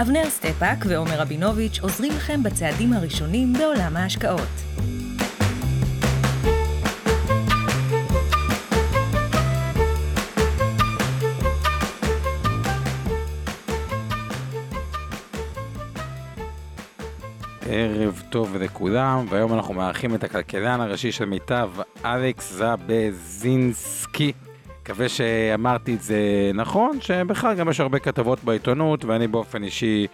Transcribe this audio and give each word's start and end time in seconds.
אבנר 0.00 0.30
סטפאק 0.30 0.78
ועומר 0.88 1.20
רבינוביץ' 1.20 1.78
עוזרים 1.82 2.12
לכם 2.12 2.42
בצעדים 2.42 2.92
הראשונים 2.92 3.52
בעולם 3.52 3.96
ההשקעות. 3.96 4.48
ערב 17.68 18.22
טוב 18.30 18.56
לכולם, 18.56 19.26
והיום 19.28 19.54
אנחנו 19.54 19.74
מארחים 19.74 20.14
את 20.14 20.24
הכלכלן 20.24 20.80
הראשי 20.80 21.12
של 21.12 21.24
מיטב, 21.24 21.70
אלכס 22.04 22.52
זבזינסקי. 22.52 24.32
מקווה 24.86 25.08
שאמרתי 25.08 25.94
את 25.94 26.02
זה 26.02 26.50
נכון, 26.54 27.00
שבכלל 27.00 27.54
גם 27.54 27.68
יש 27.68 27.80
הרבה 27.80 27.98
כתבות 27.98 28.44
בעיתונות, 28.44 29.04
ואני 29.04 29.28
באופן 29.28 29.64
אישי 29.64 30.06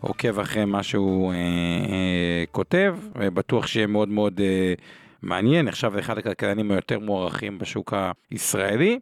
עוקב 0.00 0.38
אחרי 0.38 0.64
מה 0.64 0.82
שהוא 0.82 1.32
אה, 1.32 1.36
אה, 1.38 2.44
כותב, 2.50 2.96
ובטוח 3.14 3.66
שיהיה 3.66 3.86
מאוד 3.86 4.08
מאוד 4.08 4.40
אה, 4.40 4.74
מעניין, 5.22 5.66
נחשב 5.66 5.92
לאחד 5.96 6.18
הכלכלנים 6.18 6.70
היותר 6.70 6.98
מוערכים 6.98 7.58
בשוק 7.58 7.94
הישראלי. 8.30 8.98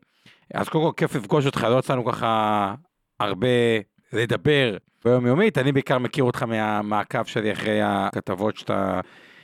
אז 0.54 0.68
קודם 0.68 0.84
כל 0.84 0.92
כיף 0.96 1.14
לפגוש 1.14 1.46
אותך, 1.46 1.66
לא 1.70 1.78
יצא 1.78 1.92
לנו 1.92 2.04
ככה 2.04 2.74
הרבה 3.20 3.48
לדבר 4.12 4.76
ביומיומית, 5.04 5.58
אני 5.58 5.72
בעיקר 5.72 5.98
מכיר 5.98 6.24
אותך 6.24 6.42
מהמעקב 6.42 7.24
שלי 7.24 7.52
אחרי 7.52 7.80
הכתבות 7.82 8.56
שאתה 8.56 9.00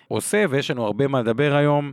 עושה, 0.08 0.44
ויש 0.50 0.70
לנו 0.70 0.84
הרבה 0.84 1.06
מה 1.06 1.20
לדבר 1.20 1.54
היום. 1.54 1.92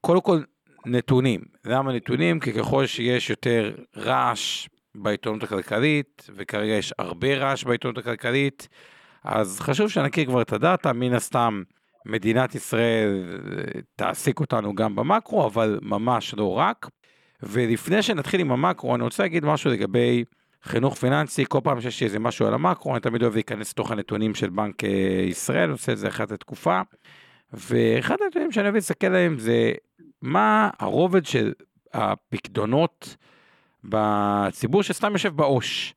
קודם 0.00 0.20
כל, 0.20 0.40
נתונים. 0.86 1.40
למה 1.64 1.92
נתונים? 1.92 2.40
כי 2.40 2.52
ככל 2.52 2.86
שיש 2.86 3.30
יותר 3.30 3.74
רעש 3.96 4.68
בעיתונות 4.94 5.42
הכלכלית, 5.42 6.30
וכרגע 6.36 6.72
יש 6.72 6.94
הרבה 6.98 7.36
רעש 7.36 7.64
בעיתונות 7.64 7.98
הכלכלית, 7.98 8.68
אז 9.24 9.60
חשוב 9.60 9.88
שנכיר 9.88 10.24
כבר 10.24 10.42
את 10.42 10.52
הדאטה, 10.52 10.92
מן 10.92 11.12
הסתם 11.12 11.62
מדינת 12.06 12.54
ישראל 12.54 13.38
תעסיק 13.96 14.40
אותנו 14.40 14.74
גם 14.74 14.96
במקרו, 14.96 15.46
אבל 15.46 15.78
ממש 15.82 16.34
לא 16.34 16.58
רק. 16.58 16.88
ולפני 17.42 18.02
שנתחיל 18.02 18.40
עם 18.40 18.52
המקרו, 18.52 18.94
אני 18.94 19.02
רוצה 19.02 19.22
להגיד 19.22 19.44
משהו 19.44 19.70
לגבי 19.70 20.24
חינוך 20.62 20.94
פיננסי, 20.94 21.44
כל 21.48 21.60
פעם 21.64 21.80
שיש 21.80 22.00
לי 22.00 22.06
איזה 22.06 22.18
משהו 22.18 22.46
על 22.46 22.54
המקרו, 22.54 22.92
אני 22.92 23.00
תמיד 23.00 23.22
אוהב 23.22 23.34
להיכנס 23.34 23.70
לתוך 23.70 23.90
הנתונים 23.90 24.34
של 24.34 24.50
בנק 24.50 24.84
אה, 24.84 25.24
ישראל, 25.28 25.70
עושה 25.70 25.92
את 25.92 25.98
זה 25.98 26.08
אחת 26.08 26.30
לתקופה. 26.30 26.80
ואחד 27.52 28.16
הנתונים 28.24 28.52
שאני 28.52 28.64
אוהב 28.64 28.74
להסתכל 28.74 29.06
עליהם 29.06 29.38
זה 29.38 29.72
מה 30.26 30.70
הרובד 30.78 31.26
של 31.26 31.52
הפקדונות 31.94 33.16
בציבור 33.84 34.82
שסתם 34.82 35.12
יושב 35.12 35.36
בעו"ש. 35.36 35.94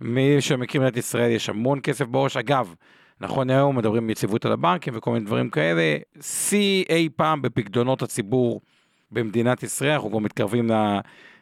מי 0.00 0.40
שמכיר 0.40 0.80
מדינת 0.80 0.96
ישראל 0.96 1.30
יש 1.30 1.48
המון 1.48 1.80
כסף 1.82 2.06
בעו"ש. 2.06 2.36
אגב, 2.36 2.74
נכון 3.20 3.50
היום 3.50 3.76
מדברים 3.76 4.10
יציבות 4.10 4.46
על 4.46 4.52
הבנקים 4.52 4.96
וכל 4.96 5.12
מיני 5.12 5.24
דברים 5.24 5.50
כאלה. 5.50 5.96
שיא 6.20 6.84
אי 6.88 7.08
פעם 7.16 7.42
בפקדונות 7.42 8.02
הציבור 8.02 8.60
במדינת 9.10 9.62
ישראל, 9.62 9.92
אנחנו 9.92 10.10
כבר 10.10 10.18
מתקרבים 10.18 10.70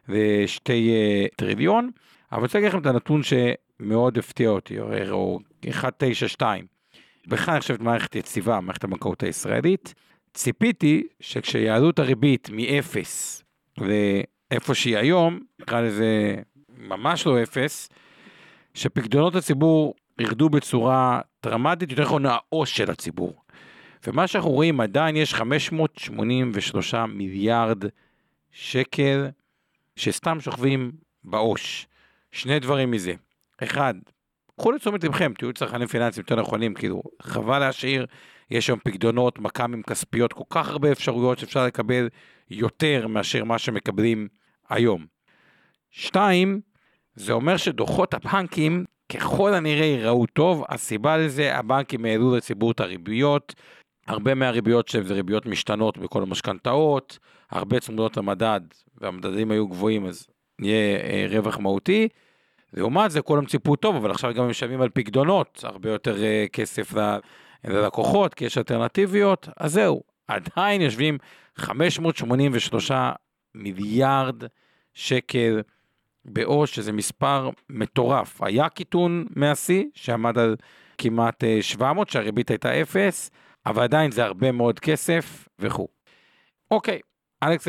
לשתי 0.08 0.90
אה, 0.90 1.26
טריליון. 1.36 1.90
אבל 2.32 2.38
אני 2.38 2.42
רוצה 2.42 2.58
להגיד 2.58 2.68
לכם 2.68 2.78
את 2.78 2.86
הנתון 2.86 3.20
שמאוד 3.22 4.18
הפתיע 4.18 4.48
אותי, 4.50 4.80
או 5.10 5.38
192. 5.64 6.64
בכלל 7.26 7.52
אני 7.52 7.60
חושבת 7.60 7.80
מערכת 7.80 8.16
יציבה, 8.16 8.60
מערכת 8.60 8.84
הבנקאות 8.84 9.22
הישראלית. 9.22 9.94
ציפיתי 10.38 11.02
שכשיעלו 11.20 11.90
את 11.90 11.98
הריבית 11.98 12.50
מ-0 12.50 12.96
לאיפה 13.78 14.74
שהיא 14.74 14.96
היום, 14.96 15.40
נקרא 15.58 15.80
לזה 15.80 16.34
ממש 16.78 17.26
לא 17.26 17.42
0, 17.42 17.88
שפקדונות 18.74 19.34
הציבור 19.34 19.94
ירדו 20.18 20.48
בצורה 20.48 21.20
דרמטית, 21.42 21.90
יותר 21.90 22.02
נכון 22.02 22.26
העו"ש 22.26 22.76
של 22.76 22.90
הציבור. 22.90 23.42
ומה 24.06 24.26
שאנחנו 24.26 24.50
רואים 24.50 24.80
עדיין 24.80 25.16
יש 25.16 25.34
583 25.34 26.94
מיליארד 26.94 27.84
שקל 28.52 29.28
שסתם 29.96 30.40
שוכבים 30.40 30.92
בעו"ש. 31.24 31.86
שני 32.32 32.58
דברים 32.58 32.90
מזה. 32.90 33.14
אחד, 33.62 33.94
קחו 34.58 34.72
לתשומת 34.72 35.04
לבכם, 35.04 35.32
תהיו 35.38 35.52
צרכנים 35.52 35.86
פיננסיים 35.86 36.22
יותר 36.22 36.40
נכונים, 36.40 36.74
כאילו, 36.74 37.02
חבל 37.22 37.58
להשאיר, 37.58 38.06
יש 38.50 38.66
שם 38.66 38.76
פקדונות, 38.84 39.38
מכ"מים 39.38 39.82
כספיות, 39.82 40.32
כל 40.32 40.44
כך 40.50 40.68
הרבה 40.68 40.92
אפשרויות 40.92 41.38
שאפשר 41.38 41.66
לקבל 41.66 42.08
יותר 42.50 43.06
מאשר 43.06 43.44
מה 43.44 43.58
שמקבלים 43.58 44.28
היום. 44.68 45.06
שתיים, 45.90 46.60
זה 47.14 47.32
אומר 47.32 47.56
שדוחות 47.56 48.14
הבנקים 48.14 48.84
ככל 49.12 49.54
הנראה 49.54 49.84
ייראו 49.84 50.26
טוב, 50.26 50.64
הסיבה 50.68 51.16
לזה, 51.16 51.56
הבנקים 51.56 52.04
העלו 52.04 52.36
לציבור 52.36 52.70
את 52.70 52.80
הריביות, 52.80 53.54
הרבה 54.06 54.34
מהריביות 54.34 54.88
שלהם 54.88 55.04
זה 55.04 55.14
ריביות 55.14 55.46
משתנות 55.46 55.98
בכל 55.98 56.22
המשכנתאות, 56.22 57.18
הרבה 57.50 57.80
צמודות 57.80 58.16
למדד, 58.16 58.60
והמדדים 59.00 59.50
היו 59.50 59.68
גבוהים 59.68 60.06
אז 60.06 60.26
יהיה 60.60 60.98
אה, 60.98 61.26
רווח 61.30 61.58
מהותי. 61.58 62.08
לעומת 62.72 63.10
זה 63.10 63.22
כולם 63.22 63.46
ציפו 63.46 63.76
טוב, 63.76 63.96
אבל 63.96 64.10
עכשיו 64.10 64.34
גם 64.34 64.44
הם 64.44 64.50
משלמים 64.50 64.80
על 64.80 64.88
פקדונות, 64.94 65.60
הרבה 65.62 65.90
יותר 65.90 66.16
uh, 66.16 66.48
כסף 66.52 66.94
ללקוחות, 67.64 68.34
כי 68.34 68.44
יש 68.44 68.58
אלטרנטיביות, 68.58 69.48
אז 69.56 69.72
זהו, 69.72 70.02
עדיין 70.28 70.80
יושבים 70.80 71.18
583 71.56 72.90
מיליארד 73.54 74.42
שקל 74.94 75.62
בעו"ש, 76.24 76.74
שזה 76.74 76.92
מספר 76.92 77.50
מטורף. 77.70 78.42
היה 78.42 78.68
קיטון 78.68 79.26
מהשיא, 79.36 79.84
שעמד 79.94 80.38
על 80.38 80.56
כמעט 80.98 81.44
700, 81.60 82.08
אה, 82.08 82.12
שהריבית 82.12 82.50
הייתה 82.50 82.82
0, 82.82 83.30
אבל 83.66 83.82
עדיין 83.82 84.10
זה 84.10 84.24
הרבה 84.24 84.52
מאוד 84.52 84.80
כסף 84.80 85.48
וכו'. 85.58 85.88
אוקיי, 86.70 87.00
אלכס, 87.42 87.68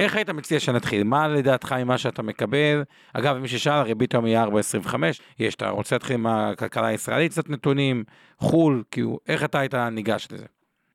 איך 0.00 0.16
היית 0.16 0.30
מציע 0.30 0.60
שנתחיל? 0.60 1.04
מה 1.04 1.28
לדעתך 1.28 1.72
ממה 1.72 1.98
שאתה 1.98 2.22
מקבל? 2.22 2.82
אגב, 3.12 3.36
מי 3.36 3.48
ששאל, 3.48 3.72
הריבית 3.72 4.14
היום 4.14 4.24
היא 4.24 4.38
4.25, 4.38 4.94
יש, 5.38 5.54
אתה 5.54 5.68
רוצה 5.70 5.94
להתחיל 5.94 6.14
עם 6.16 6.26
הכלכלה 6.26 6.86
הישראלית, 6.86 7.32
קצת 7.32 7.50
נתונים, 7.50 8.04
חו"ל, 8.38 8.82
כאילו, 8.90 9.18
איך 9.28 9.44
אתה 9.44 9.60
היית 9.60 9.74
ניגש 9.74 10.28
לזה? 10.32 10.46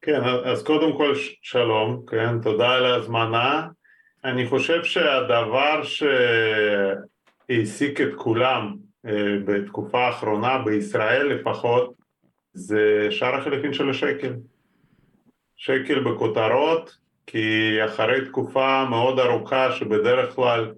כן, 0.02 0.22
אז 0.46 0.64
קודם 0.64 0.98
כל 0.98 1.14
שלום, 1.42 2.02
כן, 2.08 2.42
תודה 2.42 2.72
על 2.72 2.86
ההזמנה. 2.86 3.68
אני 4.24 4.48
חושב 4.48 4.84
שהדבר 4.84 5.82
שהעסיק 7.50 8.02
את 8.02 8.16
כולם 8.16 8.76
אה, 9.06 9.38
בתקופה 9.46 10.06
האחרונה, 10.06 10.58
בישראל 10.58 11.28
לפחות, 11.28 11.94
זה 12.54 13.08
שער 13.10 13.36
החליפין 13.36 13.74
של 13.74 13.90
השקל. 13.90 14.34
שקל 15.56 16.04
בכותרות, 16.04 16.98
כי 17.28 17.78
אחרי 17.86 18.26
תקופה 18.26 18.86
מאוד 18.90 19.20
ארוכה 19.20 19.72
שבדרך 19.72 20.36
כלל 20.36 20.74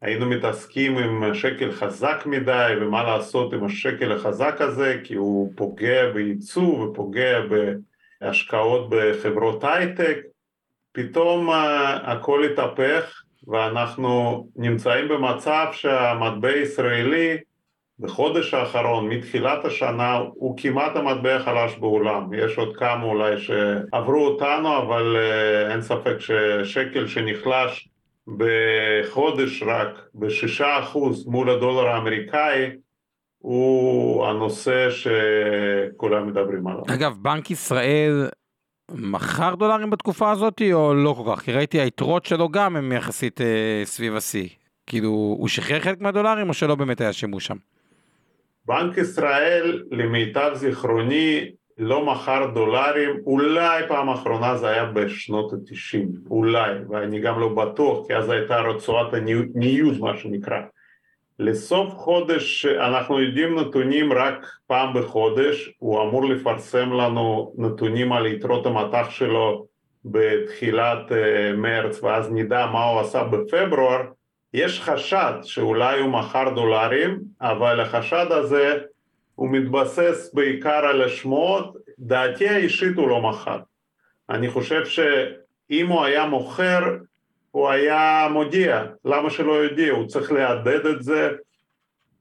היינו 0.00 0.26
מתעסקים 0.26 0.98
עם 0.98 1.34
שקל 1.34 1.72
חזק 1.72 2.22
מדי 2.26 2.74
ומה 2.80 3.02
לעשות 3.02 3.52
עם 3.52 3.64
השקל 3.64 4.12
החזק 4.12 4.60
הזה? 4.60 5.00
כי 5.04 5.14
הוא 5.14 5.52
פוגע 5.56 6.12
בייצוא 6.12 6.62
ופוגע 6.62 7.38
בהשקעות 8.20 8.90
בחברות 8.90 9.64
הייטק. 9.64 10.18
פתאום 10.92 11.50
הכל 12.02 12.44
התהפך 12.44 13.22
ואנחנו 13.46 14.46
נמצאים 14.56 15.08
במצב 15.08 15.66
שהמטבע 15.72 16.48
הישראלי 16.48 17.38
בחודש 18.00 18.54
האחרון, 18.54 19.08
מתחילת 19.08 19.64
השנה, 19.64 20.18
הוא 20.34 20.56
כמעט 20.56 20.96
המטבע 20.96 21.36
החלש 21.36 21.78
בעולם. 21.78 22.30
יש 22.34 22.58
עוד 22.58 22.76
כמה 22.76 23.04
אולי 23.04 23.38
שעברו 23.38 24.26
אותנו, 24.26 24.78
אבל 24.78 25.16
uh, 25.16 25.72
אין 25.72 25.82
ספק 25.82 26.16
ששקל 26.18 27.06
שנחלש 27.06 27.88
בחודש 28.36 29.62
רק 29.62 30.08
בשישה 30.14 30.78
אחוז 30.78 31.26
מול 31.26 31.50
הדולר 31.50 31.86
האמריקאי, 31.86 32.70
הוא 33.38 34.26
הנושא 34.26 34.88
שכולם 34.90 36.26
מדברים 36.26 36.66
עליו. 36.66 36.82
אגב, 36.94 37.16
בנק 37.22 37.50
ישראל 37.50 38.28
מכר 38.94 39.54
דולרים 39.54 39.90
בתקופה 39.90 40.30
הזאת 40.30 40.62
או 40.72 40.94
לא 40.94 41.12
כל 41.12 41.32
כך? 41.32 41.42
כי 41.42 41.52
ראיתי 41.52 41.80
היתרות 41.80 42.26
שלו 42.26 42.48
גם 42.48 42.76
הם 42.76 42.92
יחסית 42.92 43.40
אה, 43.40 43.82
סביב 43.84 44.16
השיא. 44.16 44.48
כאילו, 44.86 45.08
הוא 45.10 45.48
שחרר 45.48 45.80
חלק 45.80 46.00
מהדולרים 46.00 46.48
או 46.48 46.54
שלא 46.54 46.74
באמת 46.74 47.00
היה 47.00 47.12
שימוש 47.12 47.46
שם? 47.46 47.56
בנק 48.70 48.98
ישראל, 48.98 49.82
למיטב 49.90 50.50
זיכרוני, 50.54 51.50
לא 51.78 52.06
מכר 52.06 52.46
דולרים, 52.54 53.20
אולי 53.26 53.88
פעם 53.88 54.08
אחרונה 54.08 54.56
זה 54.56 54.68
היה 54.68 54.84
בשנות 54.84 55.52
התשעים, 55.52 56.08
אולי, 56.30 56.74
ואני 56.88 57.20
גם 57.20 57.40
לא 57.40 57.48
בטוח, 57.48 58.06
כי 58.06 58.14
אז 58.16 58.30
הייתה 58.30 58.60
רצועת 58.60 59.14
הניוז 59.14 59.98
מה 60.00 60.16
שנקרא. 60.16 60.60
לסוף 61.38 61.94
חודש, 61.94 62.66
אנחנו 62.66 63.20
יודעים 63.20 63.58
נתונים 63.58 64.12
רק 64.12 64.46
פעם 64.66 64.94
בחודש, 64.94 65.70
הוא 65.78 66.02
אמור 66.02 66.24
לפרסם 66.24 66.92
לנו 66.92 67.52
נתונים 67.58 68.12
על 68.12 68.26
יתרות 68.26 68.66
המטח 68.66 69.10
שלו 69.10 69.66
בתחילת 70.04 71.12
אה, 71.12 71.52
מרץ 71.56 72.02
ואז 72.02 72.32
נדע 72.32 72.66
מה 72.66 72.84
הוא 72.84 73.00
עשה 73.00 73.24
בפברואר, 73.24 74.00
יש 74.54 74.80
חשד 74.80 75.32
שאולי 75.42 76.00
הוא 76.00 76.10
מכר 76.10 76.54
דולרים, 76.54 77.20
אבל 77.40 77.80
החשד 77.80 78.26
הזה 78.30 78.78
הוא 79.34 79.48
מתבסס 79.50 80.30
בעיקר 80.34 80.86
על 80.86 81.02
השמועות, 81.02 81.76
דעתי 81.98 82.48
האישית 82.48 82.96
הוא 82.96 83.08
לא 83.08 83.20
מכר. 83.20 83.58
אני 84.30 84.50
חושב 84.50 84.84
שאם 84.86 85.86
הוא 85.86 86.04
היה 86.04 86.26
מוכר, 86.26 86.96
הוא 87.50 87.68
היה 87.68 88.28
מודיע, 88.32 88.84
למה 89.04 89.30
שלא 89.30 89.52
יודיע? 89.52 89.92
הוא 89.92 90.06
צריך 90.06 90.32
להדד 90.32 90.86
את 90.86 91.02
זה, 91.02 91.30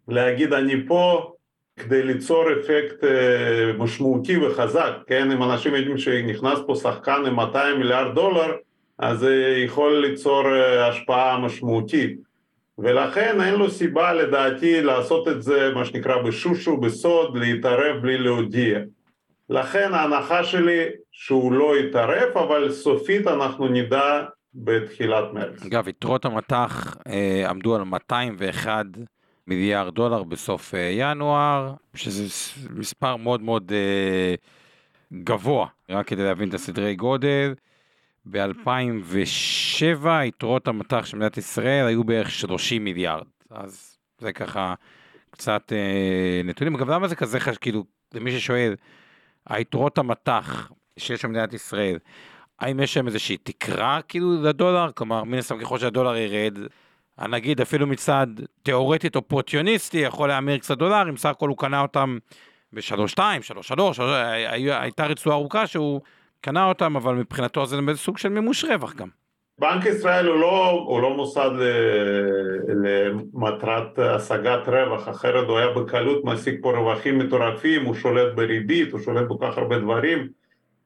להגיד 0.08 0.54
אני 0.54 0.88
פה, 0.88 1.34
כדי 1.78 2.04
ליצור 2.04 2.46
אפקט 2.54 3.04
אה, 3.04 3.74
משמעותי 3.78 4.38
וחזק, 4.38 4.92
כן? 5.08 5.32
אם 5.32 5.44
אנשים 5.44 5.76
יודעים 5.76 5.98
שנכנס 5.98 6.60
פה 6.68 6.76
שחקן 6.76 7.24
עם 7.28 7.36
200 7.36 7.80
מיליארד 7.80 8.16
דולר, 8.16 8.56
אז 9.00 9.20
זה 9.20 9.64
יכול 9.66 10.06
ליצור 10.06 10.56
אה, 10.56 10.88
השפעה 10.88 11.40
משמעותית. 11.40 12.20
ולכן 12.78 13.42
אין 13.42 13.56
לו 13.56 13.70
סיבה 13.70 14.14
לדעתי 14.14 14.82
לעשות 14.82 15.28
את 15.28 15.44
זה, 15.44 15.72
מה 15.76 15.86
שנקרא, 15.86 16.22
בשושו, 16.22 16.78
בסוד, 16.78 17.38
להתערב 17.38 18.02
בלי 18.02 18.18
להודיע. 18.18 18.80
לכן 19.50 19.94
ההנחה 19.94 20.44
שלי 20.44 20.84
שהוא 21.12 21.54
לא 21.54 21.78
יתערב, 21.78 22.38
אבל 22.38 22.72
סופית 22.72 23.28
אנחנו 23.28 23.68
נדע 23.68 24.24
בתחילת 24.56 25.34
מרץ. 25.34 25.66
אגב, 25.66 25.88
יתרות 25.88 26.26
המטח 26.26 26.98
אה, 27.08 27.50
עמדו 27.50 27.76
על 27.76 27.84
201 27.84 28.86
מיליארד 29.48 29.96
דולר 29.96 30.24
בסוף 30.24 30.76
אה, 30.76 30.90
ינואר, 30.94 31.74
שזה 31.96 32.24
מספר 32.70 33.16
מאוד 33.16 33.42
מאוד 33.42 33.72
אה, 33.72 34.36
גבוה, 35.24 35.68
רק 35.90 36.08
כדי 36.08 36.24
להבין 36.24 36.50
את 36.50 36.54
הסדרי 36.54 36.96
גודל. 36.96 37.54
ב-2007 38.26 40.08
יתרות 40.26 40.68
המטח 40.68 41.06
של 41.06 41.18
מדינת 41.18 41.38
ישראל 41.38 41.88
היו 41.88 42.04
בערך 42.04 42.32
30 42.32 42.84
מיליארד, 42.84 43.26
אז 43.52 43.98
זה 44.20 44.34
ככה 44.34 44.74
קצת 45.32 45.74
אה, 45.74 46.42
נתונים. 46.44 46.76
אגב, 46.76 46.90
למה 46.90 47.08
זה 47.08 47.16
כזה 47.16 47.40
חשוב, 47.40 47.56
כאילו, 47.56 47.84
למי 48.14 48.32
ששואל, 48.32 48.76
היתרות 49.50 49.98
המטח 49.98 50.72
שיש 50.98 51.26
במדינת 51.26 51.54
ישראל, 51.54 51.98
האם 52.60 52.80
יש 52.80 52.94
שם 52.94 53.08
איזושהי 53.08 53.38
תקרה 53.38 54.00
כאילו 54.08 54.42
לדולר? 54.42 54.92
כלומר, 54.96 55.24
מן 55.24 55.38
הסתם 55.38 55.60
ככל 55.60 55.80
שהדולר 55.80 56.16
ירד, 56.16 56.58
הנגיד 57.18 57.62
אפילו 57.62 57.88
מצד 57.88 58.28
תיאורטית 58.64 59.16
אופורטיוניסטי 59.16 59.98
יכול 59.98 60.30
להמיר 60.30 60.58
קצת 60.58 60.78
דולרים, 60.78 61.18
סך 61.18 61.30
הכל 61.30 61.50
הוא 61.50 61.58
קנה 61.58 61.82
אותם 61.82 62.18
ב-3.2, 62.74 63.18
3.3, 63.18 64.02
הייתה 64.70 65.06
רצועה 65.06 65.36
ארוכה 65.36 65.68
שהוא 65.68 66.02
קנה 66.42 66.66
אותם, 66.66 66.96
אבל 66.96 67.14
מבחינתו 67.14 67.66
זה 67.66 67.78
סוג 67.96 68.18
של 68.18 68.30
מימוש 68.30 68.64
רווח 68.64 68.96
גם. 68.96 69.08
בנק 69.60 69.86
ישראל 69.86 70.28
הוא 70.28 70.40
לא, 70.40 70.70
הוא 70.70 71.02
לא 71.02 71.14
מוסד 71.16 71.50
למטרת 72.84 74.00
השגת 74.00 74.68
רווח, 74.68 75.10
אחרת 75.10 75.48
הוא 75.48 75.58
היה 75.58 75.68
בקלות 75.70 76.26
משיג 76.26 76.56
פה 76.62 76.72
רווחים 76.78 77.20
מטורפים, 77.20 77.86
הוא 77.86 77.96
שולט 77.96 78.36
בריבית, 78.36 78.92
הוא 78.92 79.00
שולט 79.00 79.26
בכל 79.26 79.46
כך 79.46 79.58
הרבה 79.58 79.80
דברים, 79.80 80.28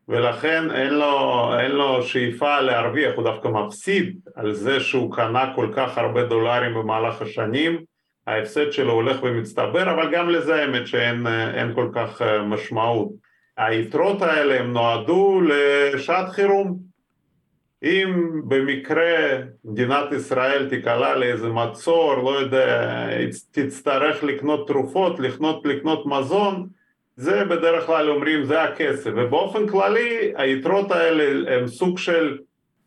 ולכן 0.07 0.71
אין 0.71 0.93
לו, 0.93 1.49
אין 1.59 1.71
לו 1.71 2.03
שאיפה 2.03 2.61
להרוויח, 2.61 3.15
הוא 3.15 3.23
דווקא 3.23 3.47
מפסיד 3.47 4.19
על 4.35 4.53
זה 4.53 4.79
שהוא 4.79 5.15
קנה 5.15 5.53
כל 5.55 5.67
כך 5.75 5.97
הרבה 5.97 6.23
דולרים 6.23 6.73
במהלך 6.73 7.21
השנים, 7.21 7.83
ההפסד 8.27 8.71
שלו 8.71 8.93
הולך 8.93 9.23
ומצטבר, 9.23 9.91
אבל 9.91 10.11
גם 10.11 10.29
לזה 10.29 10.55
האמת 10.55 10.87
שאין 10.87 11.73
כל 11.75 11.89
כך 11.93 12.21
משמעות. 12.45 13.22
היתרות 13.57 14.21
האלה 14.21 14.59
הם 14.59 14.73
נועדו 14.73 15.41
לשעת 15.41 16.29
חירום. 16.29 16.93
אם 17.83 18.41
במקרה 18.47 19.37
מדינת 19.65 20.11
ישראל 20.11 20.69
תיקלע 20.69 21.15
לאיזה 21.15 21.49
מצור, 21.49 22.15
לא 22.15 22.39
יודע, 22.39 23.07
תצטרך 23.51 24.23
לקנות 24.23 24.67
תרופות, 24.67 25.19
לקנות, 25.19 25.65
לקנות 25.65 26.05
מזון, 26.05 26.67
זה 27.15 27.45
בדרך 27.45 27.85
כלל 27.85 28.09
אומרים 28.09 28.43
זה 28.43 28.63
הכסף, 28.63 29.11
ובאופן 29.15 29.67
כללי 29.67 30.33
היתרות 30.35 30.91
האלה 30.91 31.55
הם 31.55 31.67
סוג 31.67 31.97
של, 31.97 32.37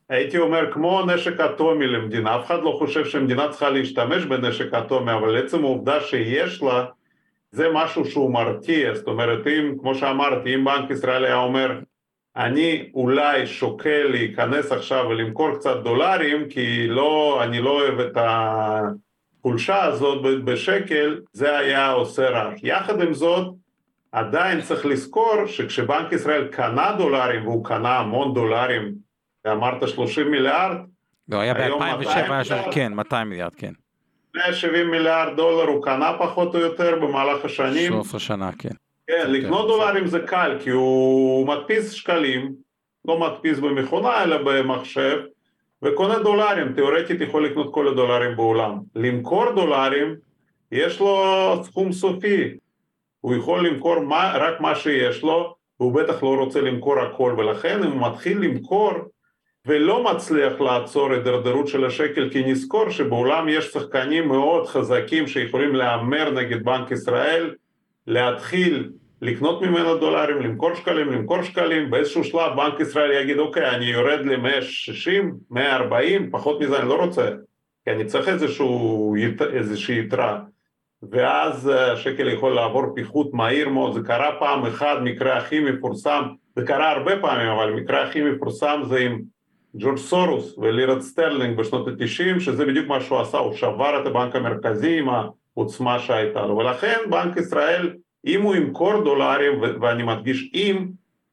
הייתי 0.08 0.38
אומר, 0.38 0.72
כמו 0.72 1.06
נשק 1.06 1.40
אטומי 1.40 1.86
למדינה, 1.86 2.36
אף 2.36 2.46
אחד 2.46 2.62
לא 2.62 2.76
חושב 2.78 3.04
שמדינה 3.04 3.48
צריכה 3.48 3.70
להשתמש 3.70 4.24
בנשק 4.24 4.74
אטומי, 4.74 5.12
אבל 5.12 5.38
עצם 5.38 5.64
העובדה 5.64 6.00
שיש 6.00 6.62
לה 6.62 6.84
זה 7.50 7.68
משהו 7.74 8.04
שהוא 8.04 8.32
מרתיע, 8.32 8.94
זאת 8.94 9.06
אומרת 9.06 9.46
אם, 9.46 9.74
כמו 9.80 9.94
שאמרתי, 9.94 10.54
אם 10.54 10.64
בנק 10.64 10.90
ישראל 10.90 11.24
היה 11.24 11.36
אומר 11.36 11.80
אני 12.36 12.90
אולי 12.94 13.46
שוקל 13.46 14.02
להיכנס 14.10 14.72
עכשיו 14.72 15.04
ולמכור 15.08 15.54
קצת 15.54 15.76
דולרים 15.84 16.48
כי 16.48 16.88
לא, 16.88 17.40
אני 17.44 17.60
לא 17.60 17.70
אוהב 17.70 18.00
את 18.00 18.16
החולשה 19.40 19.84
הזאת 19.84 20.44
בשקל, 20.44 21.20
זה 21.32 21.58
היה 21.58 21.90
עושה 21.90 22.30
רעש. 22.30 22.60
יחד 22.62 23.02
עם 23.02 23.14
זאת, 23.14 23.54
עדיין 24.12 24.60
צריך 24.60 24.86
לזכור 24.86 25.46
שכשבנק 25.46 26.12
ישראל 26.12 26.48
קנה 26.48 26.94
דולרים, 26.98 27.46
והוא 27.46 27.64
קנה 27.64 27.98
המון 27.98 28.34
דולרים, 28.34 28.94
אמרת 29.46 29.88
30 29.88 30.30
מיליארד, 30.30 30.76
לא, 31.28 31.40
היה 31.40 31.54
ב-2007, 31.54 32.72
כן, 32.72 32.92
200 32.92 33.28
מיליארד, 33.28 33.54
כן. 33.54 33.72
170 34.36 34.90
מיליארד 34.90 35.36
דולר 35.36 35.68
הוא 35.68 35.82
קנה 35.82 36.12
פחות 36.18 36.54
או 36.54 36.60
יותר 36.60 36.98
במהלך 37.00 37.44
השנים. 37.44 37.92
13 37.92 38.20
שנה, 38.20 38.50
כן. 38.58 38.68
כן, 39.06 39.30
לקנות 39.30 39.68
דולרים 39.68 40.06
זה 40.06 40.20
קל, 40.20 40.56
כי 40.60 40.70
הוא 40.70 41.48
מדפיס 41.48 41.90
שקלים, 41.90 42.52
לא 43.04 43.20
מדפיס 43.20 43.58
במכונה 43.58 44.22
אלא 44.22 44.36
במחשב, 44.44 45.18
וקונה 45.82 46.18
דולרים, 46.18 46.72
תאורטית 46.72 47.20
יכול 47.20 47.46
לקנות 47.46 47.74
כל 47.74 47.88
הדולרים 47.88 48.36
בעולם. 48.36 48.78
למכור 48.94 49.52
דולרים, 49.52 50.14
יש 50.72 51.00
לו 51.00 51.60
סכום 51.64 51.92
סופי, 51.92 52.56
הוא 53.20 53.34
יכול 53.34 53.68
למכור 53.68 54.00
מה, 54.00 54.32
רק 54.34 54.60
מה 54.60 54.74
שיש 54.74 55.22
לו, 55.22 55.54
והוא 55.80 55.94
בטח 55.94 56.22
לא 56.22 56.36
רוצה 56.38 56.60
למכור 56.60 57.00
הכל, 57.00 57.34
ולכן 57.38 57.82
אם 57.84 57.90
הוא 57.90 58.08
מתחיל 58.10 58.38
למכור, 58.38 58.92
ולא 59.66 60.04
מצליח 60.04 60.60
לעצור 60.60 61.12
הידרדרות 61.12 61.68
של 61.68 61.84
השקל 61.84 62.30
כי 62.30 62.44
נזכור 62.44 62.90
שבעולם 62.90 63.48
יש 63.48 63.64
שחקנים 63.64 64.28
מאוד 64.28 64.66
חזקים 64.66 65.26
שיכולים 65.26 65.74
להמר 65.74 66.30
נגד 66.30 66.64
בנק 66.64 66.90
ישראל, 66.90 67.54
להתחיל 68.06 68.90
לקנות 69.22 69.62
ממנו 69.62 69.96
דולרים, 69.96 70.42
למכור 70.42 70.74
שקלים, 70.74 71.12
למכור 71.12 71.42
שקלים, 71.42 71.90
באיזשהו 71.90 72.24
שלב 72.24 72.56
בנק 72.56 72.80
ישראל 72.80 73.10
יגיד 73.22 73.38
אוקיי 73.38 73.70
אני 73.70 73.84
יורד 73.84 74.20
ל-160, 74.26 75.24
140, 75.50 76.30
פחות 76.30 76.60
מזה 76.60 76.80
אני 76.80 76.88
לא 76.88 77.04
רוצה, 77.04 77.30
כי 77.84 77.90
אני 77.90 78.04
צריך 78.04 78.28
איזשהו, 78.28 79.14
איזושהי 79.52 79.98
יתרה. 79.98 80.40
ואז 81.10 81.70
השקל 81.74 82.28
יכול 82.28 82.54
לעבור 82.54 82.82
פיחות 82.94 83.34
מהיר 83.34 83.68
מאוד, 83.68 83.94
זה 83.94 84.00
קרה 84.00 84.36
פעם 84.38 84.66
אחת, 84.66 84.98
מקרה 85.02 85.36
הכי 85.36 85.60
מפורסם, 85.60 86.22
זה 86.56 86.66
קרה 86.66 86.90
הרבה 86.90 87.20
פעמים 87.20 87.48
אבל 87.48 87.68
המקרה 87.68 88.02
הכי 88.02 88.20
מפורסם 88.20 88.80
זה 88.88 88.98
עם 88.98 89.35
ג'ורג' 89.78 89.96
סורוס 89.96 90.58
ולירה 90.58 91.00
סטרלינג 91.00 91.56
בשנות 91.56 91.88
התשעים, 91.88 92.40
שזה 92.40 92.66
בדיוק 92.66 92.86
מה 92.88 93.00
שהוא 93.00 93.20
עשה, 93.20 93.38
הוא 93.38 93.54
שבר 93.54 94.02
את 94.02 94.06
הבנק 94.06 94.36
המרכזי 94.36 94.98
עם 94.98 95.08
העוצמה 95.08 95.98
שהייתה 95.98 96.46
לו, 96.46 96.56
ולכן 96.56 96.96
בנק 97.10 97.36
ישראל, 97.36 97.92
אם 98.26 98.42
הוא 98.42 98.54
ימכור 98.54 99.04
דולרים, 99.04 99.60
ואני 99.80 100.02
מדגיש 100.02 100.50
אם, 100.54 100.86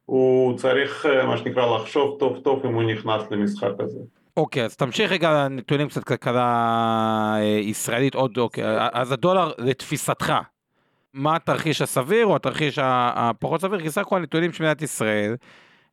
הוא 0.05 0.57
צריך 0.57 1.05
מה 1.27 1.37
שנקרא 1.37 1.75
לחשוב 1.75 2.19
טוב 2.19 2.39
טוב 2.43 2.65
אם 2.65 2.73
הוא 2.73 2.83
נכנס 2.83 3.31
למשחק 3.31 3.71
הזה. 3.79 3.99
אוקיי, 4.37 4.65
אז 4.65 4.75
תמשיך 4.75 5.11
רגע 5.11 5.47
נתונים 5.47 5.87
קצת 5.87 6.03
כלכלה 6.03 6.41
אה, 7.37 7.45
ישראלית 7.45 8.15
עוד, 8.15 8.37
אוקיי, 8.37 8.63
אז 8.93 9.11
הדולר 9.11 9.51
לתפיסתך, 9.57 10.33
מה 11.13 11.35
התרחיש 11.35 11.81
הסביר 11.81 12.25
או 12.25 12.35
התרחיש 12.35 12.79
הפחות 12.81 13.61
סביר? 13.61 13.79
כי 13.79 13.89
סך 13.89 14.01
הכל 14.01 14.17
הנתונים 14.17 14.53
של 14.53 14.63
מדינת 14.63 14.81
ישראל 14.81 15.35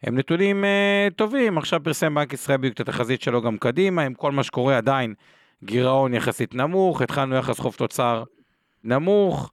הם 0.03 0.19
נתונים 0.19 0.65
uh, 0.65 1.15
טובים, 1.15 1.59
עכשיו 1.59 1.81
פרסם 1.83 2.15
בנק 2.15 2.33
ישראל 2.33 2.59
בדיוק 2.59 2.75
את 2.75 2.81
התחזית 2.81 3.23
שלו 3.23 3.43
גם 3.43 3.59
קדימה, 3.59 4.03
עם 4.03 4.15
כל 4.15 4.33
מה 4.33 4.43
שקורה 4.43 4.77
עדיין 4.77 5.15
גירעון 5.65 6.15
יחסית 6.15 6.55
נמוך, 6.55 7.03
התחלנו 7.03 7.37
יחס 7.37 7.59
חוב 7.59 7.75
תוצר 7.75 8.25
נמוך, 8.85 9.51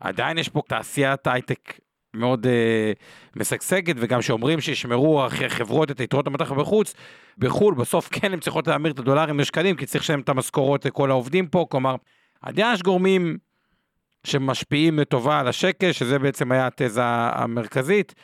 עדיין 0.00 0.38
יש 0.38 0.48
פה 0.48 0.62
תעשיית 0.68 1.26
הייטק 1.26 1.78
מאוד 2.14 2.46
uh, 2.46 3.38
משגשגת, 3.40 3.96
וגם 3.98 4.22
שאומרים 4.22 4.60
שישמרו 4.60 5.26
חברות 5.48 5.90
את 5.90 6.00
היתרות 6.00 6.26
המטח 6.26 6.52
בחוץ, 6.52 6.94
בחו"ל, 7.38 7.74
בסוף 7.74 8.08
כן 8.12 8.32
הן 8.32 8.40
צריכות 8.40 8.66
להמיר 8.66 8.92
את 8.92 8.98
הדולרים 8.98 9.40
לשקלים, 9.40 9.76
כי 9.76 9.86
צריך 9.86 10.04
לשלם 10.04 10.20
את 10.20 10.28
המשכורות 10.28 10.84
לכל 10.84 11.10
העובדים 11.10 11.46
פה, 11.46 11.66
כלומר, 11.70 11.94
עדיין 12.42 12.74
יש 12.74 12.82
גורמים 12.82 13.38
שמשפיעים 14.24 14.98
לטובה 14.98 15.40
על 15.40 15.48
השקל, 15.48 15.92
שזה 15.92 16.18
בעצם 16.18 16.52
היה 16.52 16.66
התזה 16.66 17.02
המרכזית. 17.04 18.14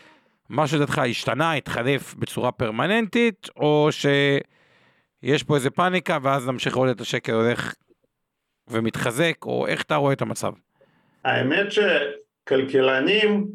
משהו 0.51 0.77
לדעתך 0.77 0.99
השתנה, 0.99 1.53
התחלף 1.53 2.15
בצורה 2.15 2.53
פרמננטית, 2.53 3.49
או 3.57 3.89
שיש 3.93 5.43
פה 5.43 5.55
איזה 5.55 5.71
פאניקה 5.71 6.19
ואז 6.23 6.49
נמשיך 6.49 6.77
לראות 6.77 6.97
את 6.97 7.01
השקל 7.01 7.33
הולך 7.33 7.75
ומתחזק, 8.69 9.37
או 9.43 9.67
איך 9.67 9.83
אתה 9.83 9.97
רואה 9.97 10.13
את 10.13 10.23
המצב? 10.23 10.53
האמת 11.25 11.67
שכלכלנים 11.73 13.47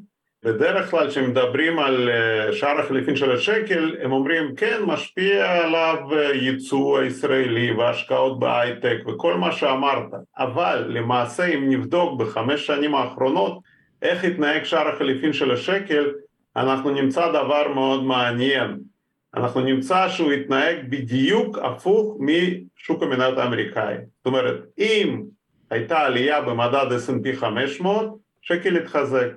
בדרך 0.44 0.92
כלל 0.92 1.10
כשמדברים 1.10 1.80
על 1.80 2.10
אה, 2.10 2.54
שער 2.54 2.80
החליפין 2.80 3.16
של 3.16 3.32
השקל 3.32 3.96
הם 4.02 4.12
אומרים 4.12 4.56
כן 4.56 4.82
משפיע 4.86 5.52
עליו 5.52 5.98
אה, 6.12 6.34
ייצוא 6.34 7.00
הישראלי 7.00 7.72
והשקעות 7.72 8.40
בהייטק 8.40 8.98
וכל 9.08 9.36
מה 9.36 9.52
שאמרת 9.52 10.08
אבל 10.38 10.86
למעשה 10.88 11.46
אם 11.46 11.70
נבדוק 11.70 12.20
בחמש 12.20 12.68
שנים 12.68 12.96
האחרונות 12.96 13.60
איך 14.02 14.24
התנהג 14.24 14.64
שער 14.64 14.88
החליפין 14.88 15.34
של 15.34 15.52
השקל 15.52 16.12
אנחנו 16.56 16.90
נמצא 16.90 17.30
דבר 17.30 17.74
מאוד 17.74 18.04
מעניין. 18.04 18.80
אנחנו 19.36 19.62
נמצא 19.62 20.10
שהוא 20.10 20.32
התנהג 20.32 20.78
בדיוק 20.90 21.58
הפוך 21.58 22.18
משוק 22.20 23.04
המניות 23.04 23.38
האמריקאי. 23.38 23.96
זאת 24.18 24.26
אומרת 24.26 24.56
אם 24.78 25.24
הייתה 25.70 26.00
עלייה 26.00 26.42
במדד 26.42 26.86
S&P 27.08 27.36
500 27.36 28.18
שקל 28.42 28.78
התחזק. 28.78 29.28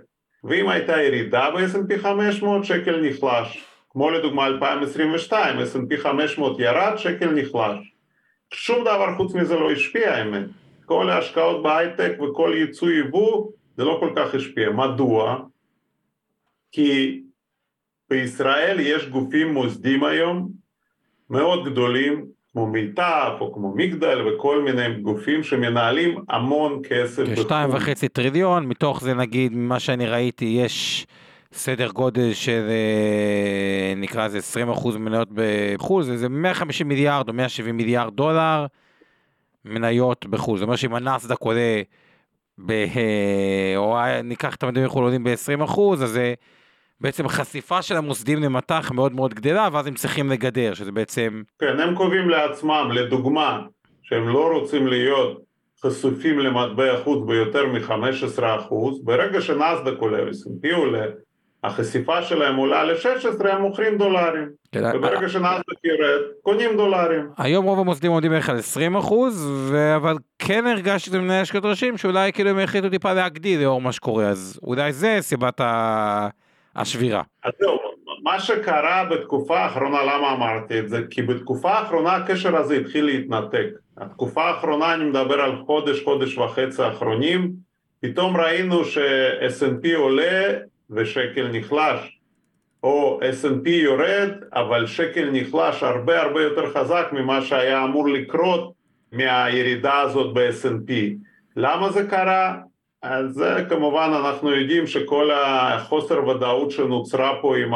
ואם 0.44 0.68
הייתה 0.68 1.02
ירידה 1.02 1.50
ב-S&P 1.50 1.98
500 1.98 2.64
שקל 2.64 3.00
נחלש. 3.00 3.64
כמו 3.90 4.10
לדוגמה 4.10 4.46
2022 4.46 5.58
S&P 5.58 5.96
500 5.96 6.60
ירד 6.60 6.92
שקל 6.96 7.30
נחלש. 7.30 7.92
שום 8.54 8.80
דבר 8.80 9.16
חוץ 9.16 9.34
מזה 9.34 9.54
לא 9.54 9.70
השפיע 9.70 10.14
האמת. 10.14 10.44
כל 10.84 11.10
ההשקעות 11.10 11.62
בהייטק 11.62 12.12
וכל 12.20 12.52
ייצוא 12.56 12.90
יבוא 12.90 13.50
זה 13.76 13.84
לא 13.84 13.96
כל 14.00 14.10
כך 14.16 14.34
השפיע. 14.34 14.70
מדוע? 14.70 15.38
כי 16.72 17.22
בישראל 18.10 18.80
יש 18.80 19.08
גופים 19.08 19.54
מוסדים 19.54 20.04
היום 20.04 20.48
מאוד 21.30 21.68
גדולים 21.68 22.26
כמו 22.52 22.66
מיטב 22.66 23.32
או 23.40 23.52
כמו 23.54 23.74
מגדל 23.76 24.28
וכל 24.28 24.62
מיני 24.62 25.00
גופים 25.00 25.42
שמנהלים 25.42 26.18
המון 26.28 26.82
כסף. 26.88 27.22
כשתיים 27.32 27.70
וחצי 27.74 28.08
טריליון, 28.08 28.66
מתוך 28.66 29.00
זה 29.02 29.14
נגיד, 29.14 29.52
ממה 29.52 29.80
שאני 29.80 30.06
ראיתי, 30.06 30.44
יש 30.44 31.06
סדר 31.52 31.90
גודל 31.90 32.32
של 32.32 32.66
אה, 32.68 33.94
נקרא 33.96 34.26
לזה 34.26 34.38
20% 34.74 34.98
מניות 34.98 35.28
בחו"ל, 35.34 36.02
זה 36.02 36.28
150 36.28 36.88
מיליארד 36.88 37.28
או 37.28 37.32
170 37.34 37.76
מיליארד 37.76 38.16
דולר 38.16 38.66
מניות 39.64 40.26
בחו"ל. 40.26 40.58
זאת 40.58 40.64
אומרת 40.64 40.78
שאם 40.78 40.94
הנסדק 40.94 41.40
עולה, 41.40 41.82
ב, 42.58 42.70
אה, 42.70 43.72
או 43.76 43.98
ניקח 44.24 44.54
את 44.54 44.62
המדעים 44.62 44.86
מחו"ל 44.86 45.04
עולים 45.04 45.24
ב-20%, 45.24 45.80
אז 45.92 46.10
זה... 46.10 46.34
בעצם 47.00 47.28
חשיפה 47.28 47.82
של 47.82 47.96
המוסדים 47.96 48.42
למטח 48.42 48.90
מאוד 48.92 49.14
מאוד 49.14 49.34
גדלה, 49.34 49.68
ואז 49.72 49.86
הם 49.86 49.94
צריכים 49.94 50.30
לגדר, 50.30 50.74
שזה 50.74 50.92
בעצם... 50.92 51.42
כן, 51.58 51.80
הם 51.80 51.94
קובעים 51.94 52.28
לעצמם, 52.28 52.90
לדוגמה, 52.92 53.62
שהם 54.02 54.28
לא 54.28 54.50
רוצים 54.52 54.86
להיות 54.86 55.42
חשופים 55.82 56.38
למטבע 56.38 57.02
חוץ 57.04 57.26
ביותר 57.26 57.66
מ-15%, 57.66 58.74
ברגע 59.04 59.40
שנסדק 59.40 59.98
עולה 59.98 60.24
ו-S&P 60.24 60.74
עולה, 60.76 61.04
החשיפה 61.64 62.22
שלהם 62.22 62.56
עולה 62.56 62.84
ל-16, 62.84 63.48
הם 63.48 63.62
מוכרים 63.62 63.98
דולרים. 63.98 64.48
כן, 64.72 64.82
וברגע 64.94 65.28
שנסדק 65.28 65.84
ירד, 65.84 66.20
קונים 66.42 66.76
דולרים. 66.76 67.28
היום 67.38 67.64
רוב 67.64 67.78
המוסדים 67.78 68.10
עומדים 68.10 68.30
בערך 68.30 68.48
על 68.48 68.58
20 68.58 68.96
אבל 69.96 70.16
כן 70.38 70.66
הרגשתי 70.66 71.10
את 71.10 71.14
מנהל 71.14 71.42
השקעות 71.42 71.64
ראשים 71.64 71.96
שאולי 71.96 72.32
כאילו 72.32 72.50
הם 72.50 72.58
החליטו 72.58 72.88
טיפה 72.88 73.12
להגדיל 73.12 73.60
לאור 73.60 73.80
מה 73.80 73.92
שקורה, 73.92 74.28
אז 74.28 74.60
אולי 74.62 74.92
זה 74.92 75.18
סיבת 75.20 75.60
ה... 75.60 76.28
השבירה. 76.76 77.22
אז 77.44 77.52
זהו, 77.60 77.78
מה 78.22 78.40
שקרה 78.40 79.04
בתקופה 79.10 79.58
האחרונה, 79.58 80.02
למה 80.02 80.32
אמרתי 80.32 80.78
את 80.78 80.88
זה? 80.88 81.00
כי 81.10 81.22
בתקופה 81.22 81.72
האחרונה 81.72 82.14
הקשר 82.14 82.56
הזה 82.56 82.76
התחיל 82.76 83.04
להתנתק. 83.04 83.66
התקופה 83.98 84.44
האחרונה, 84.44 84.94
אני 84.94 85.04
מדבר 85.04 85.40
על 85.40 85.56
חודש, 85.66 86.04
חודש 86.04 86.38
וחצי 86.38 86.82
האחרונים, 86.82 87.52
פתאום 88.00 88.36
ראינו 88.36 88.84
ש-S&P 88.84 89.96
עולה 89.96 90.52
ושקל 90.90 91.48
נחלש, 91.52 92.18
או 92.82 93.20
S&P 93.22 93.68
יורד, 93.68 94.30
אבל 94.52 94.86
שקל 94.86 95.30
נחלש 95.32 95.82
הרבה 95.82 96.22
הרבה 96.22 96.42
יותר 96.42 96.72
חזק 96.72 97.08
ממה 97.12 97.42
שהיה 97.42 97.84
אמור 97.84 98.08
לקרות 98.08 98.72
מהירידה 99.12 100.00
הזאת 100.00 100.34
ב-S&P. 100.34 100.92
למה 101.56 101.90
זה 101.90 102.06
קרה? 102.06 102.56
אז 103.02 103.34
זה 103.34 103.64
כמובן 103.68 104.10
אנחנו 104.18 104.50
יודעים 104.50 104.86
שכל 104.86 105.30
החוסר 105.30 106.28
ודאות 106.28 106.70
שנוצרה 106.70 107.32
פה 107.42 107.56
עם 107.56 107.70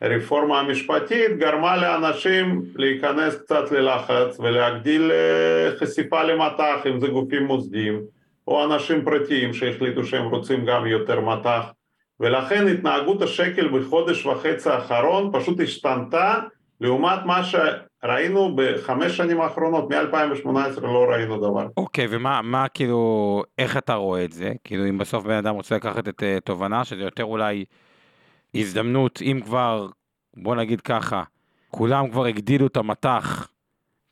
הרפורמה 0.00 0.60
המשפטית 0.60 1.38
גרמה 1.38 1.76
לאנשים 1.76 2.62
להיכנס 2.74 3.36
קצת 3.42 3.70
ללחץ 3.70 4.40
ולהגדיל 4.40 5.10
אה, 5.12 5.76
חשיפה 5.76 6.22
למטח 6.22 6.86
אם 6.86 7.00
זה 7.00 7.06
גופים 7.06 7.44
מוסדיים 7.44 8.00
או 8.48 8.64
אנשים 8.64 9.04
פרטיים 9.04 9.52
שהחליטו 9.52 10.04
שהם 10.04 10.24
רוצים 10.24 10.64
גם 10.64 10.86
יותר 10.86 11.20
מטח 11.20 11.72
ולכן 12.20 12.68
התנהגות 12.68 13.22
השקל 13.22 13.68
בחודש 13.68 14.26
וחצי 14.26 14.70
האחרון 14.70 15.30
פשוט 15.32 15.60
השתנתה 15.60 16.40
לעומת 16.80 17.18
מה 17.24 17.42
ראינו 18.04 18.56
בחמש 18.56 19.16
שנים 19.16 19.40
האחרונות, 19.40 19.92
מ-2018 19.92 20.80
לא 20.80 21.06
ראינו 21.10 21.36
דבר. 21.36 21.66
אוקיי, 21.76 22.04
okay, 22.04 22.08
ומה, 22.10 22.42
מה 22.42 22.68
כאילו, 22.68 23.42
איך 23.58 23.76
אתה 23.76 23.94
רואה 23.94 24.24
את 24.24 24.32
זה? 24.32 24.52
כאילו, 24.64 24.88
אם 24.88 24.98
בסוף 24.98 25.24
בן 25.24 25.34
אדם 25.36 25.54
רוצה 25.54 25.76
לקחת 25.76 26.08
את 26.08 26.22
uh, 26.22 26.40
תובנה, 26.44 26.84
שזה 26.84 27.02
יותר 27.02 27.24
אולי 27.24 27.64
הזדמנות, 28.54 29.22
אם 29.22 29.40
כבר, 29.44 29.88
בוא 30.36 30.56
נגיד 30.56 30.80
ככה, 30.80 31.22
כולם 31.68 32.10
כבר 32.10 32.24
הגדילו 32.24 32.66
את 32.66 32.76
המטח, 32.76 33.48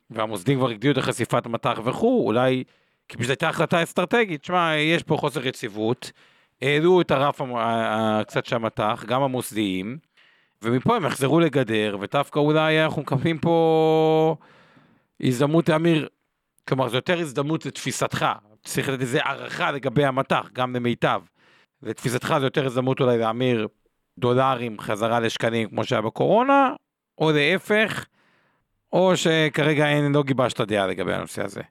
והמוסדים 0.09 0.57
כבר 0.57 0.69
הגדילו 0.69 0.93
את 0.93 0.97
חשיפת 0.97 1.45
המטח 1.45 1.79
וכו', 1.83 2.25
אולי, 2.25 2.63
כי 3.07 3.17
פשוט 3.17 3.29
הייתה 3.29 3.49
החלטה 3.49 3.83
אסטרטגית, 3.83 4.43
שמע, 4.43 4.75
יש 4.75 5.03
פה 5.03 5.17
חוסר 5.17 5.47
יציבות, 5.47 6.11
העלו 6.61 7.01
את 7.01 7.11
הרף 7.11 7.41
קצת 8.27 8.45
של 8.45 8.55
המטח, 8.55 9.03
גם 9.07 9.21
המוסדיים, 9.21 9.97
ומפה 10.61 10.95
הם 10.95 11.05
יחזרו 11.05 11.39
לגדר, 11.39 11.97
ודווקא 12.01 12.39
אולי 12.39 12.83
אנחנו 12.83 13.01
מקבלים 13.01 13.39
פה 13.39 14.35
הזדמנות 15.21 15.69
להמיר, 15.69 16.07
כלומר 16.67 16.89
זו 16.89 16.95
יותר 16.95 17.19
הזדמנות 17.19 17.65
לתפיסתך, 17.65 18.25
צריך 18.63 18.89
לתת 18.89 19.01
איזה 19.01 19.19
הערכה 19.23 19.71
לגבי 19.71 20.05
המטח, 20.05 20.49
גם 20.53 20.75
למיטב. 20.75 21.21
לתפיסתך 21.83 22.35
זו 22.39 22.45
יותר 22.45 22.65
הזדמנות 22.65 22.99
אולי 22.99 23.17
להמיר 23.17 23.67
דולרים 24.17 24.79
חזרה 24.79 25.19
לשקלים 25.19 25.69
כמו 25.69 25.85
שהיה 25.85 26.01
בקורונה, 26.01 26.73
או 27.17 27.31
להפך, 27.31 28.05
או 28.93 29.17
שכרגע 29.17 29.87
אין, 29.87 30.11
לא 30.11 30.23
גיבשת 30.23 30.61
דעה 30.61 30.87
לגבי 30.87 31.13
הנושא 31.13 31.43
הזה. 31.43 31.61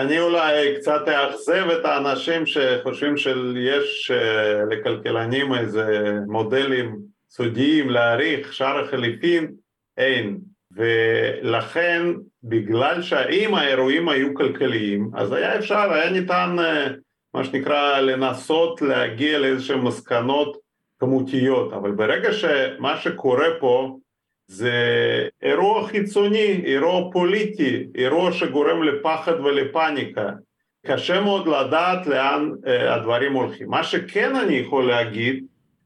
אני 0.00 0.20
אולי 0.20 0.74
קצת 0.76 1.08
אאכזב 1.08 1.70
את 1.70 1.84
האנשים 1.84 2.46
שחושבים 2.46 3.16
שיש 3.16 4.10
אה, 4.10 4.64
לכלכלנים 4.70 5.54
איזה 5.54 6.12
מודלים 6.26 6.96
סודיים 7.30 7.90
להעריך 7.90 8.52
שער 8.52 8.84
החליפין, 8.84 9.52
אין. 9.96 10.38
ולכן 10.72 12.02
בגלל 12.44 13.02
שאם 13.02 13.54
האירועים 13.54 14.08
היו 14.08 14.34
כלכליים 14.34 15.10
אז 15.14 15.32
היה 15.32 15.58
אפשר, 15.58 15.92
היה 15.92 16.10
ניתן 16.10 16.56
אה, 16.58 16.86
מה 17.34 17.44
שנקרא 17.44 18.00
לנסות 18.00 18.82
להגיע 18.82 19.38
לאיזשהן 19.38 19.80
מסקנות 19.80 20.56
כמותיות, 21.00 21.72
אבל 21.72 21.90
ברגע 21.92 22.32
שמה 22.32 22.96
שקורה 22.96 23.46
פה 23.60 23.96
זה 24.46 24.72
אירוע 25.42 25.86
חיצוני, 25.86 26.62
אירוע 26.64 27.12
פוליטי, 27.12 27.86
אירוע 27.94 28.32
שגורם 28.32 28.82
לפחד 28.82 29.40
ולפאניקה, 29.40 30.30
קשה 30.86 31.20
מאוד 31.20 31.48
לדעת 31.48 32.06
לאן 32.06 32.50
אה, 32.66 32.94
הדברים 32.94 33.32
הולכים. 33.32 33.70
מה 33.70 33.84
שכן 33.84 34.36
אני 34.36 34.54
יכול 34.54 34.86
להגיד 34.88 35.44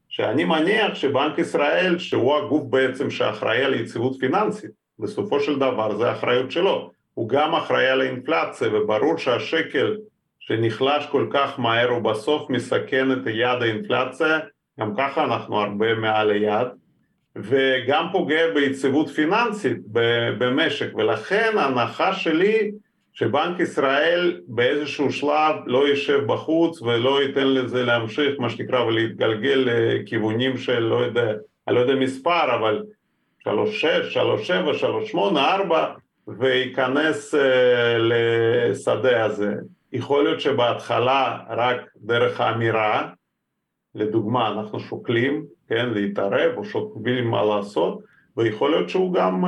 שאני 0.09 0.43
מניח 0.43 0.95
שבנק 0.95 1.37
ישראל, 1.37 1.97
שהוא 1.97 2.35
הגוף 2.35 2.63
בעצם 2.69 3.09
שאחראי 3.09 3.63
על 3.63 3.73
יציבות 3.73 4.17
פיננסית, 4.19 4.71
בסופו 4.99 5.39
של 5.39 5.55
דבר 5.55 5.97
זה 5.97 6.09
האחריות 6.09 6.51
שלו, 6.51 6.91
הוא 7.13 7.29
גם 7.29 7.55
אחראי 7.55 7.87
על 7.87 8.01
האינפלציה, 8.01 8.67
וברור 8.73 9.17
שהשקל 9.17 9.97
שנחלש 10.39 11.05
כל 11.05 11.27
כך 11.33 11.59
מהר 11.59 11.89
הוא 11.89 12.01
בסוף 12.01 12.49
מסכן 12.49 13.11
את 13.11 13.17
יעד 13.27 13.61
האינפלציה, 13.61 14.39
גם 14.79 14.95
ככה 14.97 15.23
אנחנו 15.23 15.59
הרבה 15.59 15.95
מעל 15.95 16.31
היעד, 16.31 16.67
וגם 17.35 18.05
פוגע 18.11 18.53
ביציבות 18.53 19.09
פיננסית 19.09 19.77
במשק, 20.37 20.95
ולכן 20.95 21.57
ההנחה 21.57 22.13
שלי 22.13 22.71
שבנק 23.13 23.59
ישראל 23.59 24.41
באיזשהו 24.47 25.11
שלב 25.11 25.55
לא 25.65 25.87
יישב 25.87 26.19
בחוץ 26.25 26.81
ולא 26.81 27.21
ייתן 27.23 27.47
לזה 27.47 27.83
להמשיך 27.83 28.39
מה 28.39 28.49
שנקרא 28.49 28.79
ולהתגלגל 28.79 29.63
לכיוונים 29.65 30.57
של 30.57 30.79
לא 30.79 30.95
יודע, 30.95 31.31
אני 31.67 31.75
לא 31.75 31.79
יודע 31.79 31.95
מספר 31.95 32.55
אבל 32.55 32.83
שלוש 33.43 33.81
שש, 33.81 34.13
שלוש 34.13 34.47
שבע, 34.47 34.73
שלוש 34.73 35.11
שמונה, 35.11 35.55
ארבע 35.55 35.93
וייכנס 36.27 37.35
uh, 37.35 37.37
לשדה 37.99 39.25
הזה. 39.25 39.53
יכול 39.93 40.23
להיות 40.23 40.39
שבהתחלה 40.39 41.37
רק 41.49 41.81
דרך 41.97 42.41
האמירה, 42.41 43.09
לדוגמה 43.95 44.51
אנחנו 44.51 44.79
שוקלים 44.79 45.45
כן, 45.69 45.89
להתערב 45.89 46.51
או 46.57 46.63
שוקלים 46.63 47.27
מה 47.27 47.43
לעשות 47.45 47.99
ויכול 48.37 48.71
להיות 48.71 48.89
שהוא 48.89 49.13
גם 49.13 49.43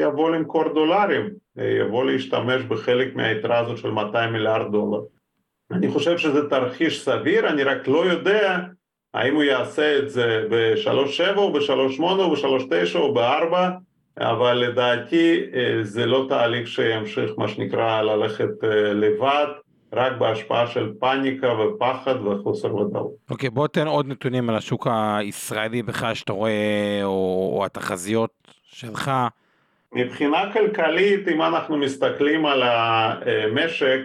יבוא 0.00 0.30
למכור 0.30 0.68
דולרים, 0.74 1.28
יבוא 1.56 2.04
להשתמש 2.04 2.62
בחלק 2.62 3.16
מהיתרה 3.16 3.58
הזאת 3.58 3.78
של 3.78 3.90
200 3.90 4.32
מיליארד 4.32 4.72
דולר. 4.72 5.00
אני 5.72 5.88
חושב 5.88 6.18
שזה 6.18 6.48
תרחיש 6.50 7.04
סביר, 7.04 7.48
אני 7.48 7.62
רק 7.62 7.88
לא 7.88 8.06
יודע 8.06 8.58
האם 9.14 9.34
הוא 9.34 9.42
יעשה 9.42 9.98
את 9.98 10.10
זה 10.10 10.46
ב-3.7 10.50 11.36
או 11.36 11.52
ב-3.8 11.52 12.02
או 12.02 12.30
ב-3.9 12.30 12.98
או 12.98 13.14
ב-4, 13.14 13.54
אבל 14.18 14.54
לדעתי 14.54 15.40
זה 15.82 16.06
לא 16.06 16.26
תהליך 16.28 16.68
שימשיך 16.68 17.30
מה 17.38 17.48
שנקרא 17.48 18.02
ללכת 18.02 18.48
לבד, 18.94 19.46
רק 19.92 20.12
בהשפעה 20.18 20.66
של 20.66 20.92
פאניקה 20.98 21.52
ופחד 21.52 22.26
וחוסר 22.26 22.74
ודאות. 22.74 23.12
אוקיי, 23.30 23.48
okay, 23.48 23.52
בוא 23.52 23.66
תן 23.66 23.86
עוד 23.86 24.08
נתונים 24.08 24.50
על 24.50 24.56
השוק 24.56 24.86
הישראלי 24.90 25.82
בכלל 25.82 26.14
שאתה 26.14 26.32
רואה, 26.32 27.00
או, 27.02 27.52
או 27.56 27.64
התחזיות 27.64 28.30
שלך. 28.62 29.10
מבחינה 29.92 30.52
כלכלית, 30.52 31.28
אם 31.28 31.42
אנחנו 31.42 31.76
מסתכלים 31.76 32.46
על 32.46 32.62
המשק, 32.62 34.00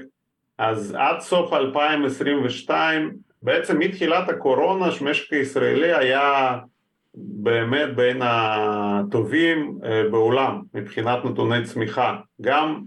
אז 0.57 0.95
עד 0.99 1.19
סוף 1.19 1.53
2022, 1.53 3.11
בעצם 3.41 3.79
מתחילת 3.79 4.29
הקורונה, 4.29 4.91
שמשק 4.91 5.33
הישראלי 5.33 5.93
היה 5.93 6.57
באמת 7.15 7.95
בין 7.95 8.21
הטובים 8.23 9.79
בעולם 10.11 10.61
מבחינת 10.73 11.25
נתוני 11.25 11.63
צמיחה. 11.63 12.15
גם 12.41 12.81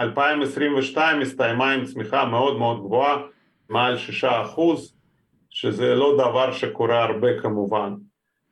2022 0.00 1.20
הסתיימה 1.20 1.72
עם 1.72 1.84
צמיחה 1.84 2.24
מאוד 2.24 2.58
מאוד 2.58 2.80
גבוהה, 2.80 3.22
מעל 3.68 3.96
שישה 3.96 4.42
אחוז, 4.42 4.94
שזה 5.50 5.94
לא 5.94 6.14
דבר 6.18 6.52
שקורה 6.52 7.04
הרבה 7.04 7.40
כמובן. 7.40 7.94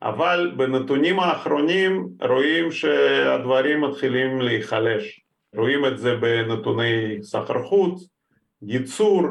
אבל 0.01 0.51
בנתונים 0.57 1.19
האחרונים 1.19 2.07
רואים 2.29 2.71
שהדברים 2.71 3.81
מתחילים 3.81 4.41
להיחלש. 4.41 5.21
רואים 5.55 5.85
את 5.85 5.97
זה 5.97 6.15
בנתוני 6.15 7.17
סחר 7.21 7.63
חוץ, 7.63 8.09
ייצור, 8.61 9.21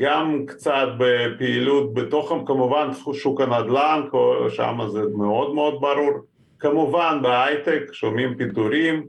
גם 0.00 0.46
קצת 0.46 0.88
בפעילות 0.98 1.94
בתוך 1.94 2.32
כמובן 2.46 2.88
שוק 3.12 3.40
הנדל"ן, 3.40 4.00
שם 4.48 4.78
זה 4.88 5.02
מאוד 5.18 5.54
מאוד 5.54 5.80
ברור. 5.80 6.12
כמובן 6.58 7.18
בהייטק 7.22 7.82
שומעים 7.92 8.36
פיטורים, 8.36 9.06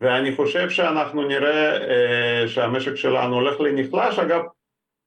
ואני 0.00 0.36
חושב 0.36 0.70
שאנחנו 0.70 1.28
נראה 1.28 1.76
אה, 1.76 2.48
שהמשק 2.48 2.94
שלנו 2.94 3.34
הולך 3.34 3.60
לנחלש, 3.60 4.18
אגב 4.18 4.42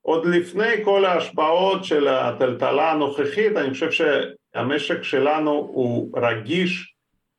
עוד 0.01 0.25
לפני 0.25 0.83
כל 0.83 1.05
ההשפעות 1.05 1.83
של 1.83 2.07
הטלטלה 2.07 2.91
הנוכחית, 2.91 3.57
אני 3.57 3.69
חושב 3.69 3.91
שהמשק 3.91 5.03
שלנו 5.03 5.51
הוא 5.51 6.19
רגיש 6.19 6.93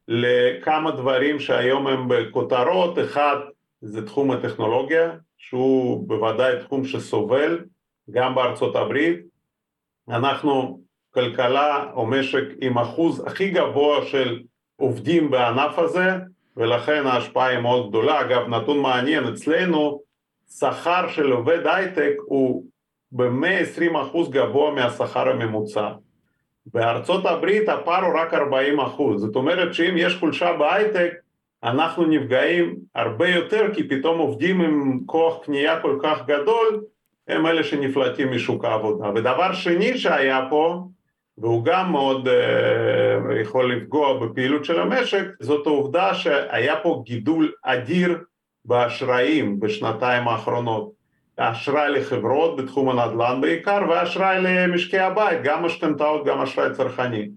לכמה 0.09 0.91
דברים 0.91 1.41
שהיום 1.41 1.87
הם 1.87 2.09
בכותרות, 2.09 2.99
אחד 2.99 3.37
זה 3.81 4.07
תחום 4.07 4.31
הטכנולוגיה, 4.31 5.13
שהוא 5.39 6.09
בוודאי 6.09 6.55
תחום 6.61 6.85
שסובל 6.85 7.65
גם 8.11 8.35
בארצות 8.35 8.77
הברית, 8.77 9.21
אנחנו 10.09 10.81
כלכלה 11.15 11.91
או 11.93 12.07
משק 12.07 12.45
עם 12.61 12.79
אחוז 12.79 13.27
הכי 13.27 13.51
גבוה 13.51 14.07
של 14.07 14.43
עובדים 14.77 15.31
בענף 15.31 15.79
הזה, 15.79 16.11
ולכן 16.57 17.07
ההשפעה 17.07 17.47
היא 17.47 17.59
מאוד 17.59 17.89
גדולה. 17.89 18.21
אגב, 18.21 18.49
נתון 18.49 18.79
מעניין, 18.79 19.25
אצלנו 19.25 20.01
שכר 20.59 21.09
של 21.09 21.33
עובד 21.33 21.67
הייטק 21.67 22.15
הוא 22.25 22.65
ב-120% 23.13 24.31
גבוה 24.31 24.71
מהשכר 24.71 25.29
הממוצע. 25.29 25.89
בארצות 26.67 27.27
הברית 27.27 27.69
הפער 27.69 28.05
הוא 28.05 28.19
רק 28.21 28.35
40%, 28.35 28.37
זאת 29.17 29.37
אומרת 29.37 29.75
שאם 29.75 29.95
יש 29.97 30.17
חולשה 30.17 30.53
בהייטק, 30.53 31.13
אנחנו 31.65 32.07
נפגעים 32.07 32.77
הרבה 32.95 33.29
יותר, 33.29 33.75
כי 33.75 33.89
פתאום 33.89 34.19
עובדים 34.19 34.61
עם 34.61 35.01
כוח 35.07 35.45
קנייה 35.45 35.81
כל 35.81 35.99
כך 36.03 36.27
גדול, 36.27 36.85
הם 37.29 37.47
אלה 37.47 37.65
שנפלטים 37.65 38.31
משוק 38.31 38.65
העבודה. 38.65 39.11
ודבר 39.15 39.53
שני 39.53 39.99
שהיה 39.99 40.47
פה, 40.51 40.85
והוא 41.39 41.65
גם 41.65 41.93
מאוד 41.93 42.29
uh, 42.29 43.33
יכול 43.41 43.75
לפגוע 43.75 44.27
בפעילות 44.27 44.65
של 44.65 44.81
המשק, 44.81 45.25
זאת 45.41 45.67
העובדה 45.67 46.15
שהיה 46.15 46.77
פה 46.77 47.03
גידול 47.07 47.53
אדיר 47.63 48.19
באשראים 48.65 49.61
בשנתיים 49.61 50.29
האחרונות. 50.29 50.93
אשראי 51.37 51.91
לחברות 51.91 52.57
בתחום 52.57 52.89
הנדל"ן 52.89 53.41
בעיקר, 53.41 53.81
ואשראי 53.91 54.39
למשקי 54.43 54.99
הבית, 54.99 55.43
גם 55.43 55.65
משכנתאות, 55.65 56.27
גם 56.27 56.41
אשראי 56.41 56.73
צרכני. 56.73 57.31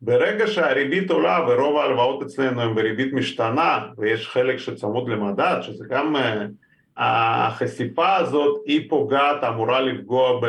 ברגע 0.00 0.46
שהריבית 0.46 1.10
עולה 1.10 1.46
ורוב 1.48 1.76
ההלוואות 1.76 2.22
אצלנו 2.22 2.62
הן 2.62 2.74
בריבית 2.74 3.12
משתנה, 3.12 3.86
ויש 3.98 4.28
חלק 4.28 4.56
שצמוד 4.56 5.08
למדד, 5.08 5.58
שזה 5.62 5.84
גם... 5.88 6.16
Uh, 6.16 6.20
החשיפה 6.96 8.16
הזאת 8.16 8.60
היא 8.66 8.90
פוגעת, 8.90 9.44
אמורה 9.44 9.80
לפגוע 9.80 10.40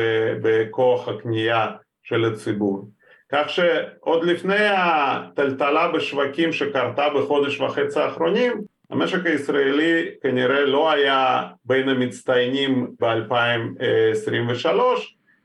בכוח 0.41 1.07
הקנייה 1.07 1.67
של 2.03 2.25
הציבור. 2.25 2.89
כך 3.31 3.49
שעוד 3.49 4.23
לפני 4.23 4.67
הטלטלה 4.69 5.91
בשווקים 5.91 6.51
שקרתה 6.51 7.09
בחודש 7.15 7.61
וחצי 7.61 7.99
האחרונים, 7.99 8.61
המשק 8.89 9.25
הישראלי 9.25 10.09
כנראה 10.21 10.65
לא 10.65 10.91
היה 10.91 11.43
בין 11.65 11.89
המצטיינים 11.89 12.87
ב-2023, 12.99 14.67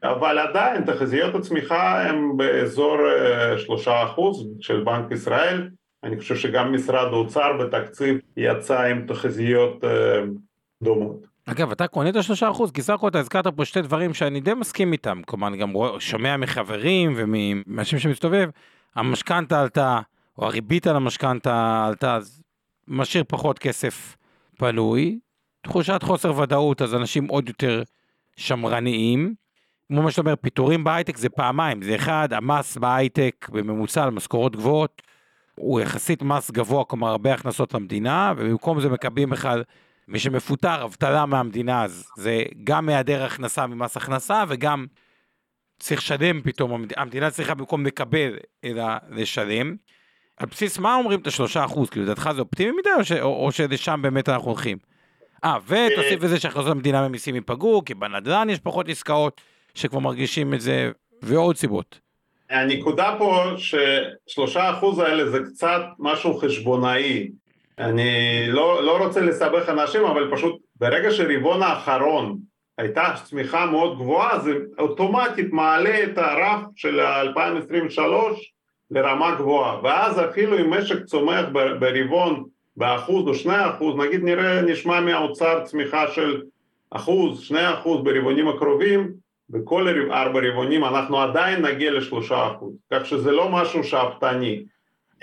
אבל 0.03 0.39
עדיין 0.39 0.85
תחזיות 0.85 1.35
הצמיחה 1.35 2.03
הן 2.03 2.37
באזור 2.37 2.97
אה, 3.09 3.59
שלושה 3.59 4.05
אחוז 4.05 4.49
של 4.61 4.85
בנק 4.85 5.13
ישראל, 5.13 5.69
אני 6.05 6.19
חושב 6.19 6.37
שגם 6.37 6.73
משרד 6.73 7.13
האוצר 7.13 7.53
בתקציב 7.61 8.19
יצא 8.37 8.83
עם 8.83 9.07
תחזיות 9.07 9.85
אה, 9.85 10.23
דומות. 10.83 11.27
אגב, 11.51 11.71
אתה 11.71 11.87
קונה 11.87 12.09
את 12.09 12.17
השלושה 12.17 12.51
אחוז, 12.51 12.71
כי 12.71 12.83
סך 12.83 12.95
הכל 12.95 13.09
אתה 13.09 13.19
הזכרת 13.19 13.47
פה 13.47 13.65
שתי 13.65 13.83
דברים 13.83 14.15
שאני 14.15 14.41
די 14.41 14.55
מסכים 14.55 14.93
איתם, 14.93 15.21
כלומר, 15.27 15.49
אני 15.49 15.57
גם 15.57 15.73
שומע 15.99 16.37
מחברים 16.37 17.13
ומאנשים 17.17 17.99
שמסתובב, 17.99 18.51
המשכנתה 18.95 19.61
עלתה, 19.61 20.01
או 20.39 20.47
הריבית 20.47 20.87
על 20.87 20.97
המשכנתה 20.97 21.85
עלתה, 21.87 22.15
אז 22.15 22.43
משאיר 22.89 23.25
פחות 23.29 23.59
כסף 23.59 24.17
פנוי, 24.59 25.19
תחושת 25.63 26.03
חוסר 26.03 26.39
ודאות, 26.39 26.83
אז 26.83 26.95
אנשים 26.95 27.27
עוד 27.27 27.49
יותר 27.49 27.83
שמרניים. 28.37 29.35
כמו 29.89 30.03
מה 30.03 30.11
שאתה 30.11 30.21
אומר, 30.21 30.37
פיטורים 30.37 30.85
בהייטק 30.85 31.17
זה 31.17 31.29
פעמיים, 31.29 31.83
זה 31.83 31.95
אחד, 31.95 32.33
המס 32.33 32.77
בהייטק 32.77 33.49
בממוצע 33.53 34.05
על 34.05 34.11
משכורות 34.11 34.57
גבוהות, 34.57 35.03
הוא 35.55 35.81
יחסית 35.81 36.23
מס 36.23 36.51
גבוה, 36.51 36.85
כלומר 36.85 37.09
הרבה 37.09 37.35
הכנסות 37.35 37.75
למדינה, 37.75 38.33
ובמקום 38.37 38.81
זה 38.81 38.89
מקבלים 38.89 39.31
בכלל 39.31 39.63
מי 40.09 40.19
שמפוטר, 40.19 40.85
אבטלה 40.85 41.27
מהמדינה, 41.27 41.85
אז 41.85 42.09
זה 42.17 42.43
גם 42.65 42.89
היעדר 42.89 43.25
הכנסה 43.25 43.67
ממס 43.67 43.97
הכנסה, 43.97 44.45
וגם 44.49 44.87
צריך 45.79 46.01
לשלם 46.01 46.43
פתאום, 46.43 46.85
המדינה 46.97 47.31
צריכה 47.31 47.55
במקום 47.55 47.87
לקבל, 47.87 48.37
אלא 48.65 48.85
לשלם. 49.11 49.77
על 50.37 50.47
בסיס 50.51 50.79
מה 50.79 50.95
אומרים 50.95 51.21
את 51.21 51.27
השלושה 51.27 51.65
אחוז? 51.65 51.91
כאילו, 51.91 52.05
לדעתך 52.05 52.31
זה 52.35 52.41
אופטימי 52.41 52.73
מדי, 52.81 52.91
או, 52.99 53.05
ש, 53.05 53.13
או, 53.13 53.45
או 53.47 53.53
שלשם 53.53 54.03
באמת 54.03 54.29
אנחנו 54.29 54.51
הולכים? 54.51 54.79
אה, 55.45 55.57
ותוסיף 55.67 56.23
לזה 56.23 56.41
שהכנסות 56.41 56.71
המדינה 56.71 57.09
ממיסים 57.09 57.35
ייפגעו, 57.35 57.83
כי 57.85 57.95
בנדל"ן 57.95 58.51
יש 58.51 58.59
פחות 58.59 58.89
עסקאות 58.89 59.41
שכבר 59.75 59.99
מרגישים 59.99 60.55
את 60.55 60.61
זה, 60.61 60.91
ועוד 61.23 61.57
סיבות. 61.57 62.01
הנקודה 62.51 63.15
פה 63.19 63.45
ששלושה 63.57 64.71
אחוז 64.71 64.99
האלה 64.99 65.31
זה 65.31 65.39
קצת 65.53 65.81
משהו 65.99 66.39
חשבונאי. 66.39 67.29
אני 67.79 68.45
לא, 68.49 68.85
לא 68.85 69.05
רוצה 69.05 69.21
לסבך 69.21 69.69
אנשים, 69.69 70.05
אבל 70.05 70.31
פשוט 70.31 70.57
ברגע 70.77 71.11
שרבעון 71.11 71.63
האחרון 71.63 72.39
הייתה 72.79 73.15
צמיחה 73.25 73.67
מאוד 73.67 73.99
גבוהה, 73.99 74.39
זה 74.39 74.53
אוטומטית 74.79 75.53
מעלה 75.53 76.05
את 76.05 76.19
הרף 76.19 76.61
של 76.77 77.01
2023 77.01 78.53
לרמה 78.91 79.35
גבוהה, 79.35 79.81
ואז 79.83 80.21
אפילו 80.21 80.59
אם 80.59 80.71
משק 80.71 81.05
צומח 81.05 81.45
ברבעון 81.81 82.45
באחוז 82.77 83.29
או 83.29 83.35
שני 83.35 83.69
אחוז, 83.71 83.97
נגיד 83.97 84.25
נראה, 84.25 84.63
נשמע 84.63 85.01
מהאוצר 85.01 85.65
צמיחה 85.65 86.09
של 86.09 86.43
אחוז, 86.91 87.41
שני 87.41 87.75
אחוז 87.75 88.05
ברבעונים 88.05 88.49
הקרובים, 88.49 89.13
בכל 89.51 89.89
ארבע 90.11 90.41
רבעונים 90.41 90.85
אנחנו 90.85 91.21
עדיין 91.21 91.67
נגיע 91.67 91.91
לשלושה 91.91 92.49
אחוז, 92.53 92.73
כך 92.93 93.07
שזה 93.07 93.33
לא 93.33 93.49
משהו 93.49 93.85
שאפתני. 93.85 94.63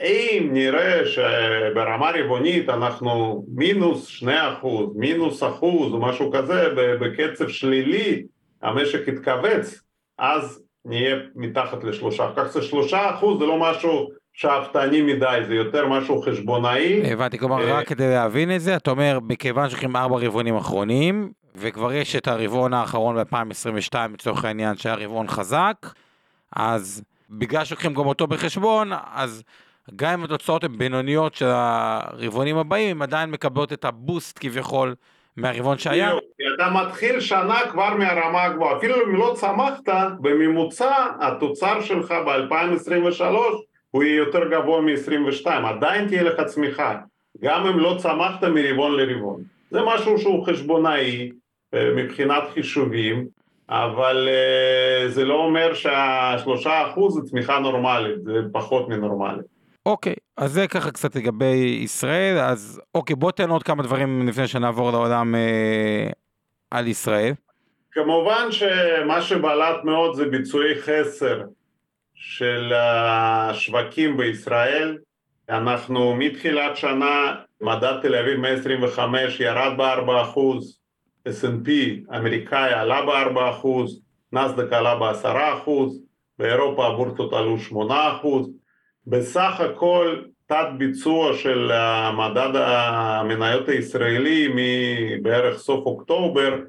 אם 0.02 0.50
נראה 0.52 1.06
שברמה 1.06 2.12
רבעונית 2.16 2.70
אנחנו 2.70 3.46
מינוס 3.48 4.08
שני 4.08 4.50
אחוז, 4.54 4.90
מינוס 4.96 5.44
אחוז 5.44 5.94
או 5.94 6.00
משהו 6.00 6.32
כזה 6.32 6.70
בקצב 6.76 7.48
שלילי, 7.48 8.24
המשק 8.62 9.08
יתכווץ, 9.08 9.82
אז 10.18 10.64
נהיה 10.86 11.16
מתחת 11.36 11.84
לשלושה. 11.84 12.32
כך 12.36 12.64
שלושה 12.64 13.10
אחוז 13.16 13.40
זה 13.40 13.46
לא 13.46 13.60
משהו 13.60 14.10
שאפתני 14.34 15.02
מדי, 15.02 15.40
זה 15.48 15.56
יותר 15.56 15.88
משהו 15.88 16.22
חשבונאי. 16.22 17.12
הבנתי, 17.14 17.38
כלומר 17.38 17.68
אה, 17.68 17.78
רק 17.78 17.88
כדי 17.88 18.10
להבין 18.10 18.56
את 18.56 18.62
זה, 18.62 18.76
אתה 18.76 18.92
אומר, 18.92 19.20
מכיוון 19.28 19.70
שהולכים 19.70 19.96
ארבע 19.96 20.18
רבעונים 20.18 20.56
אחרונים, 20.56 21.32
וכבר 21.56 21.94
יש 21.94 22.16
את 22.16 22.28
הרבעון 22.28 22.74
האחרון 22.74 23.16
ב-2022 23.16 23.96
לצורך 24.14 24.46
העניין 24.46 24.78
שהיה 24.78 24.96
רבעון 24.96 25.28
חזק, 25.28 25.76
אז 26.56 27.04
בגלל 27.30 27.66
שלוקחים 27.66 27.94
גם 27.94 28.06
אותו 28.06 28.28
בחשבון, 28.28 28.92
אז 29.14 29.44
גם 29.96 30.14
אם 30.14 30.24
התוצאות 30.24 30.64
הן 30.64 30.78
בינוניות 30.78 31.36
של 31.36 31.46
הרבעונים 31.50 32.58
הבאים, 32.58 32.98
הן 32.98 33.02
עדיין 33.02 33.32
מקבלות 33.32 33.74
את 33.74 33.86
הבוסט 33.86 34.40
כביכול 34.42 34.96
מהרבעון 35.38 35.78
שהיה. 35.78 36.12
אתה 36.56 36.70
מתחיל 36.70 37.20
שנה 37.20 37.60
כבר 37.72 37.96
מהרמה 37.96 38.44
הגבוהה, 38.44 38.78
אפילו 38.78 38.96
אם 39.06 39.16
לא 39.16 39.34
צמחת, 39.36 39.90
בממוצע 40.20 41.06
התוצר 41.20 41.82
שלך 41.82 42.12
ב-2023 42.12 43.24
הוא 43.92 44.04
יהיה 44.04 44.16
יותר 44.16 44.50
גבוה 44.52 44.82
מ-22, 44.82 45.48
עדיין 45.48 46.08
תהיה 46.08 46.24
לך 46.24 46.42
צמיחה, 46.42 46.96
גם 47.42 47.68
אם 47.68 47.80
לא 47.80 47.96
צמחת 48.00 48.44
מרבעון 48.44 48.96
לרבעון. 48.96 49.42
זה 49.72 49.80
משהו 49.86 50.18
שהוא 50.18 50.46
חשבונאי 50.46 51.32
אה, 51.74 51.92
מבחינת 51.96 52.44
חישובים, 52.54 53.28
אבל 53.70 54.30
אה, 54.32 55.10
זה 55.10 55.26
לא 55.26 55.34
אומר 55.34 55.74
שהשלושה 55.74 56.88
אחוז 56.88 57.14
זה 57.14 57.22
צמיחה 57.30 57.60
נורמלית, 57.60 58.24
זה 58.24 58.42
פחות 58.52 58.90
מנורמלית. 58.90 59.55
אוקיי, 59.86 60.16
אז 60.38 60.52
זה 60.52 60.68
ככה 60.68 60.92
קצת 60.92 61.16
לגבי 61.16 61.80
ישראל, 61.84 62.38
אז 62.38 62.82
אוקיי, 62.96 63.16
בוא 63.16 63.32
תן 63.32 63.50
עוד 63.50 63.64
כמה 63.64 63.84
דברים 63.84 64.28
לפני 64.28 64.48
שנעבור 64.48 64.92
לעולם 64.92 65.36
אה, 65.36 66.10
על 66.72 66.88
ישראל. 66.88 67.34
כמובן 67.92 68.48
שמה 68.52 69.22
שבלט 69.22 69.84
מאוד 69.84 70.16
זה 70.16 70.26
ביצועי 70.26 70.82
חסר 70.82 71.42
של 72.16 72.74
השווקים 72.76 74.18
בישראל. 74.18 74.98
אנחנו 75.50 76.16
מתחילת 76.16 76.78
שנה, 76.78 77.36
מדד 77.62 78.00
תל 78.02 78.16
אביב 78.16 78.40
125 78.40 79.40
ירד 79.40 79.78
ב-4%, 79.78 80.40
S&P 81.28 81.70
אמריקאי 82.18 82.74
עלה 82.74 83.02
ב-4%, 83.06 83.68
נסדק 84.34 84.74
עלה 84.74 84.96
ב-10%, 84.96 85.70
באירופה 86.40 86.88
הבורסות 86.88 87.34
עלו 87.34 87.58
8%, 87.72 87.76
בסך 89.08 89.60
הכל 89.60 90.22
תת 90.46 90.68
ביצוע 90.78 91.34
של 91.34 91.72
מדד 92.18 92.52
המניות 92.56 93.70
הישראלי 93.70 94.48
מבערך 94.56 95.58
סוף 95.58 95.86
אוקטובר 95.86 96.60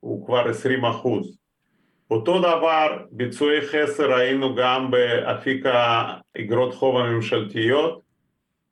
הוא 0.00 0.26
כבר 0.26 0.48
20 0.48 0.84
אחוז. 0.84 1.38
אותו 2.10 2.38
דבר 2.38 2.98
ביצועי 3.10 3.60
חסר 3.60 4.12
ראינו 4.14 4.54
גם 4.54 4.90
באפיק 4.90 5.66
האגרות 5.66 6.74
חוב 6.74 6.96
הממשלתיות 6.96 8.02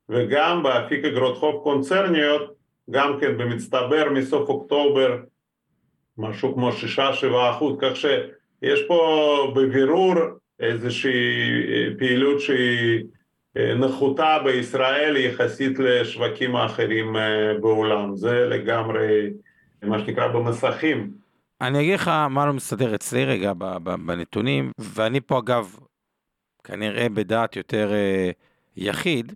וגם 0.08 0.62
באפיק 0.62 1.04
אגרות 1.04 1.36
חוב 1.36 1.62
קונצרניות 1.62 2.54
גם 2.90 3.20
כן 3.20 3.38
במצטבר 3.38 4.10
מסוף 4.14 4.48
אוקטובר 4.48 5.16
משהו 6.18 6.54
כמו 6.54 6.70
6-7 6.70 6.72
אחוז 7.50 7.76
כך 7.80 7.96
שיש 7.96 8.82
פה 8.88 9.52
בבירור 9.56 10.14
איזושהי 10.60 11.12
אה, 11.68 11.98
פעילות 11.98 12.40
שהיא 12.40 13.04
אה, 13.56 13.74
נחותה 13.74 14.38
בישראל 14.44 15.16
יחסית 15.16 15.78
לשווקים 15.78 16.56
האחרים 16.56 17.16
אה, 17.16 17.54
בעולם, 17.60 18.16
זה 18.16 18.46
לגמרי 18.50 19.30
מה 19.82 19.98
שנקרא 19.98 20.28
במסכים. 20.28 21.10
אני 21.60 21.80
אגיד 21.80 21.94
לך 21.94 22.08
מה 22.08 22.46
לא 22.46 22.52
מסתדר 22.52 22.94
אצלי 22.94 23.24
רגע 23.24 23.52
בנתונים, 23.82 24.72
ואני 24.78 25.20
פה 25.20 25.38
אגב 25.38 25.76
כנראה 26.64 27.08
בדעת 27.08 27.56
יותר 27.56 27.92
יחיד, 28.76 29.32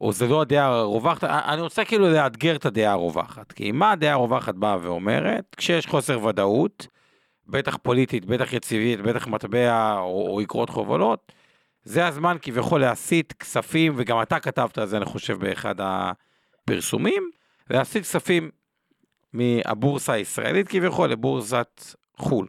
או 0.00 0.12
זה 0.12 0.26
לא 0.26 0.40
הדעה 0.40 0.66
הרווחת, 0.66 1.24
אני 1.24 1.60
רוצה 1.60 1.84
כאילו 1.84 2.10
לאתגר 2.10 2.56
את 2.56 2.66
הדעה 2.66 2.92
הרווחת, 2.92 3.52
כי 3.52 3.72
מה 3.72 3.92
הדעה 3.92 4.12
הרווחת 4.12 4.54
באה 4.54 4.76
ואומרת? 4.82 5.54
כשיש 5.56 5.86
חוסר 5.86 6.24
ודאות, 6.24 6.86
בטח 7.48 7.76
פוליטית, 7.82 8.24
בטח 8.24 8.52
יציבית, 8.52 9.00
בטח 9.00 9.26
מטבע 9.26 9.98
או, 9.98 10.28
או 10.30 10.42
יקרות 10.42 10.70
חובלות, 10.70 11.32
זה 11.84 12.06
הזמן 12.06 12.36
כביכול 12.42 12.80
להסיט 12.80 13.32
כספים, 13.32 13.92
וגם 13.96 14.22
אתה 14.22 14.40
כתבת 14.40 14.78
על 14.78 14.86
זה, 14.86 14.96
אני 14.96 15.04
חושב, 15.04 15.38
באחד 15.38 15.74
הפרסומים, 15.78 17.30
להסיט 17.70 18.02
כספים 18.02 18.50
מהבורסה 19.32 20.12
הישראלית 20.12 20.68
כביכול 20.68 21.10
לבורסת 21.10 21.94
חו"ל. 22.16 22.46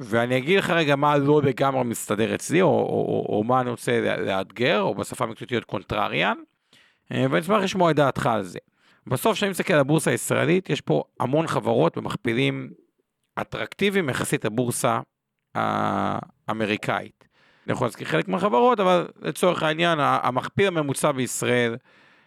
ואני 0.00 0.38
אגיד 0.38 0.58
לך 0.58 0.70
רגע 0.70 0.96
מה 0.96 1.18
לא 1.18 1.42
לגמרי 1.42 1.84
מסתדר 1.84 2.34
אצלי, 2.34 2.62
או, 2.62 2.68
או, 2.68 2.74
או, 2.78 3.36
או 3.36 3.44
מה 3.44 3.60
אני 3.60 3.70
רוצה 3.70 4.16
לאתגר, 4.16 4.80
או 4.80 4.94
בשפה 4.94 5.24
המקצועית 5.24 5.52
להיות 5.52 5.64
קונטרריאן, 5.64 6.36
אה, 7.12 7.26
ואני 7.30 7.40
אשמח 7.40 7.62
לשמוע 7.62 7.90
את 7.90 7.96
דעתך 7.96 8.26
על 8.26 8.42
זה. 8.42 8.58
בסוף, 9.06 9.36
כשאני 9.36 9.50
מסתכל 9.50 9.72
על 9.72 9.80
הבורסה 9.80 10.10
הישראלית, 10.10 10.70
יש 10.70 10.80
פה 10.80 11.02
המון 11.20 11.46
חברות 11.46 11.98
במכפילים 11.98 12.70
אטרקטיביים 13.40 14.08
יחסית 14.08 14.44
לבורסה 14.44 15.00
האמריקאית. 15.54 17.28
אני 17.66 17.72
יכול 17.72 17.86
להזכיר 17.86 18.06
חלק 18.06 18.28
מהחברות, 18.28 18.80
אבל 18.80 19.08
לצורך 19.20 19.62
העניין, 19.62 19.98
המכפיל 20.00 20.66
הממוצע 20.66 21.12
בישראל 21.12 21.76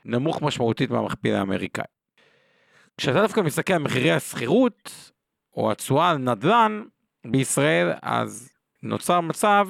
נמוך 0.06 0.42
משמעותית 0.42 0.90
מהמכפיל 0.90 1.36
האמריקאי. 1.36 1.86
כשאתה 2.98 3.22
דווקא 3.22 3.42
מסתכל 3.42 3.74
על 3.74 3.80
מחירי 3.80 4.12
השכירות, 4.12 5.12
או 5.58 5.72
התשואה 5.72 6.10
על 6.10 6.18
נדל"ן 6.18 6.84
בישראל, 7.28 7.92
אז 8.02 8.50
נוצר 8.84 9.22
מצב 9.22 9.68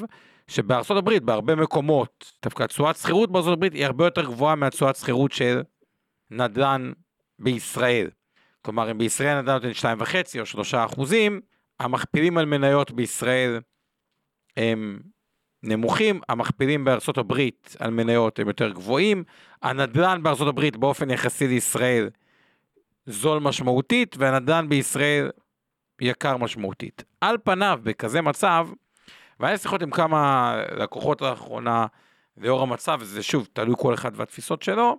שבארצות 0.47 0.97
הברית, 0.97 1.23
בהרבה 1.23 1.55
מקומות, 1.55 2.31
דווקא 2.43 2.65
תשואת 2.65 2.95
שכירות 2.95 3.31
בארצות 3.31 3.53
הברית 3.53 3.73
היא 3.73 3.85
הרבה 3.85 4.05
יותר 4.05 4.25
גבוהה 4.25 4.55
מהתשואת 4.55 4.95
שכירות 4.95 5.31
של 5.31 5.61
נדל"ן 6.31 6.91
בישראל. 7.39 8.09
כלומר, 8.65 8.91
אם 8.91 8.97
בישראל 8.97 9.41
נדל"ן 9.41 9.53
נותן 9.53 9.71
2.5 10.03 10.39
או 10.39 10.45
3 10.45 10.73
אחוזים, 10.73 11.41
המכפילים 11.79 12.37
על 12.37 12.45
מניות 12.45 12.91
בישראל 12.91 13.59
הם 14.57 14.99
נמוכים, 15.63 16.21
המכפילים 16.29 16.85
בארצות 16.85 17.17
הברית 17.17 17.75
על 17.79 17.91
מניות 17.91 18.39
הם 18.39 18.47
יותר 18.47 18.71
גבוהים, 18.71 19.23
הנדל"ן 19.61 20.23
בארצות 20.23 20.47
הברית 20.47 20.77
באופן 20.77 21.09
יחסי 21.09 21.47
לישראל 21.47 22.09
זול 23.05 23.39
משמעותית, 23.39 24.15
והנדל"ן 24.19 24.69
בישראל 24.69 25.29
יקר 26.01 26.37
משמעותית. 26.37 27.03
על 27.21 27.37
פניו, 27.43 27.79
בכזה 27.83 28.21
מצב, 28.21 28.67
והיה 29.39 29.57
שיחות 29.57 29.81
עם 29.81 29.91
כמה 29.91 30.55
לקוחות 30.77 31.21
לאחרונה, 31.21 31.85
לאור 32.37 32.61
המצב, 32.61 32.97
וזה 33.01 33.23
שוב, 33.23 33.47
תלוי 33.53 33.75
כל 33.77 33.93
אחד 33.93 34.11
והתפיסות 34.15 34.63
שלו, 34.63 34.97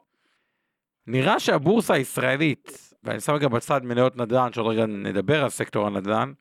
נראה 1.06 1.40
שהבורסה 1.40 1.94
הישראלית, 1.94 2.93
ואני 3.04 3.20
שם 3.20 3.32
רגע 3.32 3.48
בצד 3.48 3.84
מניות 3.84 4.16
נדל"ן, 4.16 4.52
שעוד 4.52 4.66
רגע 4.66 4.86
נדבר 4.86 5.42
על 5.42 5.50
סקטור 5.50 5.86
הנדל"ן, 5.86 6.32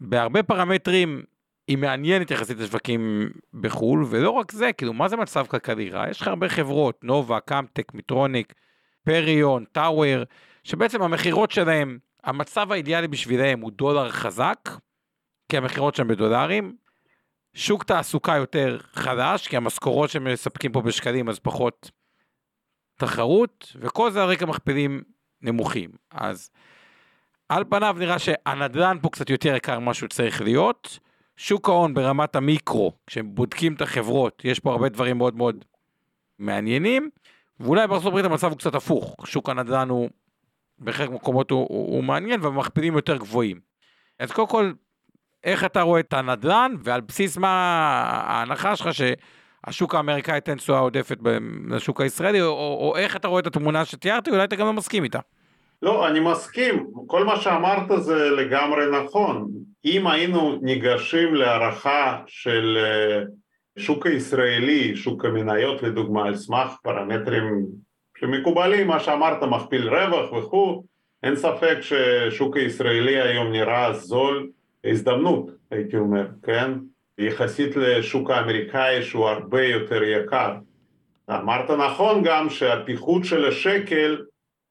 בהרבה 0.00 0.42
פרמטרים 0.42 1.22
היא 1.68 1.78
מעניינת 1.78 2.30
יחסית 2.30 2.58
לשווקים 2.58 3.30
בחו"ל, 3.54 4.06
ולא 4.10 4.30
רק 4.30 4.52
זה, 4.52 4.72
כאילו, 4.72 4.92
מה 4.92 5.08
זה 5.08 5.16
מצב 5.16 5.46
כלכלי 5.46 5.90
רע? 5.90 6.10
יש 6.10 6.20
לך 6.20 6.28
הרבה 6.28 6.48
חברות, 6.48 7.04
נובה, 7.04 7.40
קאמטק, 7.40 7.94
מיטרוניק, 7.94 8.54
פריון, 9.04 9.64
טאוור, 9.72 10.22
שבעצם 10.64 11.02
המכירות 11.02 11.50
שלהם, 11.50 11.98
המצב 12.24 12.72
האידיאלי 12.72 13.08
בשבילם 13.08 13.60
הוא 13.60 13.72
דולר 13.72 14.10
חזק, 14.10 14.70
כי 15.48 15.56
המכירות 15.56 15.94
שלהם 15.94 16.08
בדולרים, 16.08 16.76
שוק 17.54 17.84
תעסוקה 17.84 18.36
יותר 18.36 18.78
חדש, 18.92 19.48
כי 19.48 19.56
המשכורות 19.56 20.10
שהם 20.10 20.24
מספקים 20.24 20.72
פה 20.72 20.80
בשקלים 20.80 21.28
אז 21.28 21.38
פחות 21.38 21.90
תחרות, 22.98 23.76
וכל 23.80 24.10
זה 24.10 24.22
על 24.22 24.28
רקע 24.28 24.46
מכפילים 24.46 25.02
נמוכים. 25.42 25.90
אז 26.10 26.50
על 27.48 27.64
פניו 27.64 27.96
נראה 27.98 28.18
שהנדל"ן 28.18 28.96
פה 29.02 29.08
קצת 29.08 29.30
יותר 29.30 29.54
יקר 29.54 29.78
ממה 29.78 29.94
שהוא 29.94 30.08
צריך 30.08 30.42
להיות. 30.42 30.98
שוק 31.36 31.68
ההון 31.68 31.94
ברמת 31.94 32.36
המיקרו, 32.36 32.92
כשהם 33.06 33.34
בודקים 33.34 33.74
את 33.74 33.82
החברות, 33.82 34.42
יש 34.44 34.60
פה 34.60 34.72
הרבה 34.72 34.88
דברים 34.88 35.18
מאוד 35.18 35.36
מאוד 35.36 35.64
מעניינים, 36.38 37.10
ואולי 37.60 37.82
הברית 37.82 38.24
המצב 38.24 38.50
הוא 38.50 38.58
קצת 38.58 38.74
הפוך, 38.74 39.16
שוק 39.24 39.48
הנדל"ן 39.48 39.88
הוא 39.88 40.10
בחלק 40.78 41.10
מהמקומות 41.10 41.50
הוא, 41.50 41.66
הוא, 41.68 41.96
הוא 41.96 42.04
מעניין 42.04 42.40
והמכפילים 42.40 42.94
יותר 42.96 43.16
גבוהים. 43.16 43.60
אז 44.18 44.32
קודם 44.32 44.48
כל, 44.48 44.72
איך 45.44 45.64
אתה 45.64 45.82
רואה 45.82 46.00
את 46.00 46.12
הנדל"ן, 46.12 46.74
ועל 46.78 47.00
בסיס 47.00 47.36
מה 47.36 47.48
ההנחה 48.26 48.76
שלך 48.76 48.94
שהשוק 49.66 49.94
האמריקאי 49.94 50.34
ייתן 50.34 50.56
תשואה 50.56 50.78
עודפת 50.78 51.18
לשוק 51.68 52.00
הישראלי, 52.00 52.42
או, 52.42 52.46
או, 52.46 52.78
או 52.80 52.96
איך 52.96 53.16
אתה 53.16 53.28
רואה 53.28 53.40
את 53.40 53.46
התמונה 53.46 53.84
שתיארתי, 53.84 54.30
אולי 54.30 54.44
אתה 54.44 54.56
גם 54.56 54.66
לא 54.66 54.72
מסכים 54.72 55.04
איתה. 55.04 55.18
לא, 55.82 56.08
אני 56.08 56.20
מסכים, 56.20 56.86
כל 57.06 57.24
מה 57.24 57.36
שאמרת 57.36 58.02
זה 58.02 58.30
לגמרי 58.30 58.84
נכון. 59.04 59.48
אם 59.84 60.06
היינו 60.06 60.58
ניגשים 60.62 61.34
להערכה 61.34 62.20
של 62.26 62.78
אה, 62.80 63.22
שוק 63.78 64.06
הישראלי, 64.06 64.96
שוק 64.96 65.24
המניות 65.24 65.82
לדוגמה, 65.82 66.26
על 66.26 66.36
סמך 66.36 66.72
פרמטרים 66.82 67.66
שמקובלים, 68.18 68.86
מה 68.86 69.00
שאמרת, 69.00 69.42
מכפיל 69.42 69.88
רווח 69.88 70.32
וכו', 70.32 70.82
אין 71.22 71.36
ספק 71.36 71.78
ששוק 71.80 72.56
הישראלי 72.56 73.20
היום 73.20 73.52
נראה 73.52 73.92
זול, 73.92 74.48
הזדמנות 74.84 75.50
הייתי 75.70 75.96
אומר, 75.96 76.26
כן? 76.42 76.70
יחסית 77.18 77.76
לשוק 77.76 78.30
האמריקאי 78.30 79.02
שהוא 79.02 79.28
הרבה 79.28 79.64
יותר 79.64 80.02
יקר. 80.02 80.54
אמרת 81.30 81.70
נכון 81.70 82.22
גם 82.22 82.50
שהפיחות 82.50 83.24
של 83.24 83.48
השקל 83.48 84.22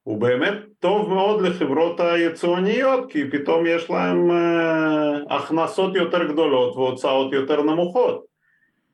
הוא 0.02 0.20
באמת 0.20 0.54
טוב 0.80 1.08
מאוד 1.08 1.42
לחברות 1.42 2.00
היצואניות 2.00 3.10
כי 3.12 3.30
פתאום 3.30 3.66
יש 3.66 3.90
להם 3.90 4.30
uh, 4.30 5.34
הכנסות 5.34 5.96
יותר 5.96 6.32
גדולות 6.32 6.76
והוצאות 6.76 7.32
יותר 7.32 7.62
נמוכות 7.62 8.32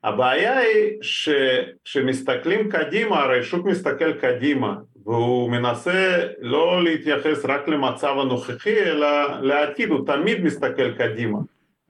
הבעיה 0.03 0.57
היא 0.57 0.97
שכשמסתכלים 1.01 2.69
קדימה, 2.69 3.23
הרי 3.23 3.43
שוק 3.43 3.65
מסתכל 3.65 4.13
קדימה, 4.13 4.75
והוא 5.05 5.51
מנסה 5.51 6.25
לא 6.39 6.83
להתייחס 6.83 7.45
רק 7.45 7.67
למצב 7.67 8.15
הנוכחי, 8.19 8.79
אלא 8.83 9.07
לעתיד, 9.41 9.89
הוא 9.89 10.05
תמיד 10.05 10.43
מסתכל 10.43 10.93
קדימה. 10.93 11.39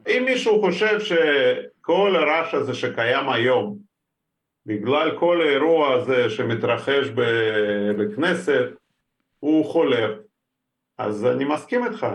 אם 0.09 0.23
מישהו 0.25 0.61
חושב 0.61 0.99
שכל 0.99 2.15
הרעש 2.15 2.53
הזה 2.53 2.73
שקיים 2.73 3.29
היום, 3.29 3.77
בגלל 4.65 5.17
כל 5.19 5.41
האירוע 5.41 5.93
הזה 5.93 6.29
שמתרחש 6.29 7.09
בכנסת, 7.97 8.65
הוא 9.39 9.65
חולף, 9.65 10.17
אז 10.97 11.25
אני 11.25 11.45
מסכים 11.45 11.85
איתך. 11.85 12.07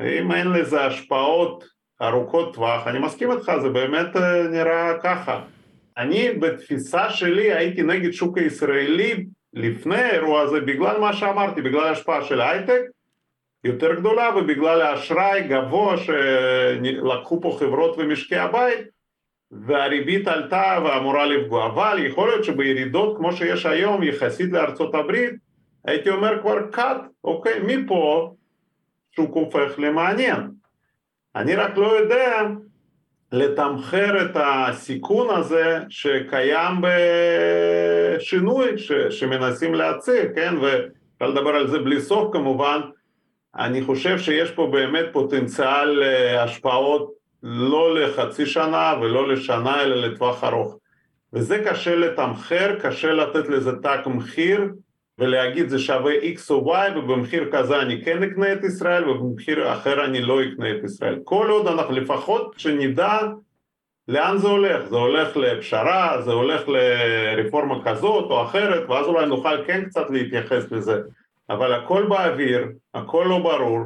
אם 0.00 0.32
אין 0.32 0.52
לזה 0.52 0.84
השפעות 0.84 1.64
ארוכות 2.02 2.54
טווח, 2.54 2.86
אני 2.86 2.98
מסכים 2.98 3.32
איתך, 3.32 3.52
זה 3.62 3.68
באמת 3.68 4.16
אה, 4.16 4.48
נראה 4.48 4.98
ככה. 5.02 5.44
אני 5.96 6.32
בתפיסה 6.32 7.10
שלי 7.10 7.52
הייתי 7.52 7.82
נגד 7.82 8.10
שוק 8.10 8.38
הישראלי 8.38 9.26
לפני 9.52 9.96
האירוע 9.96 10.40
הזה 10.40 10.60
בגלל 10.60 11.00
מה 11.00 11.12
שאמרתי, 11.12 11.62
בגלל 11.62 11.84
ההשפעה 11.84 12.24
של 12.24 12.40
הייטק 12.40 12.80
יותר 13.64 13.94
גדולה 13.94 14.30
ובגלל 14.36 14.82
האשראי 14.82 15.48
גבוה 15.48 15.96
שלקחו 15.96 17.40
פה 17.40 17.56
חברות 17.60 17.94
ומשקי 17.98 18.36
הבית 18.36 18.78
והריבית 19.50 20.28
עלתה 20.28 20.78
ואמורה 20.84 21.26
לפגוע, 21.26 21.66
אבל 21.66 22.06
יכול 22.06 22.28
להיות 22.28 22.44
שבירידות 22.44 23.16
כמו 23.16 23.32
שיש 23.32 23.66
היום 23.66 24.02
יחסית 24.02 24.52
לארצות 24.52 24.94
הברית 24.94 25.34
הייתי 25.84 26.10
אומר 26.10 26.42
כבר 26.42 26.58
cut, 26.74 26.98
אוקיי, 27.24 27.60
מפה 27.66 28.34
שוק 29.16 29.34
הופך 29.34 29.78
למעניין. 29.78 30.50
אני 31.36 31.54
רק 31.54 31.76
לא 31.76 31.86
יודע 31.86 32.42
לתמחר 33.32 34.22
את 34.22 34.30
הסיכון 34.34 35.36
הזה 35.36 35.78
שקיים 35.88 36.72
בשינוי 38.16 38.78
ש, 38.78 38.92
שמנסים 38.92 39.74
להציג, 39.74 40.34
כן, 40.34 40.54
ואפשר 40.60 41.26
לדבר 41.26 41.50
על 41.56 41.68
זה 41.68 41.78
בלי 41.78 42.00
סוף 42.00 42.32
כמובן, 42.32 42.80
אני 43.58 43.82
חושב 43.82 44.18
שיש 44.18 44.50
פה 44.50 44.66
באמת 44.72 45.06
פוטנציאל 45.12 46.02
אה, 46.02 46.42
השפעות 46.42 47.12
לא 47.42 48.00
לחצי 48.00 48.46
שנה 48.46 48.94
ולא 49.00 49.28
לשנה 49.28 49.82
אלא 49.82 49.96
לטווח 49.96 50.44
ארוך. 50.44 50.76
וזה 51.32 51.64
קשה 51.64 51.96
לתמחר, 51.96 52.78
קשה 52.80 53.12
לתת 53.12 53.48
לזה 53.48 53.72
תג 53.82 53.98
מחיר 54.06 54.60
ולהגיד 55.18 55.68
זה 55.68 55.78
שווה 55.78 56.12
X 56.14 56.50
או 56.50 56.74
Y 56.74 56.98
ובמחיר 56.98 57.48
כזה 57.52 57.82
אני 57.82 58.04
כן 58.04 58.22
אקנה 58.22 58.52
את 58.52 58.64
ישראל 58.64 59.08
ובמחיר 59.08 59.72
אחר 59.72 60.04
אני 60.04 60.22
לא 60.22 60.42
אקנה 60.42 60.70
את 60.70 60.84
ישראל. 60.84 61.18
כל 61.24 61.50
עוד 61.50 61.66
אנחנו 61.66 61.94
לפחות 61.94 62.54
שנדע 62.56 63.18
לאן 64.08 64.38
זה 64.38 64.48
הולך, 64.48 64.88
זה 64.88 64.96
הולך 64.96 65.36
לפשרה, 65.36 66.22
זה 66.22 66.32
הולך 66.32 66.62
לרפורמה 66.68 67.84
כזאת 67.84 68.30
או 68.30 68.42
אחרת 68.42 68.88
ואז 68.88 69.06
אולי 69.06 69.26
נוכל 69.26 69.64
כן 69.66 69.84
קצת 69.84 70.10
להתייחס 70.10 70.72
לזה 70.72 71.00
אבל 71.50 71.72
הכל 71.72 72.06
באוויר, 72.08 72.68
הכל 72.94 73.26
לא 73.28 73.38
ברור 73.38 73.80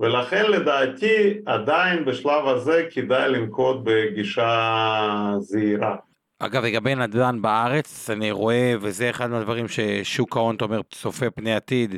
ולכן 0.00 0.50
לדעתי 0.50 1.38
עדיין 1.46 2.04
בשלב 2.04 2.46
הזה 2.46 2.86
כדאי 2.90 3.30
לנקוט 3.30 3.76
בגישה 3.84 5.34
זהירה. 5.38 5.96
אגב, 6.38 6.64
לגבי 6.64 6.94
נדל"ן 6.94 7.42
בארץ, 7.42 8.10
אני 8.10 8.30
רואה, 8.30 8.74
וזה 8.80 9.10
אחד 9.10 9.30
מהדברים 9.30 9.68
ששוק 9.68 10.36
ההון, 10.36 10.56
אתה 10.56 10.64
אומר, 10.64 10.80
צופה 10.90 11.30
פני 11.30 11.54
עתיד, 11.54 11.96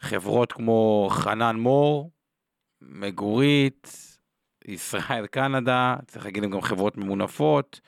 חברות 0.00 0.52
כמו 0.52 1.08
חנן 1.12 1.56
מור, 1.56 2.10
מגורית, 2.82 4.10
ישראל 4.64 5.26
קנדה, 5.26 5.96
צריך 6.06 6.24
להגיד 6.24 6.44
גם 6.44 6.60
חברות 6.60 6.96
ממונפות, 6.96 7.80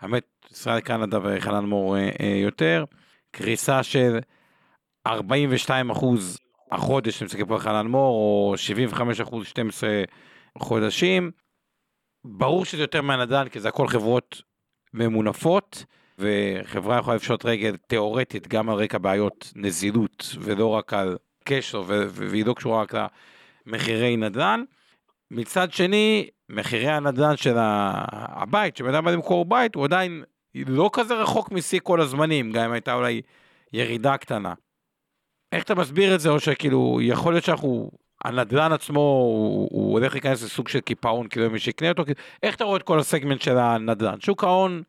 האמת, 0.00 0.24
ישראל 0.50 0.80
קנדה 0.80 1.18
וחנן 1.22 1.64
מור 1.64 1.96
אה, 1.96 2.10
אה, 2.20 2.38
יותר, 2.42 2.84
קריסה 3.30 3.82
של 3.82 4.18
42 5.08 5.90
אחוז 5.90 6.38
החודש, 6.72 7.22
מסתכל 7.22 7.44
פה 7.44 7.58
חנן 7.58 7.86
מור, 7.86 8.14
או 8.14 8.54
75 8.56 9.20
אחוז 9.20 9.46
12 9.46 10.02
חודשים. 10.58 11.30
ברור 12.24 12.64
שזה 12.64 12.82
יותר 12.82 13.02
מהנדל"ן, 13.02 13.48
כי 13.48 13.60
זה 13.60 13.68
הכל 13.68 13.88
חברות 13.88 14.42
ממונפות, 14.94 15.84
וחברה 16.18 16.98
יכולה 16.98 17.16
לפשוט 17.16 17.44
רגל 17.44 17.76
תיאורטית 17.76 18.48
גם 18.48 18.70
על 18.70 18.76
רקע 18.76 18.98
בעיות 18.98 19.52
נזילות, 19.56 20.36
ולא 20.40 20.66
רק 20.66 20.92
על 20.92 21.16
קשר, 21.44 21.82
והיא 21.86 22.46
לא 22.46 22.54
קשורה 22.54 22.82
רק 22.82 22.94
למחירי 23.66 24.16
נדל"ן. 24.16 24.62
מצד 25.30 25.72
שני, 25.72 26.28
מחירי 26.48 26.88
הנדל"ן 26.88 27.36
של 27.36 27.54
הבית, 27.58 28.76
שבן 28.76 28.94
אדם 28.94 29.04
בא 29.04 29.10
למכור 29.10 29.44
בית, 29.44 29.74
הוא 29.74 29.84
עדיין 29.84 30.24
לא 30.54 30.90
כזה 30.92 31.14
רחוק 31.14 31.52
משיא 31.52 31.80
כל 31.82 32.00
הזמנים, 32.00 32.52
גם 32.52 32.64
אם 32.64 32.72
הייתה 32.72 32.94
אולי 32.94 33.22
ירידה 33.72 34.16
קטנה. 34.16 34.54
איך 35.52 35.64
אתה 35.64 35.74
מסביר 35.74 36.14
את 36.14 36.20
זה, 36.20 36.28
או 36.28 36.40
שכאילו, 36.40 36.98
יכול 37.02 37.32
להיות 37.32 37.44
שאנחנו, 37.44 37.90
הנדל"ן 38.24 38.72
עצמו, 38.72 39.00
הוא, 39.00 39.68
הוא 39.70 39.92
הולך 39.92 40.12
להיכנס 40.12 40.44
לסוג 40.44 40.68
של 40.68 40.80
קיפאון, 40.80 41.28
כאילו 41.28 41.50
מי 41.50 41.58
שיקנה 41.58 41.88
אותו, 41.88 42.04
כאילו, 42.04 42.20
איך 42.42 42.56
אתה 42.56 42.64
רואה 42.64 42.76
את 42.76 42.82
כל 42.82 42.98
הסגמנט 42.98 43.40
של 43.40 43.58
הנדל"ן? 43.58 44.20
שוק 44.20 44.44
ההון 44.44 44.82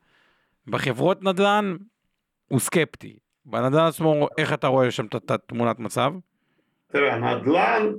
בחברות 0.67 1.23
נדל"ן 1.23 1.75
הוא 2.47 2.59
סקפטי. 2.59 3.17
בנדל"ן 3.45 3.85
עצמו, 3.85 4.27
איך 4.37 4.53
אתה 4.53 4.67
רואה 4.67 4.91
שם 4.91 5.05
את 5.05 5.31
התמונת 5.31 5.79
מצב? 5.79 6.13
תראה, 6.91 7.15
הנדל"ן 7.15 7.91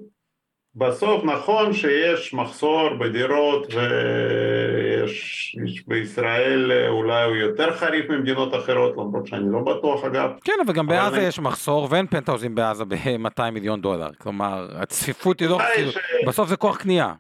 בסוף 0.75 1.25
נכון 1.25 1.73
שיש 1.73 2.35
מחסור 2.35 2.89
בדירות 3.01 3.75
ויש 3.75 5.85
בישראל 5.87 6.73
אולי 6.89 7.25
הוא 7.25 7.37
יותר 7.37 7.77
חריף 7.77 8.11
ממדינות 8.11 8.55
אחרות 8.55 8.93
למרות 8.93 9.27
שאני 9.27 9.53
לא 9.53 9.61
בטוח 9.61 10.05
אגב. 10.05 10.31
כן 10.45 10.53
אבל 10.67 10.73
גם 10.73 10.87
בעזה 10.87 11.17
אני... 11.17 11.25
יש 11.25 11.39
מחסור 11.39 11.89
ואין 11.91 12.07
פנטהאוזים 12.07 12.55
בעזה 12.55 12.85
ב-200 12.85 13.51
מיליון 13.53 13.81
דולר 13.81 14.11
כלומר 14.19 14.69
הצפיפות 14.75 15.41
היא 15.41 15.49
לא, 15.49 15.59
כאילו, 15.75 15.93
ש... 15.93 15.99
בסוף 16.27 16.49
זה 16.49 16.57
כוח 16.57 16.77
קנייה. 16.77 17.13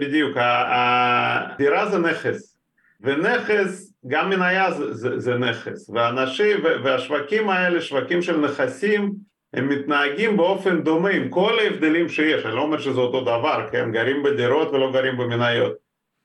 בדיוק, 0.00 0.36
הדירה 0.36 1.90
זה 1.90 1.98
נכס 1.98 2.58
ונכס 3.00 3.92
גם 4.06 4.30
מניה 4.30 4.70
זה, 4.70 4.94
זה, 4.94 5.18
זה 5.18 5.34
נכס 5.34 5.90
ואנשים 5.90 6.64
והשווקים 6.84 7.48
האלה 7.48 7.80
שווקים 7.80 8.22
של 8.22 8.40
נכסים 8.40 9.12
הם 9.54 9.68
מתנהגים 9.68 10.36
באופן 10.36 10.82
דומה 10.82 11.08
עם 11.08 11.28
כל 11.28 11.58
ההבדלים 11.58 12.08
שיש, 12.08 12.46
אני 12.46 12.54
לא 12.54 12.60
אומר 12.60 12.78
שזה 12.78 13.00
אותו 13.00 13.20
דבר, 13.20 13.68
כן, 13.72 13.92
גרים 13.92 14.22
בדירות 14.22 14.68
ולא 14.68 14.92
גרים 14.92 15.16
במניות. 15.16 15.72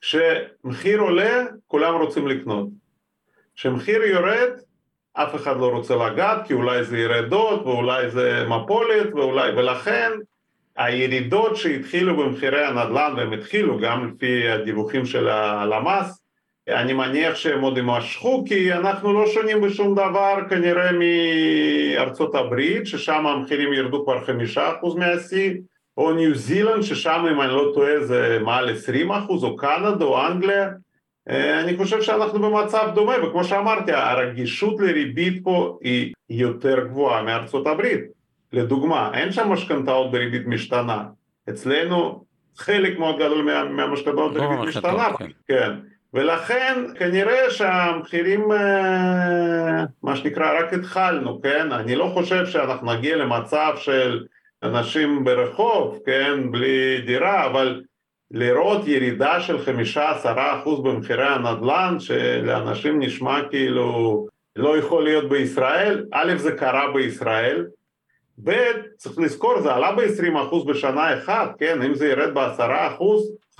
כשמחיר 0.01 0.99
עולה, 0.99 1.43
כולם 1.67 1.95
רוצים 1.95 2.27
לקנות. 2.27 2.67
כשמחיר 3.55 4.03
יורד, 4.03 4.49
אף 5.13 5.35
אחד 5.35 5.57
לא 5.57 5.71
רוצה 5.71 5.95
לגעת, 5.95 6.47
כי 6.47 6.53
אולי 6.53 6.83
זה 6.83 6.97
ירדות, 6.97 7.65
ואולי 7.65 8.09
זה 8.09 8.45
מפולת, 8.47 9.13
ואולי, 9.13 9.51
ולכן 9.51 10.11
הירידות 10.75 11.55
שהתחילו 11.55 12.17
במחירי 12.17 12.65
הנדל"ן, 12.65 13.13
והם 13.17 13.33
התחילו 13.33 13.79
גם 13.79 14.13
לפי 14.13 14.49
הדיווחים 14.49 15.05
של 15.05 15.27
הלמ"ס, 15.27 16.26
אני 16.67 16.93
מניח 16.93 17.35
שהם 17.35 17.61
עוד 17.61 17.77
יימשכו 17.77 18.43
כי 18.47 18.73
אנחנו 18.73 19.13
לא 19.13 19.27
שונים 19.27 19.61
בשום 19.61 19.95
דבר 19.95 20.35
כנראה 20.49 20.89
מארצות 20.91 22.35
הברית 22.35 22.87
ששם 22.87 23.27
המחירים 23.27 23.73
ירדו 23.73 24.03
כבר 24.03 24.25
חמישה 24.25 24.71
אחוז 24.71 24.95
מהשיא 24.95 25.53
או 25.97 26.13
ניו 26.13 26.35
זילנד 26.35 26.81
ששם 26.81 27.25
אם 27.31 27.41
אני 27.41 27.51
לא 27.51 27.71
טועה 27.73 27.99
זה 27.99 28.39
מעל 28.41 28.69
עשרים 28.69 29.11
אחוז 29.11 29.43
או 29.43 29.55
קנדה 29.55 30.05
או 30.05 30.27
אנגליה. 30.27 30.69
אה, 31.29 31.59
אני 31.59 31.77
חושב 31.77 32.01
שאנחנו 32.01 32.39
במצב 32.39 32.91
דומה 32.95 33.13
וכמו 33.23 33.43
שאמרתי 33.43 33.91
הרגישות 33.91 34.79
לריבית 34.79 35.43
פה 35.43 35.77
היא 35.81 36.13
יותר 36.29 36.85
גבוהה 36.87 37.23
מארצות 37.23 37.67
הברית. 37.67 38.01
לדוגמה 38.53 39.11
אין 39.13 39.31
שם 39.31 39.49
משכנתאות 39.49 40.11
בריבית 40.11 40.47
משתנה. 40.47 41.03
אצלנו 41.49 42.23
חלק 42.57 42.99
מאוד 42.99 43.15
גדול 43.15 43.41
מהמשכנתאות 43.69 44.33
בריבית 44.33 44.59
משתנה 44.59 45.07
כן. 45.47 45.71
כן 46.13 46.17
ולכן 46.19 46.83
כנראה 46.99 47.51
שהמחירים, 47.51 48.51
אה, 48.51 49.83
מה 50.03 50.15
שנקרא, 50.15 50.59
רק 50.59 50.73
התחלנו, 50.73 51.41
כן? 51.41 51.71
אני 51.71 51.95
לא 51.95 52.11
חושב 52.13 52.45
שאנחנו 52.45 52.93
נגיע 52.93 53.15
למצב 53.15 53.73
של 53.77 54.25
אנשים 54.63 55.23
ברחוב, 55.23 55.99
כן? 56.05 56.51
בלי 56.51 57.01
דירה, 57.05 57.45
אבל 57.45 57.83
לראות 58.31 58.87
ירידה 58.87 59.41
של 59.41 59.59
חמישה 59.59 60.11
עשרה 60.11 60.59
אחוז 60.59 60.83
במחירי 60.83 61.27
הנדל"ן, 61.27 61.95
שלאנשים 61.99 62.99
נשמע 62.99 63.39
כאילו 63.49 64.25
לא 64.55 64.77
יכול 64.77 65.03
להיות 65.03 65.29
בישראל, 65.29 66.05
א', 66.11 66.37
זה 66.37 66.51
קרה 66.51 66.91
בישראל, 66.93 67.65
ב', 68.43 68.53
צריך 68.97 69.19
לזכור, 69.19 69.61
זה 69.61 69.73
עלה 69.73 69.91
ב-20% 69.91 70.65
בשנה 70.67 71.17
אחת, 71.17 71.51
כן? 71.59 71.81
אם 71.81 71.95
זה 71.95 72.07
ירד 72.07 72.33
ב-10%, 72.33 73.03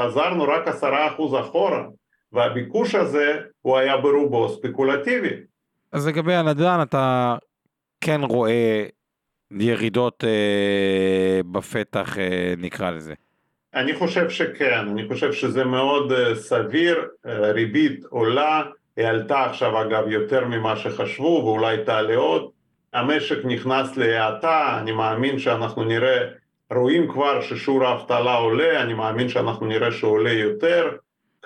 חזרנו 0.02 0.44
רק 0.44 0.68
10% 0.68 0.84
אחורה. 1.40 1.84
והביקוש 2.34 2.96
הזה 2.96 3.40
הוא 3.62 3.78
היה 3.78 3.98
ברובו 3.98 4.50
ספקולטיבי. 4.50 5.34
אז 5.92 6.08
לגבי 6.08 6.34
הנדל"ן 6.34 6.80
אתה 6.82 7.36
כן 8.02 8.22
רואה 8.24 8.86
ירידות 9.52 10.24
אה, 10.24 11.42
בפתח 11.52 12.18
אה, 12.18 12.54
נקרא 12.58 12.92
לזה. 12.92 13.13
אני 13.76 13.96
חושב 13.96 14.30
שכן, 14.30 14.88
אני 14.90 15.08
חושב 15.08 15.34
שזה 15.34 15.63
מאוד 15.63 16.12
uh, 16.12 16.36
סביר, 16.36 17.06
uh, 17.26 17.30
ריבית 17.30 18.06
עולה, 18.10 18.63
היא 18.98 19.06
עלתה 19.06 19.46
עכשיו 19.46 19.82
אגב 19.82 20.08
יותר 20.08 20.46
ממה 20.46 20.76
שחשבו 20.76 21.42
ואולי 21.46 21.78
תעלה 21.86 22.16
עוד, 22.16 22.50
המשק 22.94 23.38
נכנס 23.44 23.98
להאטה, 23.98 24.78
אני 24.82 24.92
מאמין 24.92 25.40
שאנחנו 25.40 25.84
נראה, 25.84 26.18
רואים 26.74 27.12
כבר 27.12 27.42
ששיעור 27.42 27.86
האבטלה 27.86 28.36
עולה, 28.36 28.82
אני 28.82 28.94
מאמין 28.94 29.30
שאנחנו 29.30 29.66
נראה 29.68 29.92
שעולה 29.92 30.32
יותר, 30.32 30.96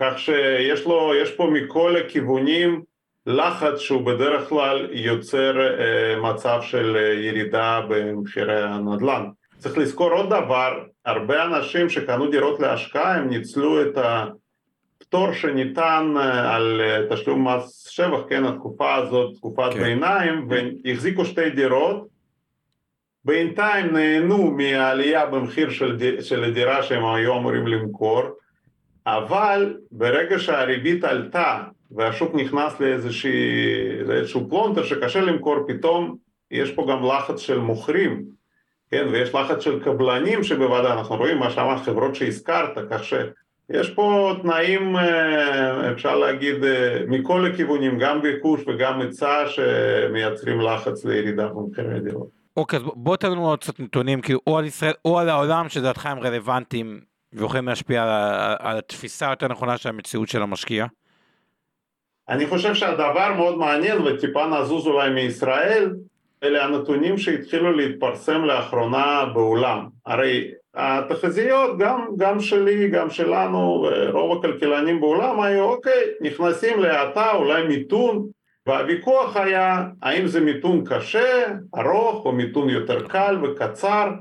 כך 0.02 0.20
שיש 0.20 0.86
לו, 0.86 1.14
יש 1.22 1.32
פה 1.32 1.50
מכל 1.54 1.96
הכיוונים 1.96 2.82
לחץ 3.26 3.80
שהוא 3.80 4.06
בדרך 4.06 4.50
כלל 4.50 4.88
יוצר 4.92 5.54
uh, 5.58 6.20
מצב 6.20 6.60
של 6.62 6.98
uh, 6.98 7.20
ירידה 7.26 7.82
במחירי 7.90 8.64
הנדל"ן. 8.64 9.26
צריך 9.58 9.78
לזכור 9.78 10.12
עוד 10.12 10.30
דבר, 10.30 10.84
הרבה 11.06 11.44
אנשים 11.44 11.90
שקנו 11.90 12.28
דירות 12.28 12.60
להשקעה 12.60 13.16
הם 13.16 13.30
ניצלו 13.30 13.82
את 13.82 13.98
הפטור 13.98 15.34
שניתן 15.34 16.14
אה, 16.18 16.56
על 16.56 16.82
אה, 16.82 17.16
תשלום 17.16 17.48
מס 17.48 17.88
שבח, 17.90 18.20
כן, 18.30 18.46
התקופה 18.46 18.96
הזאת, 18.96 19.36
תקופת 19.36 19.74
כן. 19.74 19.84
ביניים, 19.84 20.48
והחזיקו 20.50 21.26
שתי 21.26 21.50
דירות, 21.50 22.08
בינתיים 23.26 23.94
נהנו 23.94 24.52
מהעלייה 24.52 25.26
במחיר 25.26 25.70
של, 25.70 26.22
של 26.22 26.44
הדירה 26.44 26.84
שהם 26.84 27.06
היו 27.06 27.38
אמורים 27.38 27.68
למכור, 27.68 28.22
אבל 29.06 29.78
ברגע 29.92 30.40
שהריבית 30.40 31.04
עלתה 31.04 31.64
והשוק 31.92 32.36
נכנס 32.36 32.80
לאיזשהו 32.80 34.50
פלונטר 34.50 34.84
שקשה 34.84 35.22
למכור, 35.22 35.56
פתאום 35.68 36.16
יש 36.52 36.72
פה 36.72 36.88
גם 36.90 37.06
לחץ 37.06 37.40
של 37.40 37.60
מוכרים 37.60 38.42
כן, 38.92 39.08
ויש 39.12 39.36
לחץ 39.36 39.60
של 39.60 39.84
קבלנים 39.84 40.44
שבוודאי, 40.44 40.92
אנחנו 40.92 41.16
רואים 41.16 41.38
מה 41.38 41.50
שאמרת, 41.50 41.82
חברות 41.82 42.16
שהזכרת, 42.16 42.78
כך 42.90 43.04
שיש 43.04 43.90
פה 43.90 44.34
תנאים, 44.42 44.96
אה, 44.96 45.92
אפשר 45.92 46.16
להגיד, 46.16 46.64
אה, 46.64 47.00
מכל 47.08 47.46
הכיוונים, 47.46 47.98
גם 48.00 48.22
ביקוש 48.22 48.62
וגם 48.68 49.02
היצע, 49.02 49.44
שמייצרים 49.48 50.62
לחץ 50.62 51.06
לירידה 51.06 51.48
במחירי 51.48 51.96
הדירות. 51.96 52.28
אוקיי, 52.58 52.80
אז 52.80 52.86
בוא 52.96 53.16
תן 53.18 53.32
לנו 53.32 53.50
עוד 53.50 53.60
קצת 53.60 53.80
נתונים, 53.80 54.22
כאילו, 54.22 54.40
או 54.48 54.58
על 54.58 54.66
ישראל 54.66 54.94
או 55.06 55.20
על 55.20 55.30
העולם, 55.30 55.70
שלדעתך 55.70 56.06
הם 56.06 56.20
רלוונטיים 56.20 57.11
ויכולים 57.34 57.68
להשפיע 57.68 58.04
על, 58.04 58.10
על 58.60 58.78
התפיסה 58.78 59.28
היותר 59.28 59.48
נכונה 59.48 59.78
של 59.78 59.90
המציאות 59.90 60.30
של 60.30 60.42
המשקיע. 60.42 60.86
אני 62.30 62.48
חושב 62.48 62.74
שהדבר 62.74 63.34
מאוד 63.38 63.58
מעניין, 63.58 64.02
וטיפה 64.02 64.48
נזוז 64.48 64.88
אולי 64.88 65.10
מישראל, 65.10 65.94
אלה 66.44 66.66
הנתונים 66.66 67.18
שהתחילו 67.18 67.72
להתפרסם 67.72 68.46
לאחרונה 68.46 69.26
בעולם. 69.34 69.88
הרי 70.06 70.52
התחזיות, 70.76 71.78
גם, 71.78 72.08
גם 72.18 72.40
שלי, 72.40 72.90
גם 72.90 73.10
שלנו, 73.10 73.88
רוב 74.12 74.38
הכלכלנים 74.38 75.02
בעולם 75.02 75.42
היו, 75.42 75.64
אוקיי, 75.64 76.02
נכנסים 76.22 76.80
להאטה, 76.80 77.32
אולי 77.32 77.68
מיתון, 77.68 78.28
והוויכוח 78.68 79.38
היה 79.38 79.84
האם 80.02 80.28
זה 80.28 80.42
מיתון 80.42 80.84
קשה, 80.86 81.46
ארוך, 81.78 82.26
או 82.26 82.32
מיתון 82.32 82.70
יותר 82.70 83.08
קל 83.08 83.38
וקצר, 83.44 84.12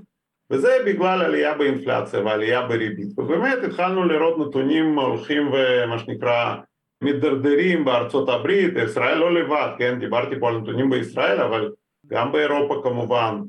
וזה 0.51 0.77
בגלל 0.87 1.23
עלייה 1.23 1.55
באינפלציה 1.55 2.25
ועלייה 2.25 2.67
בריבית. 2.67 3.19
ובאמת 3.19 3.59
התחלנו 3.65 4.05
לראות 4.05 4.49
נתונים 4.49 4.99
הולכים 4.99 5.51
ומה 5.53 5.99
שנקרא 5.99 6.57
מידרדרים 7.03 7.85
בארצות 7.85 8.29
הברית, 8.29 8.75
ישראל 8.85 9.19
לא 9.19 9.35
לבד, 9.35 9.69
כן, 9.79 9.99
דיברתי 9.99 10.41
פה 10.41 10.49
על 10.49 10.59
נתונים 10.59 10.91
בישראל, 10.91 11.41
אבל 11.41 11.73
גם 12.07 12.33
באירופה 12.33 12.81
כמובן, 12.83 13.41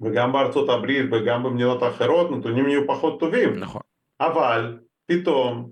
וגם 0.00 0.32
בארצות 0.32 0.68
הברית 0.68 1.06
וגם 1.12 1.42
במדינות 1.42 1.82
אחרות 1.82 2.30
נתונים 2.30 2.68
יהיו 2.68 2.86
פחות 2.86 3.20
טובים. 3.20 3.58
נכון. 3.58 3.80
אבל 4.20 4.78
פתאום 5.06 5.70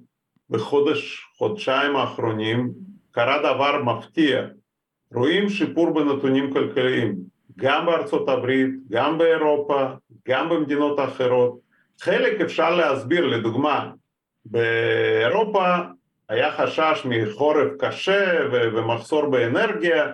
בחודש, 0.50 1.26
חודשיים 1.36 1.96
האחרונים 1.96 2.70
קרה 3.10 3.38
דבר 3.38 3.82
מפתיע. 3.82 4.46
רואים 5.14 5.48
שיפור 5.48 5.90
בנתונים 5.90 6.52
כלכליים, 6.52 7.16
גם 7.58 7.86
בארצות 7.86 8.28
הברית, 8.28 8.70
גם 8.90 9.18
באירופה, 9.18 9.86
גם 10.28 10.48
במדינות 10.48 11.00
אחרות. 11.00 11.58
חלק 12.00 12.40
אפשר 12.40 12.74
להסביר, 12.74 13.26
לדוגמה, 13.26 13.90
באירופה 14.44 15.76
היה 16.28 16.52
חשש 16.52 17.02
מחורף 17.04 17.68
קשה 17.78 18.38
ומחסור 18.52 19.28
באנרגיה, 19.28 20.06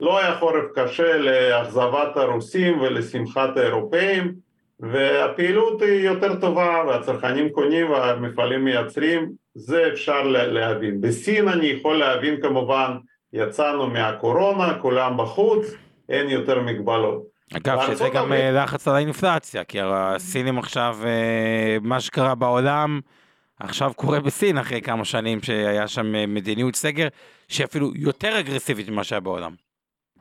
לא 0.00 0.18
היה 0.18 0.36
חורף 0.36 0.64
קשה 0.74 1.18
לאכזבת 1.18 2.16
הרוסים 2.16 2.80
ולשמחת 2.80 3.56
האירופאים 3.56 4.34
והפעילות 4.80 5.82
היא 5.82 6.08
יותר 6.08 6.40
טובה 6.40 6.84
והצרכנים 6.88 7.48
קונים 7.48 7.90
והמפעלים 7.90 8.64
מייצרים, 8.64 9.32
זה 9.54 9.88
אפשר 9.88 10.22
להבין. 10.26 11.00
בסין 11.00 11.48
אני 11.48 11.66
יכול 11.66 11.96
להבין 11.96 12.40
כמובן, 12.40 12.90
יצאנו 13.32 13.86
מהקורונה, 13.86 14.78
כולם 14.82 15.16
בחוץ, 15.16 15.74
אין 16.08 16.28
יותר 16.28 16.62
מגבלות. 16.62 17.22
אגב, 17.54 17.78
שזה 17.86 18.08
גם 18.08 18.24
הברית... 18.24 18.40
אה, 18.40 18.50
לחץ 18.50 18.88
על 18.88 18.94
האינפלציה, 18.94 19.64
כי 19.64 19.78
הסינים 19.82 20.58
עכשיו, 20.58 20.96
אה, 21.04 21.76
מה 21.82 22.00
שקרה 22.00 22.34
בעולם, 22.34 23.00
עכשיו 23.60 23.92
קורה 23.96 24.20
בסין 24.20 24.58
אחרי 24.58 24.82
כמה 24.82 25.04
שנים 25.04 25.42
שהיה 25.42 25.88
שם 25.88 26.14
אה, 26.14 26.26
מדיניות 26.26 26.76
סגר, 26.76 27.08
שאפילו 27.48 27.90
יותר 27.94 28.40
אגרסיבית 28.40 28.88
ממה 28.88 29.04
שהיה 29.04 29.20
בעולם. 29.20 29.54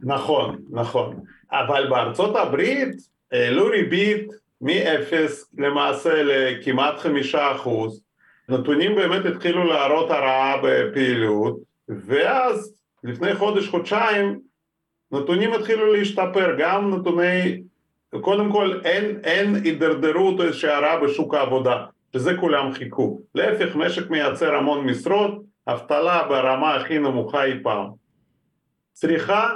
נכון, 0.01 0.57
נכון. 0.71 1.19
אבל 1.51 1.87
בארצות 1.89 2.35
הברית 2.35 2.95
העלו 3.31 3.67
ריבית 3.67 4.27
מ-0 4.61 5.13
למעשה 5.57 6.23
לכמעט 6.23 6.99
חמישה 6.99 7.51
אחוז. 7.51 8.01
נתונים 8.49 8.95
באמת 8.95 9.25
התחילו 9.25 9.63
להראות 9.63 10.11
הרעה 10.11 10.55
בפעילות, 10.63 11.57
ואז 11.89 12.75
לפני 13.03 13.35
חודש-חודשיים 13.35 14.39
נתונים 15.11 15.53
התחילו 15.53 15.93
להשתפר, 15.93 16.55
גם 16.59 16.95
נתוני, 16.95 17.61
קודם 18.21 18.51
כל 18.51 18.79
אין, 18.83 19.19
אין 19.23 19.55
הידרדרות 19.55 20.39
או 20.39 20.43
איזושהי 20.43 20.71
הרעה 20.71 20.99
בשוק 20.99 21.33
העבודה, 21.33 21.85
שזה 22.13 22.37
כולם 22.37 22.73
חיכו. 22.73 23.21
להפך, 23.35 23.75
משק 23.75 24.09
מייצר 24.09 24.55
המון 24.55 24.85
משרות, 24.85 25.43
אבטלה 25.67 26.23
ברמה 26.29 26.75
הכי 26.75 26.99
נמוכה 26.99 27.43
אי 27.43 27.53
פעם. 27.63 27.87
צריכה 28.93 29.55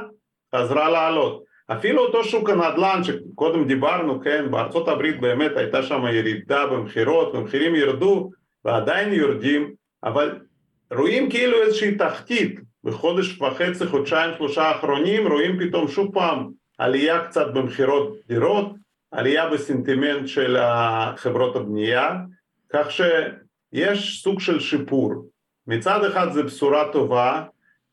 חזרה 0.55 0.89
לעלות. 0.89 1.43
אפילו 1.71 2.05
אותו 2.05 2.23
שוק 2.23 2.49
הנדל"ן 2.49 3.01
שקודם 3.03 3.67
דיברנו, 3.67 4.21
כן, 4.21 4.51
בארצות 4.51 4.87
הברית 4.87 5.19
באמת 5.19 5.57
הייתה 5.57 5.83
שם 5.83 6.03
ירידה 6.05 6.65
במכירות, 6.65 7.35
המחירים 7.35 7.75
ירדו 7.75 8.29
ועדיין 8.65 9.13
יורדים, 9.13 9.73
אבל 10.03 10.39
רואים 10.93 11.29
כאילו 11.29 11.61
איזושהי 11.61 11.95
תחתית, 11.95 12.59
בחודש 12.83 13.41
וחצי, 13.41 13.87
חודשיים, 13.87 14.31
שלושה 14.37 14.63
האחרונים, 14.63 15.27
רואים 15.27 15.59
פתאום 15.59 15.87
שוב 15.87 16.13
פעם 16.13 16.49
עלייה 16.77 17.25
קצת 17.25 17.53
במכירות 17.53 18.17
דירות, 18.27 18.75
עלייה 19.11 19.49
בסנטימנט 19.49 20.27
של 20.27 20.57
חברות 21.15 21.55
הבנייה, 21.55 22.15
כך 22.73 22.91
שיש 22.91 24.21
סוג 24.23 24.39
של 24.39 24.59
שיפור. 24.59 25.13
מצד 25.67 26.03
אחד 26.05 26.31
זו 26.31 26.43
בשורה 26.43 26.91
טובה, 26.91 27.43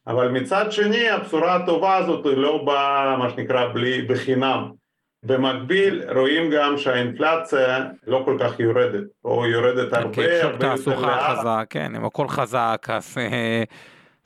אבל 0.06 0.28
מצד 0.28 0.72
שני 0.72 1.08
הבשורה 1.08 1.54
הטובה 1.54 1.96
הזאת 1.96 2.26
היא 2.26 2.36
לא 2.36 2.62
באה 2.64 3.16
מה 3.16 3.30
שנקרא 3.30 3.72
בלי, 3.72 4.02
בחינם. 4.02 4.70
במקביל 5.22 6.02
רואים 6.14 6.50
גם 6.50 6.78
שהאינפלציה 6.78 7.86
לא 8.06 8.22
כל 8.24 8.36
כך 8.40 8.60
יורדת, 8.60 9.04
או 9.24 9.46
יורדת 9.46 9.92
הרבה, 9.92 10.12
כן, 10.12 10.40
הרבה 10.42 10.66
יותר 10.66 11.00
לאט. 11.00 11.38
חזק, 11.38 11.66
כן, 11.70 11.94
אם 11.94 12.04
הכל 12.04 12.28
חזק 12.28 12.86
אז, 12.88 13.16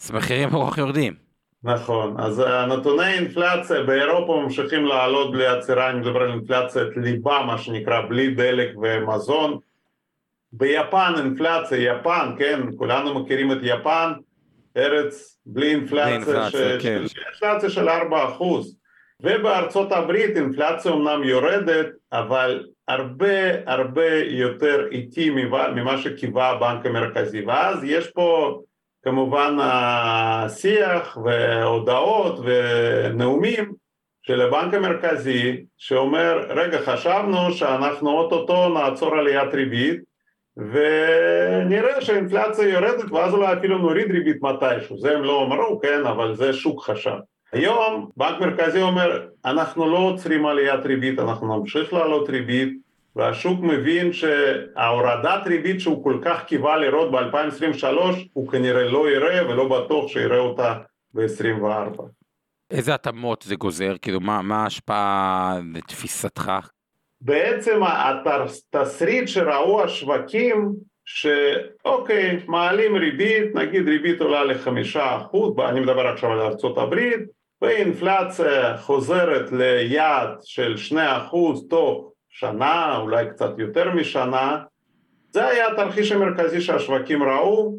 אז 0.03 0.11
מחירים 0.11 0.49
רוח 0.49 0.79
יורדים. 0.79 1.15
נכון, 1.65 2.15
אז 2.19 2.43
נתוני 2.69 3.13
אינפלציה 3.15 3.83
באירופה 3.83 4.41
ממשיכים 4.45 4.85
לעלות 4.87 5.33
בלי 5.33 5.47
עצירה, 5.47 5.91
אני 5.91 6.01
מדבר 6.01 6.23
על 6.23 6.31
אינפלציית 6.31 6.97
ליבה 6.97 7.43
מה 7.47 7.59
שנקרא, 7.59 8.01
בלי 8.09 8.35
דלק 8.35 8.69
ומזון. 8.83 9.59
ביפן 10.53 11.13
אינפלציה, 11.17 11.79
יפן, 11.79 12.31
כן, 12.39 12.61
כולנו 12.77 13.21
מכירים 13.21 13.53
את 13.53 13.59
יפן, 13.63 14.13
ארץ 14.77 15.39
בלי 15.47 15.71
אינפלציה, 15.71 16.51
ש... 16.51 16.57
כן. 16.83 17.03
של... 17.07 17.21
אינפלציה 17.27 17.71
של 17.71 17.89
4% 17.89 17.93
ובארצות 19.23 19.93
הברית 19.93 20.37
אינפלציה 20.37 20.93
אמנם 20.93 21.25
יורדת 21.25 21.87
אבל 22.13 22.67
הרבה 22.89 23.37
הרבה 23.67 24.17
יותר 24.17 24.87
איטי 24.91 25.31
ממה 25.75 25.99
שקיווה 25.99 26.49
הבנק 26.49 26.87
המרכזי 26.87 27.43
ואז 27.43 27.85
יש 27.85 28.11
פה 28.11 28.61
כמובן 29.03 29.57
השיח 29.61 31.19
והודעות 31.25 32.41
ונאומים 32.45 33.73
של 34.23 34.41
הבנק 34.41 34.75
המרכזי 34.75 35.65
שאומר 35.79 36.47
רגע 36.49 36.79
חשבנו 36.79 37.53
שאנחנו 37.53 38.11
אוטוטו 38.11 38.69
נעצור 38.69 39.17
עליית 39.17 39.55
ריבית 39.55 40.01
ונראה 40.57 42.01
שהאינפלציה 42.01 42.69
יורדת 42.69 43.13
ואז 43.13 43.35
אולי 43.35 43.53
אפילו 43.53 43.79
נוריד 43.79 44.11
ריבית 44.11 44.43
מתישהו, 44.43 44.99
זה 44.99 45.17
הם 45.17 45.23
לא 45.23 45.43
אמרו, 45.43 45.81
כן, 45.81 46.07
אבל 46.07 46.35
זה 46.35 46.53
שוק 46.53 46.83
חשב. 46.83 47.17
היום 47.53 48.09
בנק 48.17 48.41
מרכזי 48.41 48.83
אומר, 48.83 49.27
אנחנו 49.45 49.91
לא 49.91 49.99
עוצרים 49.99 50.47
עליית 50.47 50.87
ריבית, 50.87 51.19
אנחנו 51.19 51.59
נמשיך 51.59 51.93
לעלות 51.93 52.29
ריבית, 52.29 52.90
והשוק 53.17 53.61
מבין 53.61 54.13
שההורדת 54.13 55.47
ריבית 55.47 55.81
שהוא 55.81 56.05
כל 56.05 56.19
כך 56.25 56.45
קיווה 56.45 56.77
לראות 56.77 57.11
ב-2023 57.11 57.87
הוא 58.33 58.49
כנראה 58.49 58.85
לא 58.85 59.11
יראה 59.11 59.49
ולא 59.49 59.69
בטוח 59.69 60.09
שיראה 60.09 60.39
אותה 60.39 60.79
ב-2024. 61.15 62.03
איזה 62.71 62.95
התאמות 62.95 63.43
זה 63.43 63.55
גוזר? 63.55 63.95
כאילו 64.03 64.21
מה, 64.21 64.43
מה 64.43 64.63
ההשפעה 64.63 65.59
לתפיסתך? 65.75 66.51
בעצם 67.21 67.81
התסריט 67.83 69.29
שראו 69.29 69.83
השווקים 69.83 70.73
שאוקיי, 71.05 72.41
מעלים 72.47 72.97
ריבית, 72.97 73.55
נגיד 73.55 73.89
ריבית 73.89 74.21
עולה 74.21 74.45
לחמישה 74.45 75.17
אחוז, 75.17 75.59
אני 75.69 75.81
מדבר 75.81 76.07
עכשיו 76.07 76.33
על 76.33 76.41
ארה"ב, 76.41 76.95
ואינפלציה 77.63 78.77
חוזרת 78.77 79.53
ליעד 79.53 80.29
של 80.45 80.77
שני 80.77 81.17
אחוז 81.17 81.67
תוך 81.71 82.10
שנה, 82.41 82.97
אולי 82.97 83.31
קצת 83.31 83.59
יותר 83.59 83.95
משנה, 83.95 84.59
זה 85.31 85.47
היה 85.47 85.69
התרחיש 85.69 86.13
המרכזי 86.13 86.61
שהשווקים 86.61 87.23
ראו, 87.23 87.79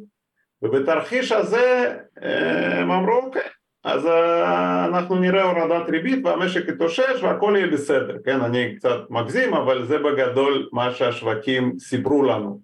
ובתרחיש 0.61 1.31
הזה 1.31 1.97
אה, 2.23 2.79
הם 2.79 2.91
אמרו 2.91 3.17
אוקיי, 3.17 3.41
אז 3.83 4.05
אה, 4.05 4.85
אנחנו 4.85 5.15
נראה 5.15 5.43
הורדת 5.43 5.89
ריבית 5.89 6.25
והמשק 6.25 6.67
יתאושש 6.67 7.23
והכל 7.23 7.53
יהיה 7.57 7.67
בסדר, 7.67 8.17
כן, 8.25 8.41
אני 8.41 8.75
קצת 8.75 8.99
מגזים, 9.09 9.53
אבל 9.53 9.85
זה 9.85 9.97
בגדול 9.97 10.69
מה 10.73 10.91
שהשווקים 10.91 11.79
סיפרו 11.79 12.23
לנו. 12.23 12.59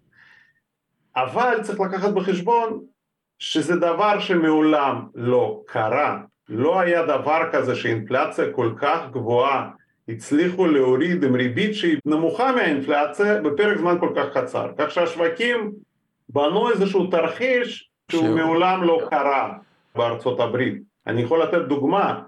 אבל 1.16 1.60
צריך 1.62 1.80
לקחת 1.80 2.10
בחשבון 2.10 2.84
שזה 3.40 3.76
דבר 3.76 4.20
שמעולם 4.20 5.08
לא 5.16 5.62
קרה, 5.68 6.20
לא 6.50 6.80
היה 6.80 7.06
דבר 7.06 7.42
כזה 7.52 7.76
שאינפלציה 7.76 8.46
כל 8.52 8.74
כך 8.78 9.00
גבוהה 9.12 9.70
הצליחו 10.10 10.68
להוריד 10.68 11.24
עם 11.24 11.36
ריבית 11.36 11.76
שהיא 11.76 11.98
נמוכה 12.06 12.52
מהאינפלציה 12.52 13.42
בפרק 13.42 13.78
זמן 13.78 13.98
כל 14.00 14.10
כך 14.16 14.38
קצר, 14.38 14.68
כך 14.78 14.92
שהשווקים 14.92 15.72
בנו 16.30 16.70
איזשהו 16.70 17.08
תרחיש 17.08 17.90
שהוא 18.12 18.36
מעולם 18.36 18.84
לא 18.84 19.02
קרה 19.10 19.54
בארצות 19.96 20.40
הברית. 20.40 20.82
אני 21.08 21.22
יכול 21.22 21.44
לתת 21.44 21.62
דוגמה, 21.68 22.22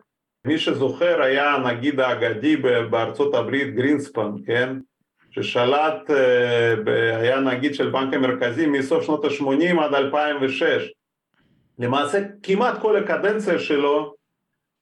מי 0.46 0.58
שזוכר 0.58 1.22
היה 1.22 1.54
הנגיד 1.54 2.00
האגדי 2.00 2.56
בארצות 2.90 3.36
הברית 3.36 3.76
גרינספן, 3.76 4.32
כן? 4.46 4.78
ששלט, 5.32 6.12
אה, 6.12 7.18
היה 7.18 7.40
נגיד 7.40 7.76
של 7.76 7.90
בנק 7.90 8.14
המרכזי 8.14 8.68
מסוף 8.68 9.04
שנות 9.04 9.26
ה-80 9.26 9.82
עד 9.82 9.94
2006. 9.94 10.92
למעשה 11.80 12.20
כמעט 12.44 12.82
כל 12.82 12.96
הקדנציה 12.96 13.60
שלו 13.60 14.16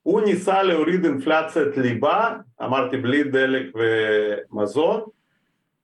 הוא 0.07 0.21
ניסה 0.21 0.63
להוריד 0.63 1.05
אינפלציית 1.05 1.77
ליבה, 1.77 2.35
אמרתי 2.63 2.97
בלי 2.97 3.23
דלק 3.23 3.65
ומזון, 3.75 5.01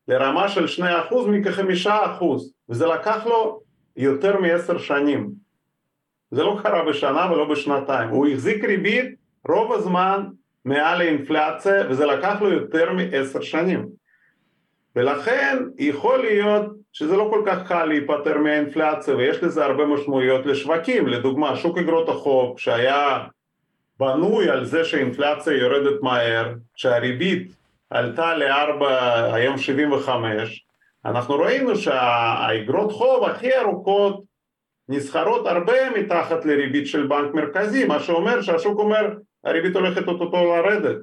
לרמה 0.07 0.49
של 0.49 0.65
2% 0.83 0.83
מכ-5% 1.27 2.23
וזה 2.69 2.85
לקח 2.87 3.25
לו 3.25 3.61
יותר 3.97 4.39
מעשר 4.39 4.77
שנים. 4.77 5.31
זה 6.31 6.43
לא 6.43 6.59
קרה 6.63 6.85
בשנה 6.85 7.31
ולא 7.31 7.45
בשנתיים, 7.45 8.09
הוא 8.09 8.27
החזיק 8.27 8.63
ריבית 8.63 9.15
רוב 9.47 9.73
הזמן 9.73 10.25
מעל 10.65 11.01
האינפלציה 11.01 11.83
וזה 11.89 12.05
לקח 12.05 12.41
לו 12.41 12.51
יותר 12.51 12.93
מעשר 12.93 13.41
שנים. 13.41 13.85
ולכן 14.95 15.57
יכול 15.77 16.19
להיות 16.19 16.71
שזה 16.91 17.17
לא 17.17 17.27
כל 17.29 17.43
כך 17.45 17.67
קל 17.67 17.85
להיפטר 17.85 18.37
מהאינפלציה 18.37 19.15
ויש 19.15 19.43
לזה 19.43 19.65
הרבה 19.65 19.85
משמעויות 19.85 20.45
לשווקים, 20.45 21.07
לדוגמה 21.07 21.55
שוק 21.55 21.77
אגרות 21.77 22.09
החוב 22.09 22.59
שהיה 22.59 23.23
בנוי 23.99 24.49
על 24.49 24.65
זה 24.65 24.85
שהאינפלציה 24.85 25.53
יורדת 25.53 26.01
מהר, 26.01 26.53
שהריבית 26.75 27.51
עלתה 27.89 28.37
לארבע, 28.37 29.23
היום 29.33 29.57
75, 29.57 30.65
אנחנו 31.05 31.35
ראינו 31.35 31.75
שהאגרות 31.75 32.91
חוב 32.91 33.23
הכי 33.23 33.57
ארוכות 33.57 34.23
נסחרות 34.89 35.47
הרבה 35.47 35.89
מתחת 35.99 36.45
לריבית 36.45 36.87
של 36.87 37.07
בנק 37.07 37.33
מרכזי, 37.33 37.85
מה 37.85 37.99
שאומר 37.99 38.41
שהשוק 38.41 38.79
אומר 38.79 39.13
הריבית 39.43 39.75
הולכת 39.75 40.07
אוטוטו 40.07 40.55
לרדת. 40.55 40.97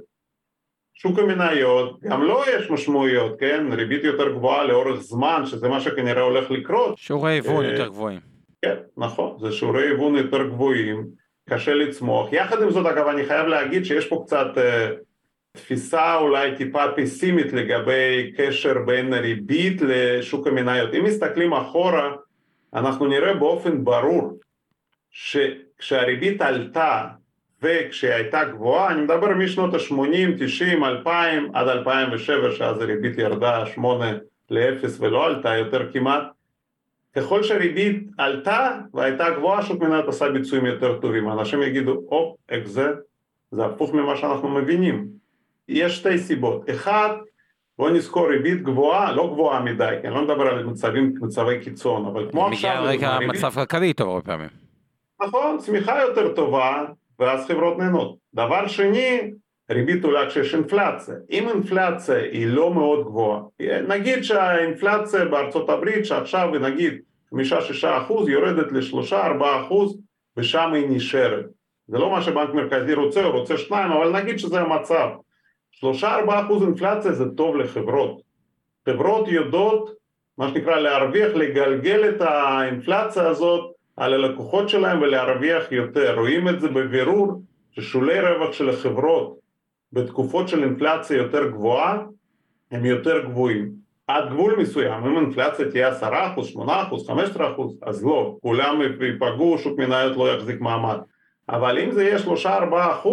שוק 0.95 1.18
המניות, 1.18 2.01
גם 2.01 2.22
לו 2.22 2.28
לא 2.28 2.45
יש 2.49 2.70
משמעויות, 2.70 3.41
כן? 3.41 3.72
ריבית 3.72 4.05
יותר 4.05 4.32
גבוהה 4.32 4.64
לאורך 4.64 5.01
זמן, 5.01 5.43
שזה 5.47 5.68
מה 5.68 5.80
שכנראה 5.80 6.22
הולך 6.22 6.51
לקרות. 6.51 6.99
שיעורי 6.99 7.32
היוון 7.32 7.64
יותר 7.64 7.88
גבוהים. 7.88 8.20
כן, 8.62 8.76
נכון, 8.97 9.36
זה 9.41 9.53
שיעורי 9.53 9.82
היוון 9.82 10.14
יותר 10.14 10.43
גבוהים, 10.43 11.07
קשה 11.51 11.74
לצמוח. 11.74 12.32
יחד 12.32 12.62
עם 12.62 12.70
זאת, 12.70 12.86
אגב, 12.86 13.07
אני 13.07 13.24
חייב 13.24 13.46
להגיד 13.46 13.84
שיש 13.84 14.07
פה 14.07 14.22
קצת 14.26 14.46
uh, 14.57 14.61
תפיסה 15.53 16.16
אולי 16.16 16.57
טיפה 16.57 16.84
פסימית 16.96 17.53
לגבי 17.53 18.32
קשר 18.36 18.74
בין 18.86 19.14
ריבית 19.14 19.82
לשוק 19.82 20.46
המניות. 20.46 20.94
אם 20.94 21.05
מסתכלים 21.05 21.53
אחורה, 21.53 22.11
אנחנו 22.74 23.07
נראה 23.07 23.34
באופן 23.34 23.84
ברור 23.84 24.38
שכשהריבית 25.11 26.42
עלתה 26.42 27.05
וכשהיא 27.62 28.12
הייתה 28.12 28.44
גבוהה, 28.44 28.90
אני 28.90 29.03
מדבר 29.03 29.34
משנות 29.34 29.74
ה-80, 29.74 30.38
90, 30.38 30.84
2000 30.84 31.51
עד 31.55 31.68
2007 31.68 32.51
שאז 32.51 32.80
הריבית 32.80 33.18
ירדה 33.18 33.66
8 33.66 34.12
ל-0 34.51 34.86
ולא 34.98 35.26
עלתה 35.26 35.57
יותר 35.57 35.92
כמעט, 35.92 36.22
ככל 37.17 37.43
שהריבית 37.43 38.09
עלתה 38.19 38.79
והייתה 38.95 39.31
גבוהה, 39.31 39.63
שוק 39.63 39.83
מניות 39.83 40.09
עשה 40.09 40.29
ביצועים 40.29 40.67
יותר 40.67 40.99
טובים. 40.99 41.29
אנשים 41.33 41.63
יגידו, 41.63 41.93
הופ, 42.07 42.37
איך 42.49 42.69
זה? 42.69 42.89
זה 43.51 43.65
הפוך 43.65 43.95
ממה 43.95 44.17
שאנחנו 44.17 44.49
מבינים. 44.49 45.07
יש 45.69 45.97
שתי 45.97 46.19
סיבות. 46.19 46.71
אחד, 46.71 47.11
בואו 47.79 47.91
נזכור 47.95 48.29
ריבית 48.29 48.63
גבוהה, 48.63 49.13
לא 49.13 49.31
גבוהה 49.33 49.61
מדי, 49.61 49.95
כי 50.01 50.07
אני 50.07 50.15
לא 50.15 50.23
מדבר 50.23 50.47
על 50.47 50.65
מצבים, 50.65 51.15
מצבי 51.21 51.61
קיצון, 51.61 52.07
אבל 52.07 52.31
כמו 52.31 52.47
עכשיו... 52.47 52.71
מגיע 52.71 52.81
רגע 52.81 53.19
מצב 53.29 53.51
כלכלי 53.51 53.93
טוב 53.93 54.09
הרבה 54.09 54.23
פעמים. 54.23 54.49
נכון, 55.21 55.59
צמיחה 55.59 56.01
יותר 56.01 56.35
טובה, 56.35 56.85
ואז 57.19 57.47
חברות 57.47 57.79
נהנות. 57.79 58.17
דבר 58.35 58.69
שני, 58.69 59.31
ריבית 59.71 60.05
עולה 60.05 60.27
כשיש 60.27 60.55
אינפלציה. 60.55 61.14
אם 61.31 61.49
אינפלציה 61.49 62.16
היא 62.16 62.47
לא 62.47 62.75
מאוד 62.75 63.05
גבוהה, 63.05 63.41
נגיד 63.89 64.23
שהאינפלציה 64.25 65.25
בארצות 65.25 65.68
הברית 65.71 66.07
שעכשיו 66.07 66.49
היא 66.53 66.61
נגיד 66.61 66.99
5-6 67.35 67.37
אחוז 67.85 68.29
יורדת 68.29 68.73
ל-3-4 68.73 69.45
אחוז 69.61 69.99
ושם 70.37 70.73
היא 70.73 70.87
נשארת. 70.89 71.45
זה 71.89 71.99
לא 71.99 72.11
מה 72.11 72.23
שבנק 72.23 72.55
מרכזי 72.55 72.95
רוצה, 72.95 73.25
הוא 73.25 73.33
רוצה 73.33 73.57
2, 73.57 73.93
אבל 73.93 74.21
נגיד 74.21 74.39
שזה 74.39 74.61
המצב. 74.61 75.09
3-4 75.85 75.85
אחוז 76.29 76.62
אינפלציה 76.62 77.12
זה 77.12 77.25
טוב 77.37 77.57
לחברות. 77.57 78.21
חברות 78.89 79.29
יודעות, 79.29 79.91
מה 80.39 80.49
שנקרא, 80.49 80.77
להרוויח, 80.77 81.33
לגלגל 81.35 82.09
את 82.09 82.21
האינפלציה 82.21 83.29
הזאת 83.29 83.73
על 83.97 84.14
הלקוחות 84.14 84.68
שלהם 84.68 85.03
ולהרוויח 85.03 85.73
יותר. 85.73 86.18
רואים 86.18 86.49
את 86.49 86.61
זה 86.61 86.68
בבירור 86.68 87.43
ששולי 87.73 88.21
רווח 88.21 88.53
של 88.53 88.68
החברות 88.68 89.39
בתקופות 89.93 90.49
של 90.49 90.64
אינפלציה 90.64 91.16
יותר 91.16 91.51
גבוהה 91.51 91.99
הם 92.70 92.84
יותר 92.84 93.24
גבוהים. 93.24 93.80
עד 94.07 94.30
גבול 94.30 94.57
מסוים, 94.59 95.05
אם 95.05 95.16
אינפלציה 95.16 95.70
תהיה 95.70 95.99
10%, 96.01 96.03
8%, 96.05 96.61
15%, 97.36 97.43
אז 97.82 98.05
לא, 98.05 98.36
כולם 98.43 98.80
ייפגעו, 99.01 99.59
שוק 99.59 99.78
מניות 99.78 100.16
לא 100.16 100.34
יחזיק 100.34 100.61
מעמד. 100.61 100.99
אבל 101.49 101.78
אם 101.78 101.91
זה 101.91 102.05
יהיה 102.05 102.18
3-4%, 102.45 103.09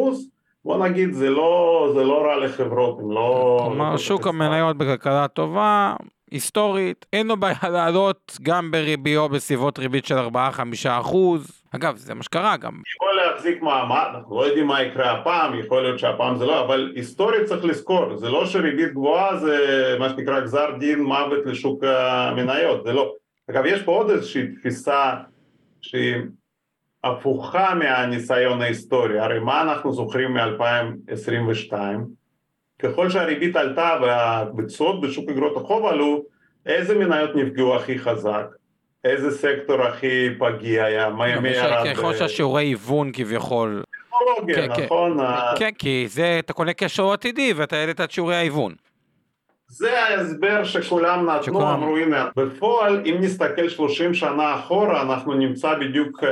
בוא 0.65 0.87
נגיד 0.87 1.13
זה 1.13 1.29
לא, 1.29 1.91
זה 1.95 2.03
לא 2.03 2.21
רע 2.25 2.45
לחברות, 2.45 2.99
הם 2.99 3.11
לא... 3.11 3.59
כלומר, 3.67 3.97
שוק 3.97 4.27
המניות 4.27 4.77
בכלכלה 4.77 5.27
טובה, 5.27 5.95
היסטורית, 6.31 7.05
אין 7.13 7.27
לו 7.27 7.37
בעיה 7.37 7.69
לעלות 7.69 8.37
גם 8.41 8.71
בריביו 8.71 9.29
בסביבות 9.29 9.79
ריבית 9.79 10.05
של 10.05 10.17
4-5 10.17 10.29
אחוז. 10.89 11.56
אגב, 11.77 11.97
זה 11.97 12.13
מה 12.13 12.23
שקרה 12.23 12.57
גם. 12.57 12.81
יכול 12.95 13.15
להחזיק 13.15 13.61
מעמד, 13.61 14.07
אנחנו 14.15 14.37
לא 14.37 14.45
יודעים 14.45 14.67
מה 14.67 14.81
יקרה 14.81 15.11
הפעם, 15.11 15.59
יכול 15.59 15.81
להיות 15.81 15.99
שהפעם 15.99 16.37
זה 16.37 16.45
לא, 16.45 16.65
אבל 16.65 16.91
היסטורית 16.95 17.43
צריך 17.43 17.65
לזכור, 17.65 18.17
זה 18.17 18.29
לא 18.29 18.45
שריבית 18.45 18.93
גבוהה 18.93 19.37
זה 19.37 19.57
מה 19.99 20.09
שנקרא 20.09 20.39
גזר 20.39 20.71
דין 20.79 21.03
מוות 21.03 21.45
לשוק 21.45 21.83
המניות, 21.83 22.83
זה 22.83 22.93
לא. 22.93 23.13
אגב, 23.49 23.65
יש 23.65 23.83
פה 23.83 23.91
עוד 23.91 24.09
איזושהי 24.09 24.47
תפיסה 24.47 25.13
שהיא 25.81 26.15
הפוכה 27.03 27.73
מהניסיון 27.75 28.61
ההיסטורי, 28.61 29.19
הרי 29.19 29.39
מה 29.39 29.61
אנחנו 29.61 29.91
זוכרים 29.93 30.33
מ-2022? 30.33 31.73
ככל 32.79 33.09
שהריבית 33.09 33.55
עלתה 33.55 33.97
והביצועות 34.01 35.01
בשוק 35.01 35.29
אגרות 35.29 35.57
החוב 35.57 35.85
עלו, 35.85 36.23
איזה 36.65 36.97
מניות 36.97 37.35
נפגעו 37.35 37.75
הכי 37.75 37.99
חזק? 37.99 38.45
איזה 39.03 39.31
סקטור 39.31 39.81
הכי 39.81 40.29
פגיע 40.39 40.85
היה? 40.85 41.09
מי 41.09 41.49
ירד? 41.49 41.93
ככל 41.93 42.13
שהשיעורי 42.15 42.63
היוון 42.63 43.11
כביכול. 43.13 43.83
טכנולוגיה, 44.07 44.55
כן, 44.55 44.75
כן. 44.75 44.83
נכון? 44.83 45.17
כן, 45.57 45.71
כי 45.77 46.05
זה, 46.07 46.35
אתה 46.39 46.53
קונה 46.53 46.73
קשר 46.73 47.11
עתידי 47.11 47.53
ואתה 47.55 47.75
העלית 47.75 48.01
את 48.01 48.11
שיעורי 48.11 48.35
ההיוון. 48.35 48.73
זה 49.69 50.03
ההסבר 50.03 50.63
שכולם 50.63 51.29
נתנו, 51.29 51.43
שכולם... 51.43 51.67
אמרו 51.67 51.97
הנה, 51.97 52.29
בפועל 52.35 53.01
אם 53.05 53.17
נסתכל 53.19 53.69
30 53.69 54.13
שנה 54.13 54.55
אחורה 54.59 55.01
אנחנו 55.01 55.33
נמצא 55.33 55.73
בדיוק 55.73 56.23
uh, 56.23 56.27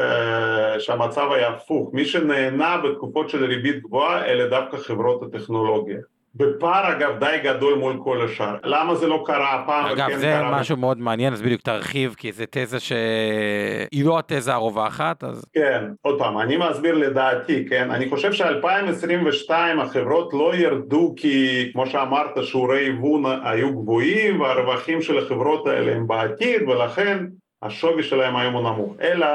שהמצב 0.79 1.31
היה 1.31 1.47
הפוך, 1.47 1.89
מי 1.93 2.05
שנהנה 2.05 2.77
בתקופות 2.77 3.29
של 3.29 3.45
ריבית 3.45 3.81
גבוהה 3.81 4.25
אלה 4.25 4.47
דווקא 4.47 4.77
חברות 4.77 5.23
הטכנולוגיה. 5.23 5.97
בפער 6.35 6.91
אגב 6.91 7.19
די 7.19 7.37
גדול 7.43 7.75
מול 7.75 7.99
כל 8.03 8.25
השאר. 8.25 8.55
למה 8.63 8.95
זה 8.95 9.07
לא 9.07 9.23
קרה 9.25 9.53
הפעם? 9.53 9.85
אגב, 9.85 10.07
וכן 10.07 10.17
זה 10.17 10.25
קרה 10.25 10.59
משהו 10.59 10.77
מאוד 10.77 10.97
מעניין, 10.97 11.33
אז 11.33 11.41
בדיוק 11.41 11.61
תרחיב, 11.61 12.15
כי 12.17 12.31
זו 12.31 12.43
תזה 12.49 12.79
שהיא 12.79 14.05
לא 14.05 14.19
התזה 14.19 14.53
הרווחת, 14.53 15.23
אז... 15.23 15.45
כן, 15.53 15.83
עוד 16.01 16.19
פעם, 16.19 16.39
אני 16.39 16.57
מסביר 16.57 16.95
לדעתי, 16.95 17.65
כן? 17.69 17.91
אני 17.91 18.09
חושב 18.09 18.33
ש-2022 18.33 19.51
החברות 19.81 20.33
לא 20.33 20.55
ירדו 20.55 21.13
כי, 21.17 21.69
כמו 21.73 21.87
שאמרת, 21.87 22.43
שיעורי 22.43 22.79
היוון 22.79 23.23
היו 23.43 23.81
גבוהים 23.81 24.41
והרווחים 24.41 25.01
של 25.01 25.17
החברות 25.17 25.67
האלה 25.67 25.95
הם 25.95 26.07
בעתיד, 26.07 26.61
ולכן 26.69 27.25
השווי 27.61 28.03
שלהם 28.03 28.35
היום 28.35 28.53
הוא 28.53 28.71
נמוך, 28.71 28.93
אלא 29.01 29.27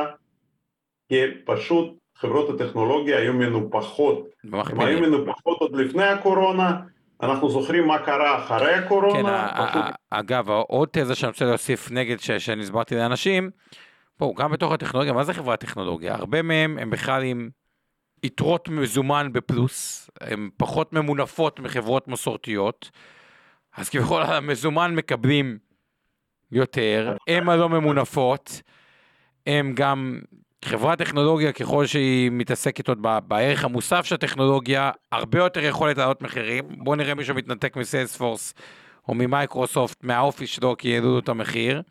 כי 1.09 1.21
פשוט 1.45 2.00
חברות 2.21 2.61
הטכנולוגיה 2.61 3.19
היו 3.19 3.33
מנופחות. 3.33 4.29
הן 4.45 4.81
היו. 4.81 5.01
מנופחות 5.01 5.61
עוד 5.61 5.77
לפני 5.77 6.05
הקורונה, 6.05 6.81
אנחנו 7.23 7.51
זוכרים 7.51 7.87
מה 7.87 7.99
קרה 7.99 8.39
אחרי 8.45 8.75
כן, 8.75 8.83
הקורונה, 8.85 9.49
פשוט 9.69 9.83
ה- 9.85 10.19
אגב, 10.19 10.51
עוד 10.51 10.89
תזה 10.93 11.15
שאני 11.15 11.31
רוצה 11.31 11.45
להוסיף 11.45 11.91
נגד 11.91 12.21
ש- 12.21 12.31
שאני 12.31 12.63
הסברתי 12.63 12.95
לאנשים, 12.95 13.51
פה, 14.17 14.33
גם 14.37 14.53
בתוך 14.53 14.73
הטכנולוגיה, 14.73 15.13
מה 15.13 15.25
זה 15.25 15.35
חברת 15.35 15.61
טכנולוגיה? 15.61 16.15
הרבה 16.15 16.43
מהם 16.43 16.79
הם 16.79 16.91
בכלל 16.91 17.23
עם 17.23 17.49
יתרות 18.23 18.69
מזומן 18.69 19.29
בפלוס, 19.33 20.11
הן 20.21 20.49
פחות 20.57 20.93
ממונפות 20.93 21.61
מחברות 21.61 22.09
מסורתיות, 22.09 22.91
אז 23.77 23.89
כביכול 23.89 24.23
המזומן 24.23 24.95
מקבלים 24.95 25.59
יותר, 26.53 27.17
הן 27.29 27.49
הלא 27.49 27.69
ממונפות, 27.69 28.63
הם 29.47 29.73
גם, 29.75 30.21
חברת 30.65 30.99
טכנולוגיה 30.99 31.53
ככל 31.53 31.87
שהיא 31.87 32.31
מתעסקת 32.31 32.89
עוד 32.89 32.99
בערך 33.29 33.65
המוסף 33.65 34.05
של 34.05 34.15
הטכנולוגיה, 34.15 34.91
הרבה 35.13 35.39
יותר 35.39 35.65
יכולת 35.65 35.99
להעלות 35.99 36.23
מחירים, 36.23 36.65
בואו 36.69 36.97
נראה 36.97 37.15
מישהו 37.15 37.35
מתנתק 37.35 37.77
מסיילספורס 37.77 38.55
או 39.09 39.15
ממייקרוסופט, 39.15 40.05
מהאופיס 40.05 40.51
שלו 40.51 40.77
כי 40.77 40.95
העלו 40.95 41.11
לו 41.13 41.19
את 41.19 41.29
המחיר, 41.29 41.83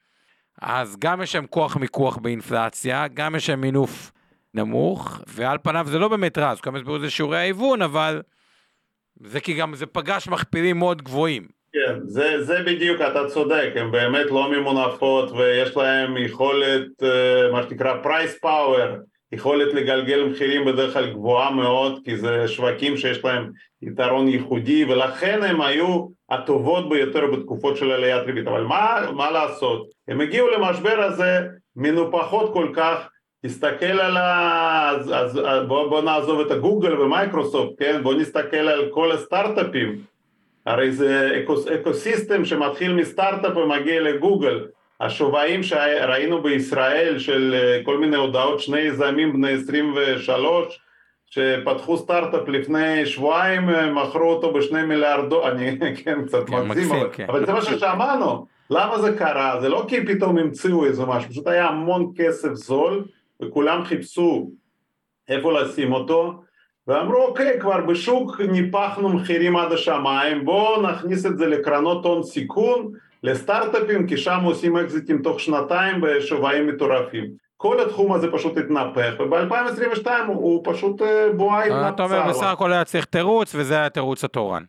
אז 0.61 0.97
גם 0.99 1.22
יש 1.22 1.32
שם 1.32 1.45
כוח 1.47 1.78
מיקוח 1.78 2.17
באינפלציה, 2.17 3.07
גם 3.07 3.36
יש 3.36 3.45
שם 3.45 3.61
מינוף 3.61 4.11
נמוך, 4.53 5.22
ועל 5.28 5.57
פניו 5.57 5.88
זה 5.89 5.99
לא 5.99 6.07
באמת 6.07 6.38
רע, 6.38 6.51
אז 6.51 6.61
כמה 6.61 6.78
הסבירו 6.78 6.99
זה 6.99 7.09
שיעורי 7.09 7.38
ההיוון, 7.38 7.82
אבל 7.82 8.22
זה 9.24 9.39
כי 9.39 9.53
גם 9.53 9.76
זה 9.76 9.86
פגש 9.86 10.28
מכפילים 10.28 10.80
מאוד 10.80 11.01
גבוהים. 11.01 11.59
כן, 11.74 11.99
זה, 12.03 12.43
זה 12.43 12.63
בדיוק, 12.65 13.01
אתה 13.01 13.28
צודק, 13.28 13.72
הן 13.76 13.91
באמת 13.91 14.26
לא 14.32 14.51
ממונפות 14.51 15.32
ויש 15.32 15.78
להן 15.78 16.17
יכולת, 16.17 17.03
אה, 17.03 17.51
מה 17.51 17.63
שנקרא 17.63 17.93
price 18.03 18.39
power, 18.41 18.95
יכולת 19.32 19.74
לגלגל 19.74 20.24
מחירים 20.24 20.65
בדרך 20.65 20.93
כלל 20.93 21.09
גבוהה 21.13 21.51
מאוד, 21.51 21.99
כי 22.05 22.17
זה 22.17 22.47
שווקים 22.47 22.97
שיש 22.97 23.26
להם 23.26 23.51
יתרון 23.82 24.28
ייחודי, 24.28 24.86
ולכן 24.86 25.43
הם 25.43 25.61
היו 25.61 26.07
הטובות 26.30 26.89
ביותר 26.89 27.28
בתקופות 27.32 27.78
של 27.78 27.91
עליית 27.91 28.26
ריבית. 28.26 28.47
אבל 28.47 28.63
מה, 28.63 29.11
מה 29.15 29.32
לעשות? 29.32 29.88
הם 30.07 30.22
הגיעו 30.22 30.49
למשבר 30.49 31.01
הזה 31.01 31.39
מנופחות 31.76 32.53
כל 32.53 32.72
כך, 32.76 33.09
תסתכל 33.45 33.86
על 33.86 34.17
ה... 34.17 34.89
אז, 34.89 35.11
אז 35.13 35.39
בוא, 35.67 35.89
בוא 35.89 36.01
נעזוב 36.01 36.39
את 36.39 36.51
הגוגל 36.51 37.01
ומייקרוסופט, 37.01 37.74
כן? 37.80 38.03
בוא 38.03 38.13
נסתכל 38.13 38.57
על 38.57 38.89
כל 38.91 39.11
הסטארט-אפים. 39.11 40.09
הרי 40.70 40.91
זה 40.91 41.39
אקוס, 41.43 41.67
אקוסיסטם 41.67 42.45
שמתחיל 42.45 42.93
מסטארט-אפ 42.93 43.57
ומגיע 43.57 44.01
לגוגל. 44.01 44.67
השווים 44.99 45.63
שראינו 45.63 46.41
בישראל 46.41 47.20
של 47.20 47.55
אה, 47.57 47.82
כל 47.84 47.97
מיני 47.97 48.15
הודעות, 48.15 48.59
שני 48.59 48.80
יזמים 48.80 49.34
בני 49.34 49.51
23 49.51 50.80
שפתחו 51.26 51.97
סטארט-אפ 51.97 52.47
לפני 52.47 53.05
שבועיים, 53.05 53.70
אה, 53.70 53.91
מכרו 53.91 54.30
אותו 54.32 54.53
בשני 54.53 54.84
מיליארד 54.84 55.30
דולר, 55.30 55.51
אני 55.51 55.78
כן 56.03 56.26
קצת 56.26 56.49
כן, 56.49 56.55
מגזים, 56.55 56.70
מקסים, 56.70 56.91
אבל, 56.91 57.09
כן. 57.13 57.26
אבל 57.30 57.45
זה 57.45 57.53
מה 57.53 57.61
ששמענו. 57.61 58.45
למה 58.70 59.01
זה 59.01 59.17
קרה? 59.17 59.61
זה 59.61 59.70
לא 59.70 59.86
כי 59.88 60.05
פתאום 60.05 60.38
המציאו 60.38 60.86
איזה 60.86 61.05
משהו, 61.05 61.30
פשוט 61.30 61.47
היה 61.47 61.67
המון 61.67 62.11
כסף 62.15 62.53
זול 62.53 63.05
וכולם 63.41 63.84
חיפשו 63.84 64.51
איפה 65.30 65.61
לשים 65.61 65.93
אותו 65.93 66.41
ואמרו 66.90 67.26
אוקיי 67.26 67.60
כבר 67.60 67.82
בשוק 67.82 68.42
ניפחנו 68.42 69.10
מחירים 69.10 69.56
עד 69.56 69.72
השמיים 69.72 70.46
בואו 70.46 70.82
נכניס 70.82 71.26
את 71.26 71.38
זה 71.38 71.48
לקרנות 71.48 72.06
הון 72.06 72.24
סיכון 72.24 72.92
לסטארט-אפים 73.24 74.08
כי 74.08 74.18
שם 74.18 74.40
עושים 74.44 74.78
אקזיטים 74.78 75.22
תוך 75.22 75.40
שנתיים 75.40 76.02
בשווים 76.02 76.68
מטורפים 76.68 77.26
כל 77.58 77.80
התחום 77.80 78.14
הזה 78.14 78.32
פשוט 78.32 78.58
התנפח 78.58 79.14
וב-2022 79.20 80.08
הוא, 80.28 80.36
הוא 80.36 80.62
פשוט 80.66 81.02
אה, 81.02 81.28
בועה 81.36 81.70
אה, 81.70 81.90
אתה 81.90 82.04
אומר, 82.04 82.30
בסך 82.30 82.46
הכל 82.46 82.74
היה 82.74 82.84
צריך 82.84 83.06
תירוץ, 83.06 83.56
וזה 83.56 83.74
היה 83.74 83.86
התירוץ 83.86 84.24
התורן. 84.24 84.64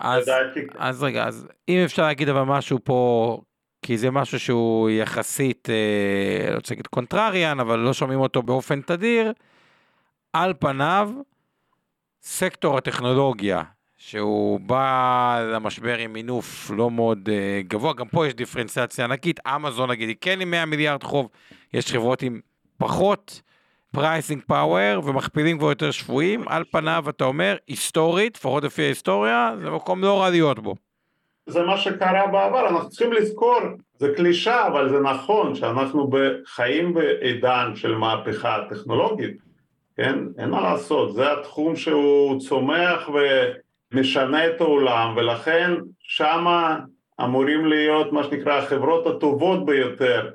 אז, 0.00 0.22
לדעתי 0.22 0.60
כן. 0.66 0.78
אז 0.78 1.02
רגע, 1.02 1.24
אז 1.24 1.48
אם 1.68 1.80
אפשר 1.84 2.02
להגיד 2.02 2.28
אבל 2.28 2.42
משהו 2.42 2.78
פה, 2.84 3.38
כי 3.82 3.98
זה 3.98 4.10
משהו 4.10 4.40
שהוא 4.40 4.90
יחסית, 4.90 5.68
אה, 5.70 6.50
לא 6.50 6.54
רוצה 6.54 6.74
להגיד 6.74 6.86
קונטרריאן, 6.86 7.60
אבל 7.60 7.78
לא 7.78 7.92
שומעים 7.92 8.20
אותו 8.20 8.42
באופן 8.42 8.80
תדיר, 8.80 9.32
על 10.32 10.54
פניו, 10.58 11.10
סקטור 12.22 12.78
הטכנולוגיה, 12.78 13.62
שהוא 13.96 14.60
בא 14.60 15.40
למשבר 15.54 15.98
עם 15.98 16.12
מינוף 16.12 16.70
לא 16.76 16.90
מאוד 16.90 17.28
אה, 17.32 17.60
גבוה, 17.68 17.92
גם 17.92 18.08
פה 18.08 18.26
יש 18.26 18.34
דיפרנציאציה 18.34 19.04
ענקית, 19.04 19.40
אמזון 19.46 19.90
נגיד 19.90 20.08
היא 20.08 20.16
כן 20.20 20.40
עם 20.40 20.50
100 20.50 20.66
מיליארד 20.66 21.02
חוב, 21.02 21.28
יש 21.72 21.92
חברות 21.92 22.22
עם 22.22 22.40
פחות 22.78 23.42
pricing 23.92 24.42
power 24.46 25.02
ומכפילים 25.04 25.58
כבר 25.58 25.68
יותר 25.68 25.90
שפויים, 25.90 26.48
על 26.48 26.64
פניו 26.70 27.04
אתה 27.08 27.24
אומר, 27.24 27.56
היסטורית, 27.66 28.36
לפחות 28.36 28.64
לפי 28.64 28.82
ההיסטוריה, 28.82 29.52
זה 29.62 29.70
מקום 29.70 30.02
לא 30.02 30.20
רע 30.20 30.30
להיות 30.30 30.58
בו. 30.58 30.74
זה 31.46 31.62
מה 31.62 31.76
שקרה 31.76 32.26
בעבר, 32.26 32.68
אנחנו 32.68 32.88
צריכים 32.88 33.12
לזכור, 33.12 33.60
זה 33.98 34.12
קלישה 34.16 34.66
אבל 34.66 34.88
זה 34.88 35.00
נכון 35.00 35.54
שאנחנו 35.54 36.10
חיים 36.46 36.94
בעידן 36.94 37.72
של 37.74 37.94
מהפכה 37.94 38.58
טכנולוגית, 38.70 39.49
כן? 40.00 40.18
אין 40.38 40.50
מה 40.50 40.60
לעשות, 40.60 41.14
זה 41.14 41.32
התחום 41.32 41.76
שהוא 41.76 42.40
צומח 42.40 43.10
ומשנה 43.92 44.46
את 44.46 44.60
העולם 44.60 45.14
ולכן 45.16 45.70
שמה 45.98 46.78
אמורים 47.24 47.66
להיות 47.66 48.12
מה 48.12 48.24
שנקרא 48.24 48.58
החברות 48.58 49.06
הטובות 49.06 49.66
ביותר. 49.66 50.30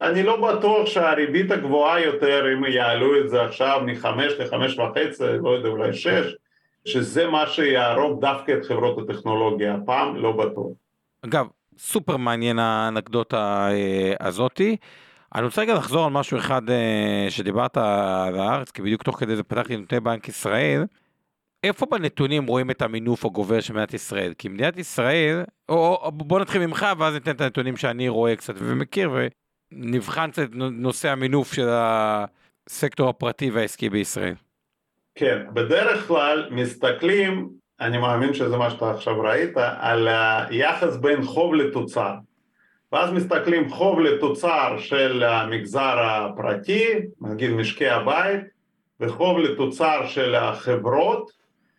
אני 0.00 0.22
לא 0.22 0.36
בטוח 0.36 0.86
שהריבית 0.86 1.50
הגבוהה 1.50 2.00
יותר, 2.00 2.44
אם 2.52 2.64
יעלו 2.64 3.20
את 3.20 3.28
זה 3.28 3.42
עכשיו 3.42 3.80
מחמש 3.86 4.32
לחמש 4.32 4.78
וחצי, 4.78 5.24
לא 5.42 5.50
יודע, 5.50 5.68
אולי 5.68 5.92
שש, 5.92 6.34
שזה 6.84 7.26
מה 7.26 7.46
שיהרוג 7.46 8.20
דווקא 8.20 8.52
את 8.52 8.64
חברות 8.64 8.98
הטכנולוגיה, 8.98 9.74
הפעם 9.74 10.16
לא 10.16 10.32
בטוח. 10.32 10.72
אגב, 11.24 11.46
סופר 11.78 12.16
מעניין 12.16 12.58
האנקדוטה 12.58 13.68
אה, 13.70 14.14
הזאתי. 14.20 14.76
אני 15.34 15.44
רוצה 15.44 15.62
רגע 15.62 15.74
לחזור 15.74 16.04
על 16.04 16.10
משהו 16.10 16.38
אחד 16.38 16.70
אה, 16.70 17.26
שדיברת 17.28 17.76
על 17.76 18.38
הארץ, 18.38 18.70
כי 18.70 18.82
בדיוק 18.82 19.02
תוך 19.02 19.20
כדי 19.20 19.36
זה 19.36 19.42
פתחתי 19.42 19.76
נתוני 19.76 20.00
בנק 20.00 20.28
ישראל. 20.28 20.84
איפה 21.64 21.86
בנתונים 21.86 22.46
רואים 22.46 22.70
את 22.70 22.82
המינוף 22.82 23.24
הגובר 23.24 23.60
של 23.60 23.72
מדינת 23.72 23.94
ישראל? 23.94 24.34
כי 24.38 24.48
מדינת 24.48 24.78
ישראל, 24.78 25.42
או, 25.68 25.98
או 26.02 26.12
בוא 26.12 26.40
נתחיל 26.40 26.66
ממך 26.66 26.86
ואז 26.98 27.14
ניתן 27.14 27.30
את 27.30 27.40
הנתונים 27.40 27.76
שאני 27.76 28.08
רואה 28.08 28.36
קצת 28.36 28.54
ומכיר 28.56 29.10
ונבחן 29.72 30.30
קצת 30.30 30.48
נושא 30.54 31.08
המינוף 31.08 31.52
של 31.52 31.68
הסקטור 31.70 33.08
הפרטי 33.08 33.50
והעסקי 33.50 33.90
בישראל. 33.90 34.34
כן, 35.14 35.46
בדרך 35.54 36.06
כלל 36.06 36.48
מסתכלים, 36.50 37.48
אני 37.80 37.98
מאמין 37.98 38.34
שזה 38.34 38.56
מה 38.56 38.70
שאתה 38.70 38.90
עכשיו 38.90 39.20
ראית, 39.20 39.56
על 39.56 40.08
היחס 40.08 40.96
בין 40.96 41.22
חוב 41.22 41.54
לתוצר. 41.54 42.14
ואז 42.92 43.12
מסתכלים 43.12 43.68
חוב 43.70 44.00
לתוצר 44.00 44.76
של 44.78 45.22
המגזר 45.22 45.96
הפרטי, 45.98 46.84
נגיד 47.20 47.50
משקי 47.50 47.88
הבית, 47.88 48.40
וחוב 49.00 49.38
לתוצר 49.38 50.06
של 50.06 50.34
החברות, 50.34 51.30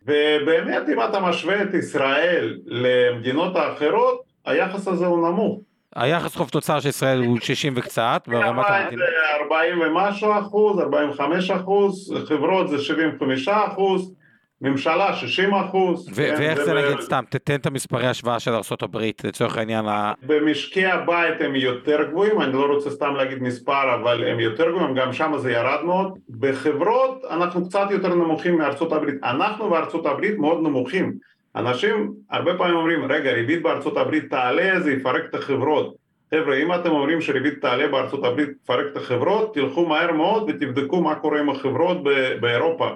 ובאמת 0.06 0.90
אם 0.94 1.04
אתה 1.04 1.20
משווה 1.20 1.62
את 1.62 1.74
ישראל 1.74 2.58
למדינות 2.66 3.56
האחרות, 3.56 4.22
היחס 4.46 4.88
הזה 4.88 5.06
הוא 5.06 5.28
נמוך. 5.28 5.60
היחס 5.96 6.36
חוב 6.36 6.50
תוצר 6.50 6.80
של 6.80 6.90
ישראל 6.90 7.24
הוא 7.24 7.40
60 7.40 7.74
וקצת, 7.76 8.24
ברמת 8.28 8.66
המדינה. 8.68 9.06
זה 9.06 9.44
40 9.44 9.82
ומשהו 9.82 10.40
אחוז, 10.40 10.80
45 10.80 11.52
אחוז, 11.52 12.14
חברות 12.28 12.70
זה 12.70 12.80
75 12.80 13.48
אחוז, 13.48 14.14
ממשלה 14.62 15.14
60 15.14 15.54
אחוז. 15.54 16.10
ו- 16.10 16.14
כן, 16.16 16.36
ואיך 16.38 16.64
זה 16.64 16.74
נגיד 16.74 17.00
סתם, 17.02 17.24
תתן 17.30 17.56
את 17.56 17.66
המספרי 17.66 18.08
השוואה 18.08 18.40
של 18.40 18.52
ארה"ב 18.52 18.98
לצורך 19.24 19.58
העניין 19.58 19.86
ה... 19.86 20.14
במשקי 20.24 20.86
הבית 20.86 21.42
הם 21.42 21.56
יותר 21.56 22.04
גבוהים, 22.10 22.42
אני 22.42 22.54
לא 22.54 22.66
רוצה 22.66 22.90
סתם 22.90 23.16
להגיד 23.16 23.44
מספר, 23.44 23.96
אבל 24.02 24.24
הם 24.28 24.40
יותר 24.40 24.72
גבוהים, 24.72 24.96
גם 24.96 25.14
שם 25.14 25.34
זה 25.38 25.52
ירד 25.52 25.84
מאוד. 25.86 26.18
בחברות 26.30 27.26
אנחנו 27.30 27.68
קצת 27.68 27.88
יותר 27.92 28.16
נמוכים 28.16 28.58
מארצות 28.58 28.92
הברית. 28.92 29.16
אנחנו 29.24 29.76
הברית 30.06 30.38
מאוד 30.38 30.64
נמוכים. 30.64 31.14
אנשים 31.56 32.14
הרבה 32.32 32.58
פעמים 32.58 32.76
אומרים, 32.76 33.12
רגע, 33.12 33.32
ריבית 33.32 33.62
בארצות 33.62 33.98
הברית 33.98 34.30
תעלה, 34.30 34.80
זה 34.80 34.92
יפרק 34.92 35.22
את 35.30 35.36
החברות. 35.36 35.96
חבר'ה, 36.36 36.56
אם 36.56 36.74
אתם 36.74 36.90
אומרים 36.90 37.22
שריבית 37.22 37.62
תעלה 37.62 37.88
בארצות 37.88 38.24
הברית, 38.24 38.50
תפרק 38.64 38.86
את 38.92 38.98
החברות, 38.98 39.54
תלכו 39.54 39.86
מהר 39.86 40.12
מאוד 40.12 40.50
ותבדקו 40.50 41.02
מה 41.02 41.16
קורה 41.16 41.40
עם 41.40 41.50
החברות 41.50 41.98
באירופה. 42.40 42.90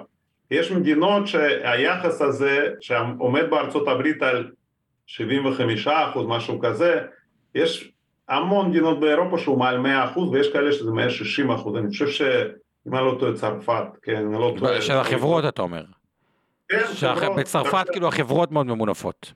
יש 0.50 0.72
מדינות 0.72 1.26
שהיחס 1.26 2.22
הזה, 2.22 2.68
שעומד 2.80 3.50
בארצות 3.50 3.88
הברית 3.88 4.22
על 4.22 4.50
75 5.06 5.88
אחוז, 5.88 6.26
משהו 6.28 6.60
כזה, 6.60 7.00
יש 7.54 7.92
המון 8.28 8.70
מדינות 8.70 9.00
באירופה 9.00 9.38
שהוא 9.38 9.58
מעל 9.58 9.78
100 9.78 10.04
אחוז, 10.04 10.30
ויש 10.30 10.52
כאלה 10.52 10.72
שזה 10.72 10.90
מעל 10.90 11.10
60 11.10 11.50
אחוז, 11.50 11.76
אני 11.76 11.88
חושב 11.88 12.08
שאם 12.08 12.94
אני 12.94 13.04
לא 13.04 13.16
טועה 13.20 13.32
צרפת, 13.32 13.84
כן, 14.02 14.16
אני 14.16 14.34
לא 14.34 14.54
טועה. 14.58 14.82
של 14.82 14.92
החברות 14.92 15.44
אתה 15.44 15.62
אומר. 15.62 15.84
כן, 16.68 16.78
חברות. 16.96 17.36
בצרפת 17.36 17.86
כאילו 17.90 18.08
החברות 18.08 18.52
מאוד 18.52 18.66
ממונפות. 18.66 19.32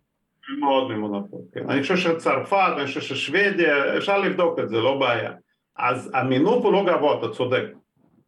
מאוד 0.58 0.90
ממונפות, 0.90 1.40
כן. 1.52 1.70
אני 1.70 1.82
חושב 1.82 1.96
שצרפת, 1.96 2.72
אני 2.76 2.86
חושב 2.86 3.00
ששוודיה, 3.00 3.96
אפשר 3.96 4.18
לבדוק 4.18 4.58
את 4.58 4.68
זה, 4.68 4.76
לא 4.76 4.98
בעיה. 4.98 5.30
אז 5.76 6.10
המינוף 6.14 6.64
הוא 6.64 6.72
לא 6.72 6.84
גבוה, 6.86 7.18
אתה 7.18 7.28
צודק. 7.28 7.64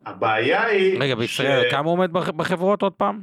הבעיה 0.06 0.64
היא... 0.66 1.00
רגע, 1.00 1.14
בישראל 1.14 1.70
כמה 1.70 1.84
הוא 1.84 1.92
עומד 1.92 2.12
בח- 2.12 2.30
בחברות 2.30 2.82
עוד 2.82 2.92
פעם? 2.92 3.20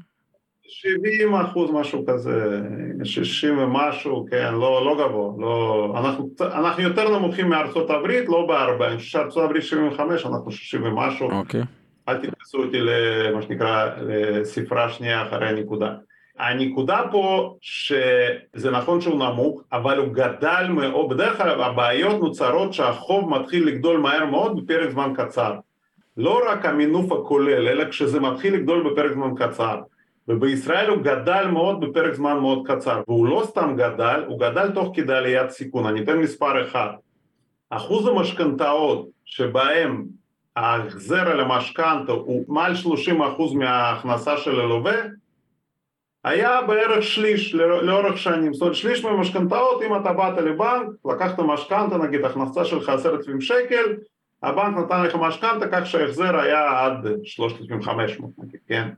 70 0.64 1.36
אחוז 1.36 1.72
משהו 1.74 2.06
כזה, 2.08 2.62
60 3.04 3.58
ומשהו, 3.58 4.26
כן, 4.32 4.54
לא, 4.54 4.86
לא 4.86 4.98
גבוה, 5.00 5.34
לא, 5.40 5.94
אנחנו, 6.00 6.30
אנחנו 6.42 6.84
יותר 6.84 7.18
נמוכים 7.18 7.50
מארצות 7.50 7.90
הברית, 7.90 8.30
לא 8.30 8.46
בהרבה, 8.48 8.88
אני 8.88 8.98
חושב 8.98 9.10
שארצות 9.10 9.44
הברית 9.44 9.64
75, 9.64 10.26
אנחנו 10.26 10.52
60 10.52 10.84
ומשהו, 10.84 11.32
אוקיי. 11.32 11.62
אל 12.10 12.18
תתפסו 12.18 12.64
אותי 12.64 12.78
למה 12.82 13.42
שנקרא 13.42 13.90
לספרה 14.02 14.90
שנייה 14.90 15.28
אחרי 15.28 15.50
הנקודה. 15.50 15.94
הנקודה 16.40 17.02
פה 17.12 17.56
שזה 17.62 18.72
נכון 18.72 19.02
שהוא 19.02 19.20
נמוך, 19.20 19.62
אבל 19.74 19.98
הוא 19.98 20.14
גדל 20.14 20.68
מאוד, 20.70 21.10
בדרך 21.10 21.38
כלל 21.38 21.62
הבעיות 21.62 22.20
נוצרות 22.20 22.74
שהחוב 22.74 23.30
מתחיל 23.30 23.68
לגדול 23.68 23.98
מהר 24.00 24.26
מאוד 24.26 24.64
בפרק 24.64 24.90
זמן 24.90 25.14
קצר. 25.16 25.54
לא 26.20 26.42
רק 26.50 26.66
המינוף 26.66 27.12
הכולל, 27.12 27.68
אלא 27.68 27.90
כשזה 27.90 28.20
מתחיל 28.20 28.54
לגדול 28.54 28.92
בפרק 28.92 29.12
זמן 29.12 29.36
קצר. 29.36 29.82
ובישראל 30.28 30.90
הוא 30.90 30.98
גדל 30.98 31.48
מאוד 31.52 31.82
בפרק 31.82 32.14
זמן 32.14 32.40
מאוד 32.40 32.68
קצר, 32.68 33.02
והוא 33.08 33.28
לא 33.28 33.44
סתם 33.46 33.76
גדל, 33.78 34.24
הוא 34.28 34.40
גדל 34.40 34.72
תוך 34.72 34.92
כדי 34.96 35.14
עליית 35.14 35.50
סיכון. 35.50 35.86
אני 35.86 36.04
אתן 36.04 36.18
מספר 36.18 36.68
אחד. 36.68 36.90
אחוז 37.70 38.08
המשכנתאות 38.08 39.08
שבהם 39.26 40.06
ההחזר 40.56 41.30
על 41.30 41.40
המשכנתה 41.40 42.12
הוא 42.12 42.46
מעל 42.48 42.76
30 42.76 43.22
אחוז 43.22 43.54
מההכנסה 43.54 44.38
של 44.38 44.60
הלווה, 44.60 44.98
היה 46.24 46.62
בערך 46.62 47.04
שליש 47.04 47.56
לא- 47.56 47.84
לאורך 47.84 48.18
שנים, 48.18 48.54
זאת 48.54 48.62
אומרת 48.62 48.76
שליש 48.76 49.06
מהמשכנתאות 49.06 49.82
אם 49.82 49.96
אתה 49.96 50.14
באת 50.14 50.38
לבנק, 50.38 50.90
לקחת 51.06 51.40
משכנתה, 51.40 51.98
נגיד 51.98 52.26
הכנסה 52.26 52.66
שלך 52.66 52.90
עשרת 52.90 53.20
אלפים 53.20 53.42
שקל, 53.42 53.96
הבנק 54.44 54.78
נתן 54.78 55.04
לך 55.04 55.16
משכנתה 55.16 55.66
כך 55.72 55.86
שההחזר 55.86 56.40
היה 56.40 56.86
עד 56.86 57.08
3,500 57.24 58.32
נגיד, 58.38 58.60
כן? 58.68 58.90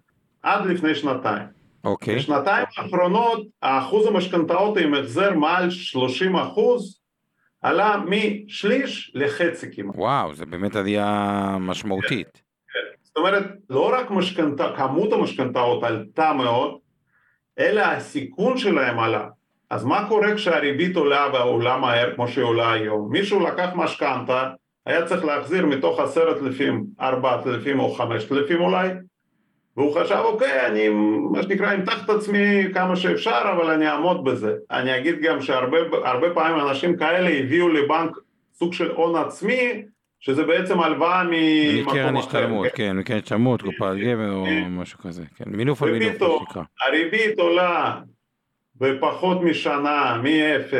עד 0.43 0.65
לפני 0.65 0.95
שנתיים. 0.95 1.47
אוקיי. 1.83 2.15
בשנתיים 2.15 2.65
האחרונות 2.77 3.47
האחוז 3.61 4.07
המשכנתאות 4.07 4.77
עם 4.77 4.93
החזר 4.93 5.33
מעל 5.33 5.69
30 5.69 6.35
אחוז 6.35 6.99
עלה 7.61 7.97
משליש 8.05 9.11
לחצי 9.15 9.67
כמעט. 9.75 9.95
וואו, 9.97 10.33
זה 10.33 10.45
באמת 10.45 10.75
עלייה 10.75 11.57
משמעותית. 11.59 12.41
זאת 13.03 13.17
אומרת, 13.17 13.43
לא 13.69 13.93
רק 13.93 14.11
משכנתה, 14.11 14.73
כמות 14.77 15.13
המשכנתאות 15.13 15.83
עלתה 15.83 16.33
מאוד, 16.33 16.77
אלא 17.59 17.81
הסיכון 17.81 18.57
שלהם 18.57 18.99
עלה. 18.99 19.27
אז 19.69 19.85
מה 19.85 20.05
קורה 20.09 20.35
כשהריבית 20.35 20.95
עולה 20.95 21.27
ועולה 21.33 21.77
מהר 21.77 22.15
כמו 22.15 22.27
שהיא 22.27 22.45
עולה 22.45 22.71
היום? 22.71 23.11
מישהו 23.11 23.39
לקח 23.39 23.69
משכנתה, 23.75 24.51
היה 24.85 25.05
צריך 25.05 25.25
להחזיר 25.25 25.65
מתוך 25.65 25.99
עשרת 25.99 26.41
אלפים, 26.41 26.83
ארבעת 27.01 27.47
אלפים 27.47 27.79
או 27.79 27.91
חמשת 27.91 28.31
אלפים 28.31 28.61
אולי, 28.61 28.89
והוא 29.77 29.95
חשב, 29.95 30.19
אוקיי, 30.23 30.67
אני 30.67 30.89
מה 31.31 31.43
שנקרא 31.43 31.73
אמתח 31.75 32.05
את 32.05 32.09
עצמי 32.09 32.63
כמה 32.73 32.95
שאפשר, 32.95 33.41
אבל 33.55 33.71
אני 33.71 33.87
אעמוד 33.89 34.23
בזה. 34.23 34.55
אני 34.71 34.97
אגיד 34.97 35.21
גם 35.21 35.41
שהרבה 35.41 35.77
הרבה 36.03 36.33
פעמים 36.33 36.67
אנשים 36.67 36.97
כאלה 36.97 37.29
הביאו 37.29 37.69
לבנק 37.69 38.17
סוג 38.53 38.73
של 38.73 38.91
הון 38.91 39.15
עצמי, 39.15 39.83
שזה 40.19 40.43
בעצם 40.43 40.79
הלוואה 40.79 41.23
ממקום 41.23 41.93
מקרן 41.93 42.17
אחר. 42.17 42.27
השתלמות, 42.27 42.67
כן? 42.67 42.75
כן, 42.75 42.97
מקרן 42.97 43.17
השתלמות, 43.17 43.61
קופת 43.61 43.95
גמל 44.03 44.31
או 44.31 44.45
משהו 44.69 44.99
כזה. 44.99 45.23
כן, 45.35 45.45
מינוף 45.47 45.83
על 45.83 45.91
מינוף, 45.91 46.21
מה 46.21 46.27
שנקרא. 46.39 46.63
הריבית 46.87 47.39
עולה 47.39 47.99
בפחות 48.75 49.41
משנה, 49.41 50.21
מ-0 50.23 50.75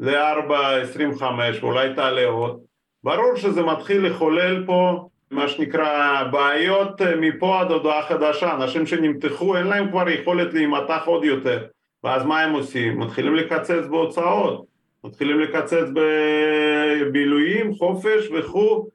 ל-4.25 0.00 1.22
ואולי 1.60 1.94
תעלה 1.94 2.24
עוד, 2.24 2.60
ברור 3.04 3.36
שזה 3.36 3.62
מתחיל 3.62 4.06
לחולל 4.06 4.66
פה 4.66 5.08
מה 5.30 5.48
שנקרא 5.48 6.24
בעיות 6.32 7.02
אה, 7.02 7.16
מפה 7.16 7.60
עד 7.60 7.70
הודעה 7.70 8.02
חדשה, 8.02 8.54
אנשים 8.54 8.86
שנמתחו 8.86 9.56
אין 9.56 9.66
להם 9.66 9.90
כבר 9.90 10.08
יכולת 10.08 10.54
להימתח 10.54 11.02
עוד 11.06 11.24
יותר, 11.24 11.66
ואז 12.04 12.24
מה 12.24 12.40
הם 12.40 12.52
עושים? 12.52 12.98
מתחילים 12.98 13.34
לקצץ 13.34 13.86
בהוצאות, 13.90 14.66
מתחילים 15.04 15.40
לקצץ 15.40 15.86
בבילויים, 15.94 17.74
חופש 17.74 18.30
וכו', 18.30 18.88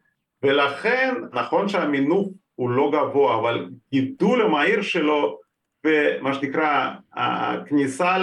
ולכן 0.43 1.15
נכון 1.33 1.67
שהמינוף 1.67 2.27
הוא 2.55 2.69
לא 2.69 2.91
גבוה, 2.93 3.39
אבל 3.39 3.69
גידול 3.91 4.41
המהיר 4.41 4.81
שלו 4.81 5.39
ומה 5.85 6.33
שנקרא 6.33 6.89
הכניסה 7.13 8.17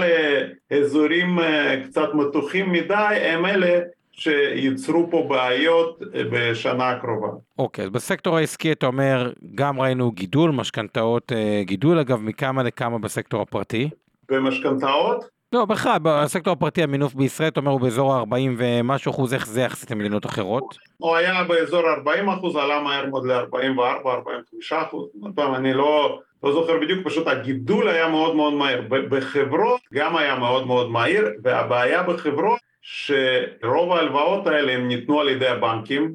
לאזורים 0.71 1.39
אה, 1.39 1.83
קצת 1.85 2.09
מתוחים 2.15 2.73
מדי 2.73 2.95
הם 3.23 3.47
אלה 3.47 3.81
שייצרו 4.21 5.11
פה 5.11 5.27
בעיות 5.29 6.03
אה, 6.15 6.23
בשנה 6.33 6.91
הקרובה. 6.91 7.29
אוקיי, 7.59 7.85
אז 7.85 7.91
בסקטור 7.91 8.37
העסקי 8.37 8.73
אתה 8.73 8.87
אומר, 8.87 9.33
גם 9.55 9.81
ראינו 9.81 10.11
גידול, 10.11 10.51
משכנתאות 10.51 11.33
אה, 11.33 11.63
גידול, 11.65 11.99
אגב, 11.99 12.21
מכמה 12.23 12.63
לכמה 12.63 12.99
בסקטור 12.99 13.43
הפרטי? 13.43 13.91
במשכנתאות 14.31 15.25
לא, 15.53 15.65
בכלל, 15.65 15.99
בסקטור 16.03 16.53
הפרטי 16.53 16.83
המינוף 16.83 17.15
בישראל, 17.15 17.49
אתה 17.49 17.61
אומר, 17.61 17.71
הוא 17.71 17.81
באזור 17.81 18.15
ה-40 18.15 18.51
ומשהו 18.59 19.11
אחוז, 19.11 19.35
איך 19.35 19.47
זה 19.47 19.61
יחסית 19.61 19.91
למדינות 19.91 20.27
אחרות? 20.27 20.79
הוא 20.99 21.17
היה 21.17 21.45
באזור 21.45 21.81
40 21.81 22.29
אחוז, 22.29 22.57
עלה 22.57 22.83
מהר 22.83 23.07
מאוד 23.07 23.27
ל-44-45 23.27 24.75
אחוז, 24.75 25.09
עוד 25.23 25.33
פעם 25.35 25.55
אני 25.55 25.75
לא, 25.75 26.19
לא 26.43 26.53
זוכר 26.53 26.73
בדיוק, 26.81 27.07
פשוט 27.07 27.27
הגידול 27.27 27.89
היה 27.89 28.09
מאוד 28.09 28.37
מאוד 28.37 28.55
מהיר, 28.55 28.83
בחברות 28.89 29.81
גם 29.95 30.17
היה 30.17 30.39
מאוד 30.39 30.67
מאוד 30.67 30.91
מהיר, 30.91 31.29
והבעיה 31.43 32.03
בחברות 32.03 32.59
שרוב 32.83 33.93
ההלוואות 33.93 34.47
האלה 34.47 34.73
הם 34.73 34.89
ניתנו 34.89 35.21
על 35.21 35.29
ידי 35.29 35.49
הבנקים, 35.49 36.15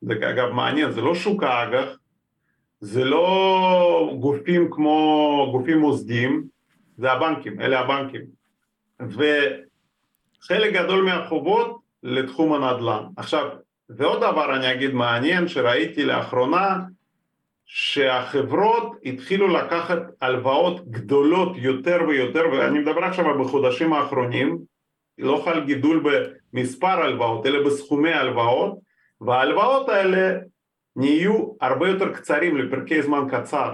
זה 0.00 0.14
אגב 0.30 0.50
מעניין, 0.50 0.90
זה 0.90 1.00
לא 1.00 1.14
שוק 1.14 1.42
האג"ח, 1.42 1.96
זה 2.80 3.04
לא 3.04 4.14
גופים 4.20 4.68
כמו 4.70 5.48
גופים 5.52 5.78
מוסדיים, 5.78 6.44
זה 6.96 7.12
הבנקים, 7.12 7.60
אלה 7.60 7.80
הבנקים, 7.80 8.22
וחלק 9.00 10.72
גדול 10.72 11.04
מהחובות 11.04 11.80
לתחום 12.02 12.52
הנדל"ן. 12.52 13.04
עכשיו, 13.16 13.48
ועוד 13.88 14.18
דבר 14.20 14.56
אני 14.56 14.72
אגיד 14.72 14.94
מעניין 14.94 15.48
שראיתי 15.48 16.04
לאחרונה, 16.04 16.76
שהחברות 17.66 18.92
התחילו 19.04 19.48
לקחת 19.48 19.98
הלוואות 20.20 20.90
גדולות 20.90 21.52
יותר 21.56 21.98
ויותר, 22.08 22.42
ואני 22.52 22.78
מדבר 22.78 23.04
עכשיו 23.04 23.38
בחודשים 23.44 23.92
האחרונים, 23.92 24.58
לא 25.20 25.42
חל 25.44 25.64
גידול 25.64 26.04
במספר 26.52 26.86
הלוואות, 26.86 27.46
אלא 27.46 27.66
בסכומי 27.66 28.12
הלוואות, 28.12 28.78
וההלוואות 29.20 29.88
האלה 29.88 30.38
נהיו 30.96 31.52
הרבה 31.60 31.88
יותר 31.88 32.12
קצרים 32.12 32.56
לפרקי 32.56 33.02
זמן 33.02 33.26
קצר. 33.30 33.72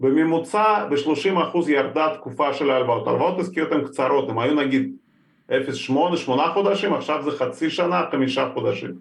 בממוצע 0.00 0.84
ב-30% 0.90 1.70
ירדה 1.70 2.12
התקופה 2.12 2.54
של 2.54 2.70
ההלוואות, 2.70 3.06
הלוואות 3.06 3.40
עסקיות 3.40 3.72
הן 3.72 3.84
קצרות, 3.84 4.28
הן 4.28 4.38
היו 4.38 4.54
נגיד 4.54 4.92
0.8, 5.50 6.16
8 6.16 6.48
חודשים, 6.54 6.94
עכשיו 6.94 7.22
זה 7.22 7.30
חצי 7.30 7.70
שנה, 7.70 8.04
חמישה 8.10 8.50
חודשים. 8.54 8.94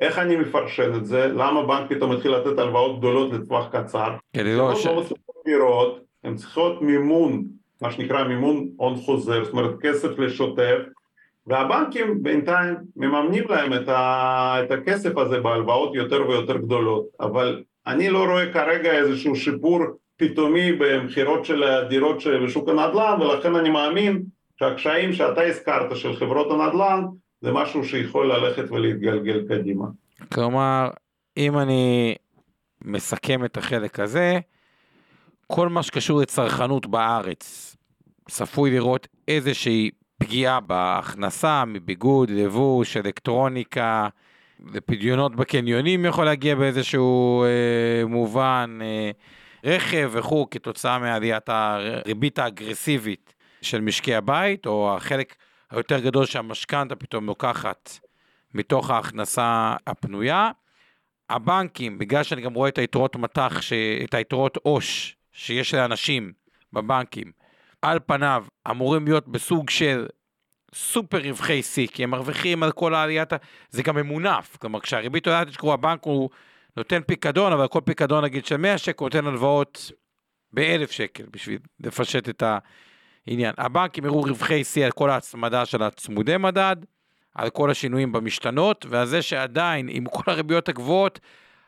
איך 0.00 0.18
אני 0.18 0.36
מפרשן 0.36 0.94
את 0.94 1.06
זה? 1.06 1.26
למה 1.26 1.66
בנק 1.66 1.92
פתאום 1.92 2.12
התחיל 2.12 2.30
לתת 2.30 2.58
הלוואות 2.58 2.98
גדולות 2.98 3.32
לטווח 3.32 3.68
קצר? 3.72 4.14
כן, 4.32 4.46
לא, 4.46 4.74
ש... 4.74 4.86
לא 4.86 5.04
לראות, 5.46 6.00
הן 6.24 6.34
צריכות 6.34 6.82
מימון, 6.82 7.44
מה 7.82 7.92
שנקרא 7.92 8.24
מימון 8.24 8.68
הון 8.76 8.96
חוזר, 8.96 9.44
זאת 9.44 9.52
אומרת 9.52 9.74
כסף 9.80 10.18
לשוטף, 10.18 10.78
והבנקים 11.46 12.22
בינתיים 12.22 12.74
מממנים 12.96 13.44
להם 13.48 13.72
את, 13.72 13.88
ה... 13.88 14.56
את 14.64 14.70
הכסף 14.70 15.16
הזה 15.16 15.40
בהלוואות 15.40 15.94
יותר 15.94 16.28
ויותר 16.28 16.56
גדולות, 16.56 17.06
אבל 17.20 17.62
אני 17.86 18.10
לא 18.10 18.24
רואה 18.24 18.52
כרגע 18.52 18.92
איזשהו 18.92 19.36
שיפור 19.36 19.80
פתאומי 20.16 20.72
במכירות 20.72 21.44
של 21.44 21.62
הדירות 21.62 22.22
בשוק 22.44 22.68
הנדל"ן, 22.68 23.20
ולכן 23.20 23.54
אני 23.54 23.70
מאמין 23.70 24.22
שהקשיים 24.58 25.12
שאתה 25.12 25.42
הזכרת 25.42 25.96
של 25.96 26.16
חברות 26.16 26.50
הנדל"ן 26.50 27.04
זה 27.40 27.52
משהו 27.52 27.84
שיכול 27.84 28.32
ללכת 28.32 28.70
ולהתגלגל 28.70 29.44
קדימה. 29.48 29.84
כלומר, 30.32 30.90
אם 31.36 31.58
אני 31.58 32.14
מסכם 32.84 33.44
את 33.44 33.56
החלק 33.56 34.00
הזה, 34.00 34.38
כל 35.52 35.68
מה 35.68 35.82
שקשור 35.82 36.20
לצרכנות 36.20 36.86
בארץ, 36.86 37.76
צפוי 38.28 38.70
לראות 38.70 39.08
איזושהי 39.28 39.90
פגיעה 40.18 40.60
בהכנסה 40.60 41.64
מביגוד, 41.64 42.30
לבוש, 42.30 42.96
אלקטרוניקה, 42.96 44.08
ופדיונות 44.72 45.36
בקניונים 45.36 46.04
יכול 46.04 46.24
להגיע 46.24 46.54
באיזשהו 46.54 47.44
אה, 47.44 48.06
מובן, 48.06 48.78
אה, 48.82 49.10
רכב 49.64 50.10
וכו', 50.12 50.46
כתוצאה 50.50 50.98
מעליית 50.98 51.48
הריבית 51.48 52.38
האגרסיבית 52.38 53.34
של 53.62 53.80
משקי 53.80 54.14
הבית, 54.14 54.66
או 54.66 54.96
החלק 54.96 55.34
היותר 55.70 56.00
גדול 56.00 56.26
שהמשכנתה 56.26 56.96
פתאום 56.96 57.26
לוקחת 57.26 57.98
מתוך 58.54 58.90
ההכנסה 58.90 59.76
הפנויה. 59.86 60.50
הבנקים, 61.30 61.98
בגלל 61.98 62.22
שאני 62.22 62.42
גם 62.42 62.54
רואה 62.54 62.68
את 62.68 62.78
היתרות 62.78 63.16
מטח. 63.16 63.60
את 64.04 64.14
היתרות 64.14 64.56
עו"ש 64.56 65.17
שיש 65.38 65.74
לאנשים 65.74 66.32
בבנקים, 66.72 67.32
על 67.82 67.98
פניו 68.06 68.44
אמורים 68.70 69.04
להיות 69.04 69.28
בסוג 69.28 69.70
של 69.70 70.06
סופר 70.74 71.18
רווחי 71.18 71.62
שיא, 71.62 71.86
כי 71.86 72.04
הם 72.04 72.10
מרוויחים 72.10 72.62
על 72.62 72.72
כל 72.72 72.94
העליית, 72.94 73.32
זה 73.70 73.82
גם 73.82 73.96
ממונף, 73.96 74.56
כלומר 74.60 74.80
כשהריבית 74.80 75.26
עולה, 75.26 75.44
תשכחו, 75.44 75.72
הבנק 75.72 76.04
הוא 76.04 76.30
נותן 76.76 77.00
פיקדון, 77.06 77.52
אבל 77.52 77.68
כל 77.68 77.80
פיקדון 77.84 78.24
נגיד 78.24 78.46
של 78.46 78.56
100 78.56 78.78
שקל, 78.78 79.04
נותן 79.04 79.26
הלוואות 79.26 79.90
ב-1,000 80.52 80.92
שקל 80.92 81.24
בשביל 81.30 81.58
לפשט 81.80 82.28
את 82.28 82.42
העניין. 83.26 83.54
הבנקים 83.58 84.04
יראו 84.04 84.20
רווחי 84.20 84.64
שיא 84.64 84.84
על 84.84 84.90
כל 84.90 85.10
ההצמדה 85.10 85.66
של 85.66 85.82
הצמודי 85.82 86.36
מדד, 86.36 86.76
על 87.34 87.50
כל 87.50 87.70
השינויים 87.70 88.12
במשתנות, 88.12 88.86
ועל 88.88 89.06
זה 89.06 89.22
שעדיין, 89.22 89.88
עם 89.90 90.04
כל 90.04 90.30
הריביות 90.30 90.68
הגבוהות, 90.68 91.20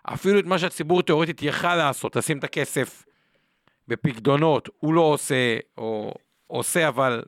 אפילו 0.02 0.38
את 0.38 0.44
מה 0.44 0.58
שהציבור 0.58 1.02
תאורטית 1.02 1.42
יכל 1.42 1.76
לעשות, 1.76 2.16
לשים 2.16 2.38
את 2.38 2.44
הכסף 2.44 3.04
בפקדונות, 3.90 4.68
הוא 4.78 4.94
לא 4.94 5.00
עושה, 5.00 5.58
או 5.78 6.14
עושה 6.46 6.88
אבל 6.88 7.22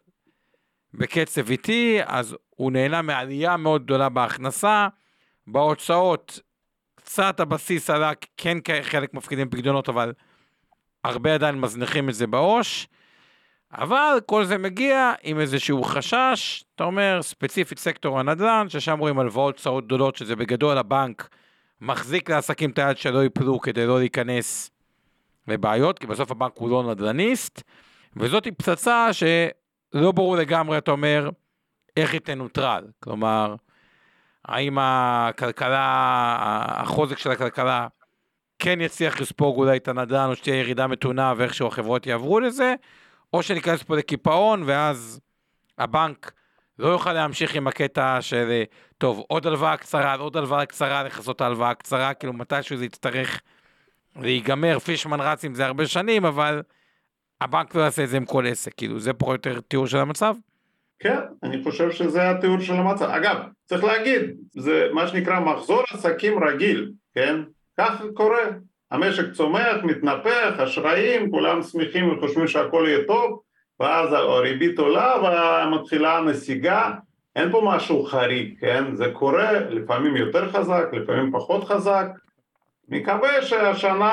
בקצב 0.94 1.50
איטי, 1.50 1.98
אז 2.04 2.36
הוא 2.50 2.72
נהנה 2.72 3.02
מעלייה 3.02 3.56
מאוד 3.56 3.84
גדולה 3.84 4.08
בהכנסה, 4.08 4.88
בהוצאות 5.46 6.40
קצת 6.94 7.40
הבסיס 7.40 7.90
עלה, 7.90 8.12
כן 8.36 8.58
חלק 8.82 9.14
מפקידים 9.14 9.50
פקדונות, 9.50 9.88
אבל 9.88 10.12
הרבה 11.04 11.34
עדיין 11.34 11.60
מזניחים 11.60 12.08
את 12.08 12.14
זה 12.14 12.26
בעו"ש. 12.26 12.86
אבל 13.72 14.18
כל 14.26 14.44
זה 14.44 14.58
מגיע 14.58 15.12
עם 15.22 15.40
איזשהו 15.40 15.82
חשש, 15.82 16.64
אתה 16.74 16.84
אומר, 16.84 17.22
ספציפית 17.22 17.78
סקטור 17.78 18.20
הנדל"ן, 18.20 18.68
ששם 18.68 18.98
רואים 18.98 19.18
הלוואות 19.18 19.56
צעות 19.56 19.84
גדולות, 19.84 20.16
שזה 20.16 20.36
בגדול 20.36 20.78
הבנק 20.78 21.28
מחזיק 21.80 22.30
לעסקים 22.30 22.70
את 22.70 22.78
היד 22.78 22.96
שלא 22.96 23.22
ייפלו 23.22 23.60
כדי 23.60 23.86
לא 23.86 23.98
להיכנס 23.98 24.70
לבעיות, 25.48 25.98
כי 25.98 26.06
בסוף 26.06 26.30
הבנק 26.30 26.52
הוא 26.54 26.70
לא 26.70 26.90
נדל"ניסט, 26.90 27.62
וזאת 28.16 28.48
פצצה 28.56 29.08
שלא 29.12 30.12
ברור 30.12 30.36
לגמרי, 30.36 30.78
אתה 30.78 30.90
אומר, 30.90 31.30
איך 31.96 32.12
היא 32.12 32.20
תנוטרל. 32.20 32.84
כלומר, 33.00 33.54
האם 34.44 34.78
הכלכלה, 34.80 36.36
החוזק 36.68 37.18
של 37.18 37.30
הכלכלה 37.30 37.86
כן 38.58 38.80
יצליח 38.80 39.20
לספוג 39.20 39.56
אולי 39.56 39.76
את 39.76 39.88
הנדל"ן, 39.88 40.28
או 40.28 40.36
שתהיה 40.36 40.56
ירידה 40.56 40.86
מתונה 40.86 41.34
ואיכשהו 41.36 41.66
החברות 41.66 42.06
יעברו 42.06 42.40
לזה, 42.40 42.74
או 43.32 43.42
שניכנס 43.42 43.82
פה 43.82 43.96
לקיפאון, 43.96 44.62
ואז 44.66 45.20
הבנק 45.78 46.32
לא 46.78 46.88
יוכל 46.88 47.12
להמשיך 47.12 47.54
עם 47.54 47.66
הקטע 47.66 48.18
של, 48.20 48.62
טוב, 48.98 49.24
עוד 49.28 49.46
הלוואה 49.46 49.76
קצרה, 49.76 50.14
עוד 50.14 50.36
הלוואה 50.36 50.66
קצרה, 50.66 51.02
לכסות 51.02 51.40
ההלוואה 51.40 51.70
הקצרה, 51.70 52.14
כאילו 52.14 52.32
מתישהו 52.32 52.76
זה 52.76 52.84
יצטרך 52.84 53.40
להיגמר, 54.20 54.78
פישמן 54.78 55.20
רץ 55.20 55.44
עם 55.44 55.54
זה 55.54 55.66
הרבה 55.66 55.86
שנים, 55.86 56.24
אבל 56.24 56.62
הבנק 57.40 57.74
לא 57.74 57.80
יעשה 57.80 58.04
את 58.04 58.08
זה 58.08 58.16
עם 58.16 58.24
כל 58.24 58.46
עסק, 58.46 58.74
כאילו, 58.74 59.00
זה 59.00 59.12
פחות 59.12 59.46
או 59.46 59.50
יותר 59.52 59.60
תיאור 59.60 59.86
של 59.86 59.98
המצב? 59.98 60.34
כן, 60.98 61.18
אני 61.42 61.62
חושב 61.64 61.90
שזה 61.90 62.30
התיאור 62.30 62.60
של 62.60 62.74
המצב. 62.74 63.04
אגב, 63.04 63.36
צריך 63.64 63.84
להגיד, 63.84 64.20
זה 64.56 64.88
מה 64.92 65.06
שנקרא 65.06 65.40
מחזור 65.40 65.82
עסקים 65.92 66.44
רגיל, 66.44 66.92
כן? 67.14 67.36
כך 67.78 68.02
קורה. 68.14 68.44
המשק 68.90 69.32
צומח, 69.32 69.76
מתנפח, 69.82 70.54
אשראים, 70.58 71.30
כולם 71.30 71.62
שמחים 71.62 72.12
וחושבים 72.12 72.46
שהכל 72.46 72.84
יהיה 72.88 73.04
טוב, 73.06 73.40
ואז 73.80 74.12
הריבית 74.12 74.78
עולה 74.78 75.14
ומתחילה 75.66 76.18
הנסיגה. 76.18 76.90
אין 77.36 77.52
פה 77.52 77.62
משהו 77.64 78.04
חריג, 78.04 78.60
כן? 78.60 78.96
זה 78.96 79.10
קורה 79.12 79.52
לפעמים 79.52 80.16
יותר 80.16 80.52
חזק, 80.52 80.84
לפעמים 80.92 81.32
פחות 81.32 81.64
חזק. 81.64 82.06
מקווה 82.88 83.42
שהשנה 83.42 84.12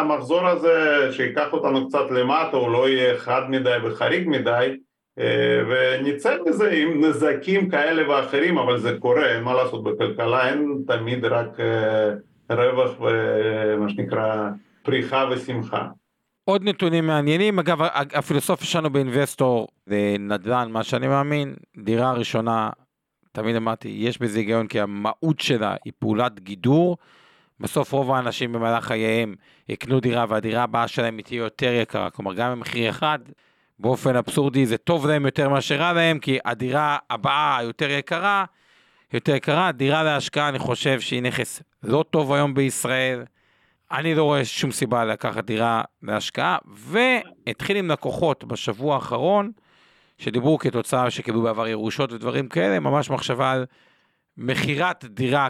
המחזור 0.00 0.46
הזה, 0.46 1.08
שייקח 1.12 1.52
אותנו 1.52 1.88
קצת 1.88 2.10
למטה, 2.10 2.56
הוא 2.56 2.72
לא 2.72 2.88
יהיה 2.88 3.18
חד 3.18 3.42
מדי 3.48 3.76
וחריג 3.84 4.28
מדי, 4.28 4.76
אה, 5.18 5.62
ונצא 5.68 6.36
מזה 6.46 6.70
עם 6.70 7.04
נזקים 7.04 7.70
כאלה 7.70 8.10
ואחרים, 8.10 8.58
אבל 8.58 8.78
זה 8.78 8.96
קורה, 8.98 9.26
אין 9.26 9.42
מה 9.42 9.54
לעשות 9.54 9.84
בכלכלה, 9.84 10.48
אין 10.48 10.82
תמיד 10.86 11.24
רק 11.24 11.60
אה, 11.60 12.10
רווח 12.50 13.00
ומה 13.00 13.88
שנקרא 13.88 14.48
פריחה 14.82 15.28
ושמחה. 15.30 15.86
עוד 16.44 16.64
נתונים 16.64 17.06
מעניינים, 17.06 17.58
אגב 17.58 17.82
הפילוסופיה 18.14 18.66
שלנו 18.66 18.90
באינבסטור 18.90 19.68
זה 19.86 20.16
נדל"ן, 20.18 20.68
מה 20.72 20.82
שאני 20.82 21.08
מאמין, 21.08 21.54
דירה 21.76 22.12
ראשונה, 22.12 22.70
תמיד 23.32 23.56
אמרתי, 23.56 23.88
יש 23.88 24.18
בזה 24.18 24.38
היגיון 24.38 24.66
כי 24.66 24.80
המהות 24.80 25.40
שלה 25.40 25.74
היא 25.84 25.92
פעולת 25.98 26.40
גידור, 26.40 26.96
בסוף 27.60 27.92
רוב 27.92 28.10
האנשים 28.10 28.52
במהלך 28.52 28.84
חייהם 28.84 29.34
יקנו 29.68 30.00
דירה 30.00 30.24
והדירה 30.28 30.62
הבאה 30.62 30.88
שלהם 30.88 31.16
היא 31.16 31.24
תהיה 31.24 31.38
יותר 31.38 31.72
יקרה, 31.72 32.10
כלומר 32.10 32.34
גם 32.34 32.52
במחיר 32.52 32.90
אחד, 32.90 33.18
באופן 33.78 34.16
אבסורדי 34.16 34.66
זה 34.66 34.76
טוב 34.78 35.06
להם 35.06 35.24
יותר 35.24 35.48
מאשר 35.48 35.76
רע 35.76 35.92
להם, 35.92 36.18
כי 36.18 36.38
הדירה 36.44 36.98
הבאה 37.10 37.58
היותר 37.58 37.90
יקרה, 37.90 38.44
יותר 39.12 39.34
יקרה, 39.34 39.72
דירה 39.72 40.02
להשקעה 40.02 40.48
אני 40.48 40.58
חושב 40.58 41.00
שהיא 41.00 41.22
נכס 41.22 41.62
לא 41.82 42.04
טוב 42.10 42.32
היום 42.32 42.54
בישראל, 42.54 43.24
אני 43.92 44.14
לא 44.14 44.22
רואה 44.22 44.44
שום 44.44 44.70
סיבה 44.70 45.04
לקחת 45.04 45.44
דירה 45.44 45.82
להשקעה, 46.02 46.58
והתחיל 46.66 47.76
עם 47.76 47.90
לקוחות. 47.90 48.44
בשבוע 48.44 48.94
האחרון, 48.94 49.52
שדיברו 50.18 50.58
כתוצאה 50.58 51.10
שקיבלו 51.10 51.42
בעבר 51.42 51.68
ירושות 51.68 52.12
ודברים 52.12 52.48
כאלה, 52.48 52.80
ממש 52.80 53.10
מחשבה 53.10 53.52
על 53.52 53.66
מכירת 54.36 55.04
דירה 55.04 55.48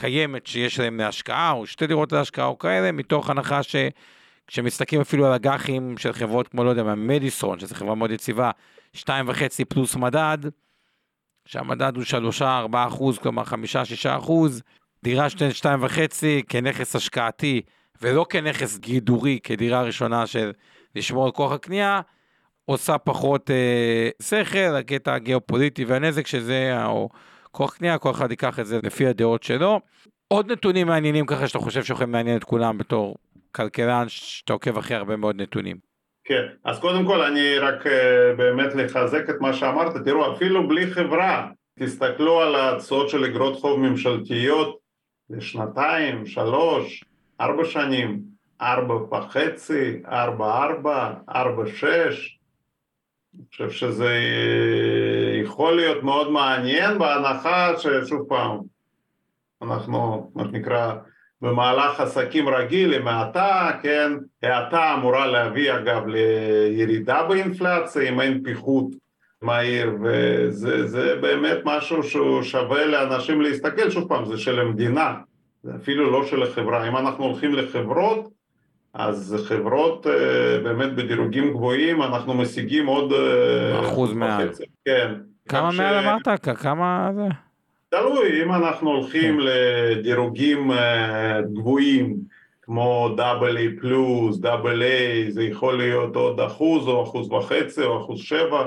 קיימת 0.00 0.46
שיש 0.46 0.80
להם 0.80 1.00
להשקעה, 1.00 1.50
או 1.50 1.66
שתי 1.66 1.86
דירות 1.86 2.12
להשקעה 2.12 2.46
או 2.46 2.58
כאלה, 2.58 2.92
מתוך 2.92 3.30
הנחה 3.30 3.62
ש... 3.62 3.76
כשמסתכלים 4.46 5.00
אפילו 5.00 5.26
על 5.26 5.32
אג"חים 5.32 5.98
של 5.98 6.12
חברות 6.12 6.48
כמו, 6.48 6.64
לא 6.64 6.70
יודע, 6.70 6.82
מדיסון, 6.82 7.58
שזו 7.58 7.74
חברה 7.74 7.94
מאוד 7.94 8.10
יציבה, 8.10 8.50
2.5 8.96 9.02
פלוס 9.68 9.96
מדד, 9.96 10.38
שהמדד 11.44 11.92
הוא 11.96 12.04
3-4 12.40 12.44
אחוז, 12.88 13.18
כלומר 13.18 13.42
5-6 13.42 13.48
אחוז, 14.08 14.62
דירה 15.04 15.26
2.5 15.62 15.64
כנכס 16.48 16.96
השקעתי, 16.96 17.62
ולא 18.02 18.26
כנכס 18.30 18.78
גידורי, 18.78 19.38
כדירה 19.42 19.82
ראשונה 19.82 20.26
של 20.26 20.52
לשמור 20.94 21.24
על 21.24 21.30
כוח 21.30 21.52
הקנייה, 21.52 22.00
עושה 22.64 22.98
פחות 22.98 23.50
אה, 23.50 24.08
שכל, 24.22 24.76
הקטע 24.78 25.14
הגיאופוליטי 25.14 25.84
והנזק 25.84 26.26
שזה, 26.26 26.84
או 26.84 27.08
כוח 27.50 27.76
קנייה, 27.76 27.98
כל 27.98 28.10
אחד 28.10 28.30
ייקח 28.30 28.60
את 28.60 28.66
זה 28.66 28.80
לפי 28.82 29.06
הדעות 29.06 29.42
שלו. 29.42 29.80
עוד 30.28 30.52
נתונים 30.52 30.86
מעניינים 30.86 31.26
ככה 31.26 31.48
שאתה 31.48 31.58
חושב 31.58 31.82
שיכולים 31.82 32.12
לעניין 32.12 32.36
את 32.36 32.44
כולם 32.44 32.78
בתור 32.78 33.16
כלכלן 33.52 34.04
שאתה 34.08 34.52
עוקב 34.52 34.78
אחרי 34.78 34.96
הרבה 34.96 35.16
מאוד 35.16 35.40
נתונים. 35.40 35.76
כן, 36.24 36.42
אז 36.64 36.78
קודם 36.78 37.06
כל 37.06 37.22
אני 37.22 37.58
רק 37.58 37.86
uh, 37.86 37.90
באמת 38.36 38.74
לחזק 38.74 39.30
את 39.30 39.34
מה 39.40 39.52
שאמרת, 39.52 39.96
תראו 40.04 40.34
אפילו 40.34 40.68
בלי 40.68 40.86
חברה, 40.86 41.50
תסתכלו 41.78 42.40
על 42.40 42.56
התשואות 42.56 43.08
של 43.08 43.24
אגרות 43.24 43.56
חוב 43.60 43.80
ממשלתיות 43.80 44.78
לשנתיים, 45.30 46.26
שלוש, 46.26 47.04
ארבע 47.40 47.64
שנים, 47.64 48.20
ארבע 48.60 48.94
וחצי, 48.94 50.02
ארבע 50.06 50.64
ארבע, 50.64 51.12
ארבע 51.28 51.66
שש, 51.66 52.38
אני 53.34 53.44
חושב 53.50 53.70
שזה 53.70 54.06
אה, 54.06 55.09
יכול 55.50 55.76
להיות 55.76 56.02
מאוד 56.02 56.30
מעניין 56.30 56.98
בהנחה 56.98 57.72
ששוב 57.78 58.26
פעם 58.28 58.58
אנחנו 59.62 60.30
מה 60.34 60.44
שנקרא 60.44 60.94
במהלך 61.42 62.00
עסקים 62.00 62.48
רגיל 62.48 62.94
עם 62.94 63.08
האטה, 63.08 63.70
כן, 63.82 64.12
האטה 64.42 64.94
אמורה 64.94 65.26
להביא 65.26 65.74
אגב 65.74 66.06
לירידה 66.06 67.22
באינפלציה 67.22 68.08
אם 68.08 68.20
אין 68.20 68.42
פיחות 68.44 68.86
מהיר 69.42 69.92
וזה 70.02 71.16
באמת 71.20 71.58
משהו 71.64 72.02
שהוא 72.02 72.42
שווה 72.42 72.86
לאנשים 72.86 73.40
להסתכל, 73.40 73.90
שוב 73.90 74.08
פעם 74.08 74.24
זה 74.24 74.38
של 74.38 74.60
המדינה, 74.60 75.14
זה 75.62 75.72
אפילו 75.82 76.10
לא 76.10 76.26
של 76.26 76.42
החברה, 76.42 76.88
אם 76.88 76.96
אנחנו 76.96 77.24
הולכים 77.24 77.54
לחברות 77.54 78.28
אז 78.94 79.36
חברות 79.48 80.06
אה, 80.06 80.58
באמת 80.62 80.94
בדירוגים 80.94 81.50
גבוהים 81.50 82.02
אנחנו 82.02 82.34
משיגים 82.34 82.86
עוד 82.86 83.12
אה, 83.12 83.80
אחוז 83.80 84.12
מעל, 84.12 84.48
כן, 84.84 85.14
כמה 85.48 85.70
מעל 85.72 85.98
אמרת? 85.98 86.28
כמה 86.58 87.10
זה? 87.14 87.28
תלוי, 87.88 88.42
אם 88.42 88.52
אנחנו 88.52 88.90
הולכים 88.90 89.40
לדירוגים 89.40 90.72
אה, 90.72 91.40
גבוהים 91.42 92.16
כמו 92.62 93.16
איי 93.56 93.76
פלוס, 93.80 94.40
איי, 94.80 95.32
זה 95.32 95.42
יכול 95.44 95.76
להיות 95.76 96.16
עוד 96.16 96.40
אחוז 96.40 96.88
או 96.88 97.02
אחוז 97.02 97.32
וחצי 97.32 97.82
או 97.82 98.04
אחוז 98.04 98.20
שבע, 98.20 98.66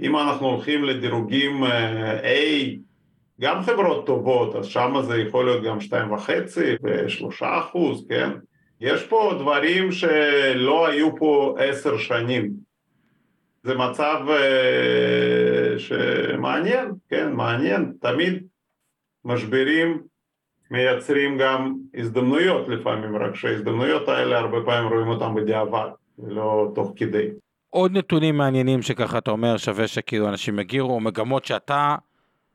אם 0.00 0.16
אנחנו 0.16 0.46
הולכים 0.46 0.84
לדירוגים 0.84 1.64
A, 1.64 1.66
אה, 2.24 2.70
גם 3.40 3.62
חברות 3.62 4.06
טובות, 4.06 4.56
אז 4.56 4.66
שם 4.66 4.94
זה 5.02 5.18
יכול 5.18 5.44
להיות 5.44 5.64
גם 5.64 5.80
שתיים 5.80 6.12
וחצי 6.12 6.74
ושלושה 6.82 7.58
אחוז, 7.58 8.06
כן? 8.08 8.30
יש 8.80 9.02
פה 9.02 9.32
דברים 9.38 9.92
שלא 9.92 10.86
היו 10.86 11.16
פה 11.16 11.56
עשר 11.58 11.98
שנים. 11.98 12.50
זה 13.62 13.74
מצב 13.74 14.26
אה, 14.28 15.69
שמעניין, 15.78 16.90
כן, 17.08 17.32
מעניין. 17.32 17.92
תמיד 18.00 18.42
משברים 19.24 20.02
מייצרים 20.70 21.38
גם 21.38 21.74
הזדמנויות 21.94 22.68
לפעמים, 22.68 23.16
רק 23.16 23.34
שההזדמנויות 23.34 24.08
האלה 24.08 24.38
הרבה 24.38 24.58
פעמים 24.64 24.92
רואים 24.92 25.08
אותן 25.08 25.34
בדיעבד, 25.34 25.88
ולא 26.18 26.72
תוך 26.74 26.92
כדי. 26.96 27.28
עוד 27.70 27.92
נתונים 27.96 28.36
מעניינים 28.36 28.82
שככה 28.82 29.18
אתה 29.18 29.30
אומר 29.30 29.56
שווה 29.56 29.88
שכאילו 29.88 30.28
אנשים 30.28 30.58
יגירו, 30.58 30.94
או 30.94 31.00
מגמות 31.00 31.44
שאתה 31.44 31.96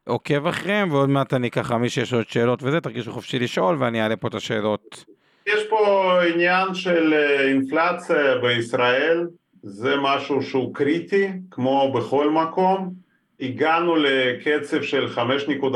עוקב 0.08 0.48
אחריהם, 0.48 0.92
ועוד 0.92 1.10
מעט 1.10 1.34
אני 1.34 1.52
ככה, 1.52 1.78
מי 1.78 1.90
שיש 1.90 2.14
עוד 2.14 2.30
שאלות 2.30 2.64
וזה, 2.64 2.82
תרגישו 2.82 3.12
חופשי 3.12 3.40
לשאול 3.40 3.76
ואני 3.80 4.02
אעלה 4.02 4.16
פה 4.16 4.28
את 4.28 4.34
השאלות. 4.34 5.06
יש 5.48 5.64
פה 5.70 6.20
עניין 6.34 6.74
של 6.74 7.14
אה, 7.14 7.48
אינפלציה 7.48 8.38
בישראל, 8.42 9.28
זה 9.64 9.96
משהו 10.02 10.42
שהוא 10.42 10.76
קריטי, 10.76 11.32
כמו 11.52 11.94
בכל 11.96 12.30
מקום. 12.30 13.05
הגענו 13.40 13.96
לקצב 13.96 14.82
של 14.82 15.08
5.4 15.16 15.68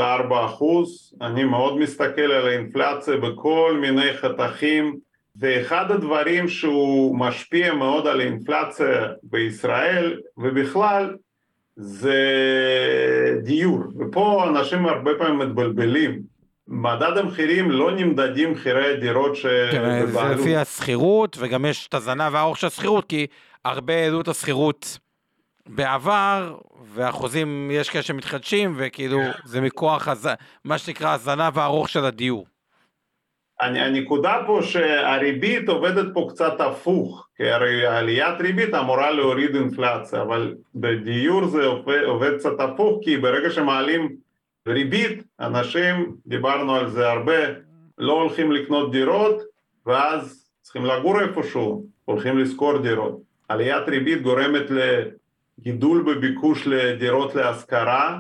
אחוז, 0.45 1.14
אני 1.22 1.43
מאוד 1.43 1.78
מסתכל 1.78 2.22
על 2.22 2.47
האינפלציה 2.47 3.18
בכל 3.18 3.78
מיני 3.82 4.14
חתכים, 4.18 4.95
ואחד 5.39 5.91
הדברים 5.91 6.47
שהוא 6.47 7.20
משפיע 7.20 7.74
מאוד 7.74 8.07
על 8.07 8.20
האינפלציה 8.20 9.07
בישראל 9.24 10.20
ובכלל 10.38 11.16
זה 11.76 12.24
דיור, 13.43 13.80
ופה 13.99 14.47
אנשים 14.47 14.86
הרבה 14.86 15.12
פעמים 15.18 15.38
מתבלבלים. 15.39 16.20
מדד 16.68 17.18
המחירים 17.18 17.72
לא 17.72 17.91
נמדדים 17.91 18.51
מחירי 18.51 18.93
הדירות 18.93 19.36
שבבעלות. 19.36 19.72
כן, 19.72 20.05
זה 20.12 20.41
לפי 20.41 20.55
השכירות, 20.55 21.38
וגם 21.39 21.66
יש 21.66 21.88
את 21.88 21.93
הזנב 21.93 22.36
הארוך 22.36 22.57
של 22.57 22.68
השכירות, 22.68 23.05
כי 23.10 23.28
הרבה 23.66 23.93
העלו 23.93 24.22
את 24.22 24.28
השכירות 24.28 24.99
בעבר, 25.76 26.57
והחוזים, 26.93 27.72
יש 27.72 27.89
כאלה 27.89 28.03
שמתחדשים, 28.03 28.74
וכאילו, 28.78 29.20
זה 29.45 29.61
מכוח, 29.61 30.07
הז... 30.07 30.30
מה 30.65 30.78
שנקרא, 30.78 31.13
הזנב 31.13 31.59
הארוך 31.59 31.89
של 31.89 32.05
הדיור. 32.05 32.45
הנקודה 33.59 34.38
פה 34.45 34.59
שהריבית 34.63 35.70
עובדת 35.70 36.13
פה 36.13 36.28
קצת 36.30 36.61
הפוך, 36.61 37.28
כי 37.36 37.49
הרי 37.49 37.88
עליית 37.88 38.41
ריבית 38.41 38.74
אמורה 38.74 39.11
להוריד 39.11 39.55
אינפלציה, 39.55 40.22
אבל 40.22 40.55
בדיור 40.76 41.45
זה 41.45 41.65
עובד, 41.65 42.03
עובד 42.03 42.38
קצת 42.38 42.59
הפוך, 42.59 42.99
כי 43.03 43.17
ברגע 43.17 43.49
שמעלים 43.49 44.15
ריבית, 44.67 45.24
אנשים, 45.39 46.15
דיברנו 46.26 46.76
על 46.76 46.89
זה 46.89 47.09
הרבה, 47.09 47.38
לא 47.97 48.13
הולכים 48.13 48.51
לקנות 48.51 48.91
דירות, 48.91 49.41
ואז 49.86 50.49
צריכים 50.61 50.86
לגור 50.86 51.22
איפשהו, 51.22 51.86
הולכים 52.05 52.38
לשכור 52.38 52.78
דירות. 52.78 53.17
עליית 53.49 53.89
ריבית 53.89 54.22
גורמת 54.22 54.72
לגידול 55.60 56.01
בביקוש 56.01 56.68
לדירות 56.68 57.36
להשכרה. 57.36 58.20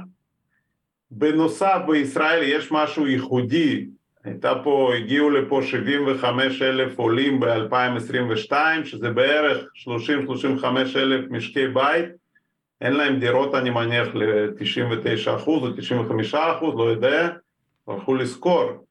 בנוסף 1.11 1.77
בישראל 1.87 2.43
יש 2.43 2.71
משהו 2.71 3.07
ייחודי, 3.07 3.85
הייתה 4.23 4.53
פה, 4.63 4.91
הגיעו 4.97 5.29
לפה 5.29 5.61
75 5.63 6.61
אלף 6.61 6.99
עולים 6.99 7.39
ב-2022, 7.39 8.53
שזה 8.83 9.09
בערך 9.09 9.57
30-35 10.61 10.63
אלף 10.95 11.25
משקי 11.29 11.67
בית, 11.67 12.05
אין 12.81 12.93
להם 12.93 13.19
דירות 13.19 13.55
אני 13.55 13.69
מניח 13.69 14.07
ל-99 14.13 15.35
אחוז 15.35 15.63
או 15.63 15.73
95 15.77 16.35
אחוז, 16.35 16.75
לא 16.77 16.83
יודע, 16.83 17.29
הלכו 17.87 18.15
לשכור. 18.15 18.85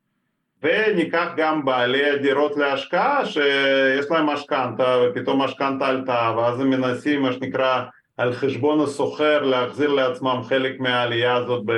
וניקח 0.63 1.29
גם 1.37 1.65
בעלי 1.65 2.11
הדירות 2.11 2.57
להשקעה 2.57 3.27
שיש 3.27 4.11
להם 4.11 4.27
משכנתה 4.27 4.97
ופתאום 5.05 5.43
משכנתה 5.43 5.87
עלתה 5.87 6.35
ואז 6.37 6.61
הם 6.61 6.71
מנסים 6.71 7.23
מה 7.23 7.33
שנקרא 7.33 7.85
על 8.19 8.33
חשבון 8.33 8.81
הסוחר 8.81 9.43
להחזיר 9.43 9.93
לעצמם 9.93 10.41
חלק 10.45 10.81
מהעלייה 10.81 11.35
הזאת 11.35 11.63
ב... 11.67 11.73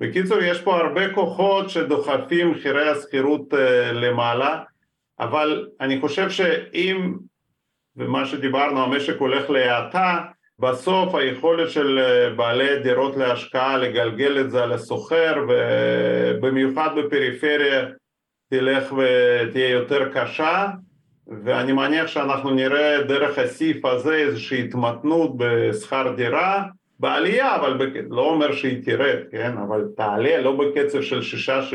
בקיצור 0.00 0.38
יש 0.42 0.60
פה 0.60 0.76
הרבה 0.76 1.14
כוחות 1.14 1.70
שדוחפים 1.70 2.50
מחירי 2.50 2.88
השכירות 2.88 3.54
אה, 3.54 3.92
למעלה 3.92 4.62
אבל 5.20 5.68
אני 5.80 6.00
חושב 6.00 6.30
שאם 6.30 7.14
ומה 7.96 8.26
שדיברנו 8.26 8.82
המשק 8.82 9.16
הולך 9.18 9.50
להאטה 9.50 10.20
בסוף 10.58 11.14
היכולת 11.14 11.70
של 11.70 11.98
אה, 11.98 12.30
בעלי 12.30 12.78
דירות 12.82 13.16
להשקעה 13.16 13.76
לגלגל 13.76 14.40
את 14.40 14.50
זה 14.50 14.62
על 14.62 14.72
הסוחר 14.72 15.34
ובמיוחד 15.48 16.90
בפריפריה 16.96 17.86
תלך 18.50 18.92
ותהיה 18.92 19.70
יותר 19.70 20.08
קשה 20.12 20.66
ואני 21.26 21.72
מניח 21.72 22.06
שאנחנו 22.06 22.50
נראה 22.50 23.02
דרך 23.02 23.38
הסעיף 23.38 23.84
הזה 23.84 24.14
איזושהי 24.14 24.64
התמתנות 24.64 25.32
בשכר 25.36 26.14
דירה 26.16 26.64
בעלייה, 27.00 27.56
אבל 27.56 27.76
בק... 27.76 27.92
לא 28.10 28.22
אומר 28.22 28.52
שהיא 28.52 28.84
תרד, 28.84 29.18
כן? 29.30 29.52
אבל 29.58 29.88
תעלה 29.96 30.40
לא 30.40 30.56
בקצב 30.56 31.02
של 31.02 31.20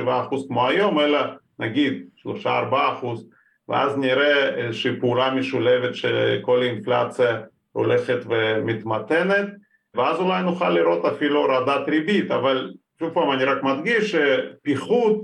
6-7 0.06 0.10
אחוז 0.10 0.46
כמו 0.48 0.68
היום, 0.68 1.00
אלא 1.00 1.20
נגיד 1.60 2.06
3-4 2.44 2.48
אחוז 2.72 3.30
ואז 3.70 3.98
נראה 3.98 4.56
איזושהי 4.56 5.00
פעולה 5.00 5.34
משולבת 5.34 5.96
שכל 5.96 6.64
אינפלציה 6.64 7.42
הולכת 7.72 8.20
ומתמתנת, 8.30 9.48
ואז 9.96 10.20
אולי 10.20 10.44
נוכל 10.44 10.70
לראות 10.70 11.06
אפילו 11.06 11.46
הורדת 11.46 11.90
ריבית, 11.90 12.32
אבל 12.32 12.74
שוב 13.00 13.14
פעם 13.14 13.32
אני 13.32 13.44
רק 13.44 13.64
מדגיש 13.64 14.16
שפיחות 14.16 15.22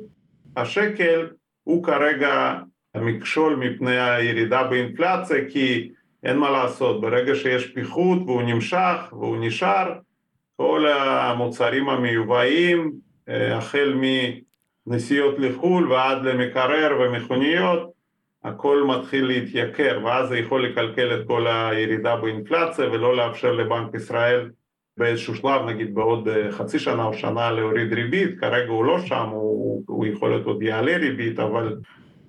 השקל 0.58 1.28
הוא 1.64 1.84
כרגע 1.84 2.54
המכשול 2.96 3.56
מפני 3.56 4.00
הירידה 4.00 4.64
באינפלציה, 4.64 5.38
כי 5.50 5.90
אין 6.24 6.38
מה 6.38 6.52
לעשות, 6.52 7.02
ברגע 7.02 7.36
שיש 7.36 7.68
פיחות 7.68 8.18
והוא 8.26 8.42
נמשך 8.42 8.98
והוא 9.12 9.38
נשאר, 9.40 9.94
כל 10.56 10.88
המוצרים 10.88 11.90
המיובאים, 11.90 12.92
אה, 13.30 13.58
החל 13.58 14.02
מנסיעות 14.88 15.36
לחו"ל 15.40 15.92
ועד 15.92 16.24
למקרר 16.24 16.98
ומכוניות, 17.00 17.94
הכל 18.44 18.84
מתחיל 18.88 19.26
להתייקר 19.26 20.00
ואז 20.06 20.30
זה 20.30 20.38
יכול 20.38 20.66
לקלקל 20.66 21.20
את 21.20 21.28
כל 21.28 21.48
הירידה 21.48 22.16
באינפלציה 22.16 22.90
ולא 22.90 23.16
לאפשר 23.16 23.52
לבנק 23.52 23.96
ישראל 23.96 24.50
באיזשהו 24.98 25.36
שלב, 25.36 25.62
נגיד 25.66 25.96
בעוד 25.96 26.28
אה, 26.28 26.52
חצי 26.52 26.80
שנה 26.80 27.06
או 27.06 27.14
שנה 27.14 27.52
להוריד 27.52 27.94
ריבית, 27.94 28.40
כרגע 28.40 28.70
הוא 28.70 28.86
לא 28.86 29.00
שם, 29.00 29.30
הוא, 29.30 29.84
הוא 29.88 30.06
יכול 30.06 30.30
להיות 30.30 30.46
עוד 30.46 30.64
יעלה 30.64 30.98
ריבית, 30.98 31.40
אבל 31.40 31.78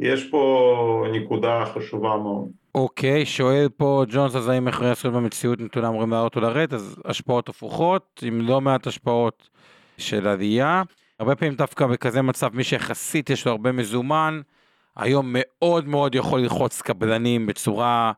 יש 0.01 0.31
פה 0.31 1.07
נקודה 1.13 1.65
חשובה 1.75 2.17
מאוד. 2.17 2.49
אוקיי, 2.75 3.27
שואל 3.27 3.69
פה 3.77 4.05
ג'ונס, 4.09 4.37
אז 4.37 4.49
האם 4.49 4.65
מחירי 4.65 4.91
הזכויות 4.91 5.17
במציאות 5.17 5.61
נתונה 5.61 5.89
אמורים 5.89 6.11
לעלות 6.11 6.37
או 6.37 6.41
לרדת, 6.41 6.73
אז 6.73 6.97
השפעות 7.05 7.49
הפוכות, 7.49 8.23
עם 8.27 8.41
לא 8.41 8.61
מעט 8.61 8.87
השפעות 8.87 9.49
של 9.99 10.29
עלייה. 10.29 10.83
הרבה 11.21 11.37
פעמים 11.37 11.55
דווקא 11.55 11.87
בכזה 11.87 12.23
מצב, 12.23 12.57
מי 12.57 12.65
שיחסית 12.65 13.31
יש 13.31 13.47
לו 13.47 13.53
הרבה 13.53 13.73
מזומן, 13.73 14.41
היום 14.97 15.27
מאוד 15.39 15.89
מאוד 15.89 16.15
יכול 16.15 16.41
ללחוץ 16.41 16.83
קבלנים 16.83 17.47
בצורה 17.47 18.13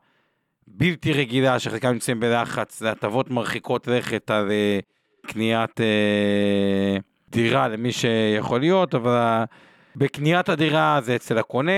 בלתי 0.67 1.13
רגילה, 1.13 1.59
שחלקם 1.59 1.89
נמצאים 1.89 2.19
בלחץ, 2.19 2.79
זה 2.79 2.91
הטבות 2.91 3.31
מרחיקות 3.31 3.87
לכת 3.87 4.31
על 4.31 4.51
אה, 4.51 4.79
קניית 5.27 5.81
אה, 5.81 6.97
דירה 7.29 7.67
למי 7.67 7.91
שיכול 7.91 8.59
להיות, 8.59 8.95
אבל 8.95 9.43
בקניית 9.97 10.49
הדירה 10.49 10.99
זה 11.01 11.15
אצל 11.15 11.37
הקונה, 11.37 11.71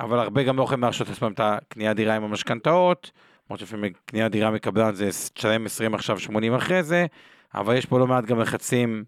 אבל 0.00 0.18
הרבה 0.18 0.42
גם 0.42 0.56
לא 0.56 0.62
יכולים 0.62 0.82
להרשות 0.82 1.08
לעצמם 1.08 1.32
את 1.32 1.40
הקניית 1.42 1.96
דירה 1.96 2.16
עם 2.16 2.24
המשכנתאות, 2.24 3.10
למרות 3.46 3.60
שלפעמים 3.60 3.92
קניית 4.04 4.32
דירה 4.32 4.50
מקבלן 4.50 4.94
זה 4.94 5.10
תשלם 5.34 5.66
20 5.66 5.94
עכשיו 5.94 6.18
80 6.18 6.54
אחרי 6.54 6.82
זה, 6.82 7.06
אבל 7.54 7.76
יש 7.76 7.86
פה 7.86 7.98
לא 7.98 8.06
מעט 8.06 8.24
גם 8.24 8.40
לחצים 8.40 9.04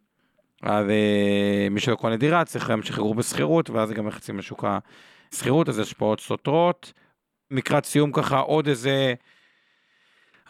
על 0.62 0.90
uh, 0.90 1.70
מי 1.70 1.80
שלא 1.80 1.94
קונה 1.94 2.16
דירה, 2.16 2.44
צריך 2.44 2.70
להמשיך 2.70 2.98
לגור 2.98 3.14
בשכירות, 3.14 3.70
ואז 3.70 3.90
גם 3.90 4.08
לחצים 4.08 4.38
לשוק 4.38 4.64
השכירות, 5.32 5.68
אז 5.68 5.78
יש 5.78 5.86
השפעות 5.86 6.20
סותרות. 6.20 6.92
לקראת 7.50 7.84
סיום 7.84 8.12
ככה 8.12 8.38
עוד 8.38 8.68
איזה, 8.68 9.14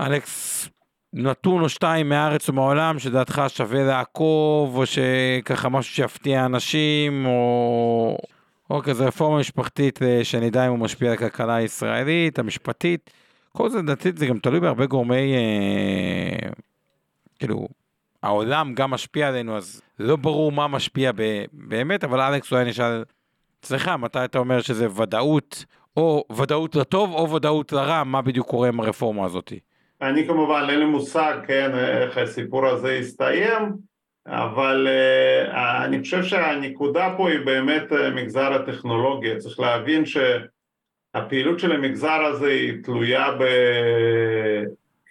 אלכס, 0.01 0.69
נתון 1.17 1.63
או 1.63 1.69
שתיים 1.69 2.09
מהארץ 2.09 2.49
ומהעולם 2.49 2.99
שדעתך 2.99 3.43
שווה 3.49 3.85
לעקוב, 3.85 4.77
או 4.77 4.85
שככה 4.87 5.69
משהו 5.69 5.95
שיפתיע 5.95 6.47
אנשים, 6.47 7.27
או, 7.27 8.19
או 8.71 8.83
כזה 8.83 9.07
רפורמה 9.07 9.39
משפחתית 9.39 10.03
אה, 10.03 10.25
שנדע 10.25 10.67
אם 10.67 10.71
הוא 10.71 10.79
משפיע 10.79 11.09
על 11.09 11.15
הכלכלה 11.15 11.55
הישראלית, 11.55 12.39
המשפטית. 12.39 13.11
כל 13.53 13.69
זה 13.71 13.83
דתית 13.83 14.19
זה 14.19 14.27
גם 14.27 14.39
תלוי 14.39 14.61
בהרבה 14.61 14.87
גורמי, 14.87 15.35
אה, 15.35 16.51
כאילו, 17.39 17.69
העולם 18.23 18.75
גם 18.75 18.91
משפיע 18.91 19.29
עלינו, 19.29 19.57
אז 19.57 19.83
לא 19.99 20.17
ברור 20.17 20.53
מה 20.53 20.69
משפיע 20.69 21.13
ב, 21.17 21.45
באמת, 21.53 22.05
אבל 22.05 22.21
אלכס 22.21 22.53
אולי 22.53 22.65
נשאל 22.65 23.05
אצלך, 23.61 23.89
מתי 23.89 24.25
אתה 24.25 24.39
אומר 24.39 24.61
שזה 24.61 24.87
ודאות, 24.91 25.65
או 25.97 26.25
ודאות 26.37 26.75
לטוב 26.77 27.13
או 27.13 27.31
ודאות 27.31 27.73
לרע, 27.73 28.05
מה 28.05 28.23
בדיוק 28.23 28.49
קורה 28.49 28.69
עם 28.69 28.81
הרפורמה 28.81 29.25
הזאתי? 29.25 29.59
אני 30.03 30.27
כמובן 30.27 30.67
אין 30.69 30.79
לי 30.79 30.85
מושג, 30.85 31.35
כן, 31.47 31.71
איך 31.75 32.19
הסיפור 32.19 32.67
הזה 32.67 32.95
יסתיים, 32.95 33.73
אבל 34.27 34.89
uh, 34.89 35.57
אני 35.85 36.01
חושב 36.01 36.23
שהנקודה 36.23 37.15
פה 37.17 37.31
היא 37.31 37.41
באמת 37.45 37.93
uh, 37.93 38.11
מגזר 38.15 38.53
הטכנולוגיה, 38.53 39.39
צריך 39.39 39.61
להבין 39.61 40.03
הפעילות 41.15 41.59
של 41.59 41.73
המגזר 41.73 42.23
הזה 42.25 42.49
היא 42.49 42.83
תלויה 42.83 43.27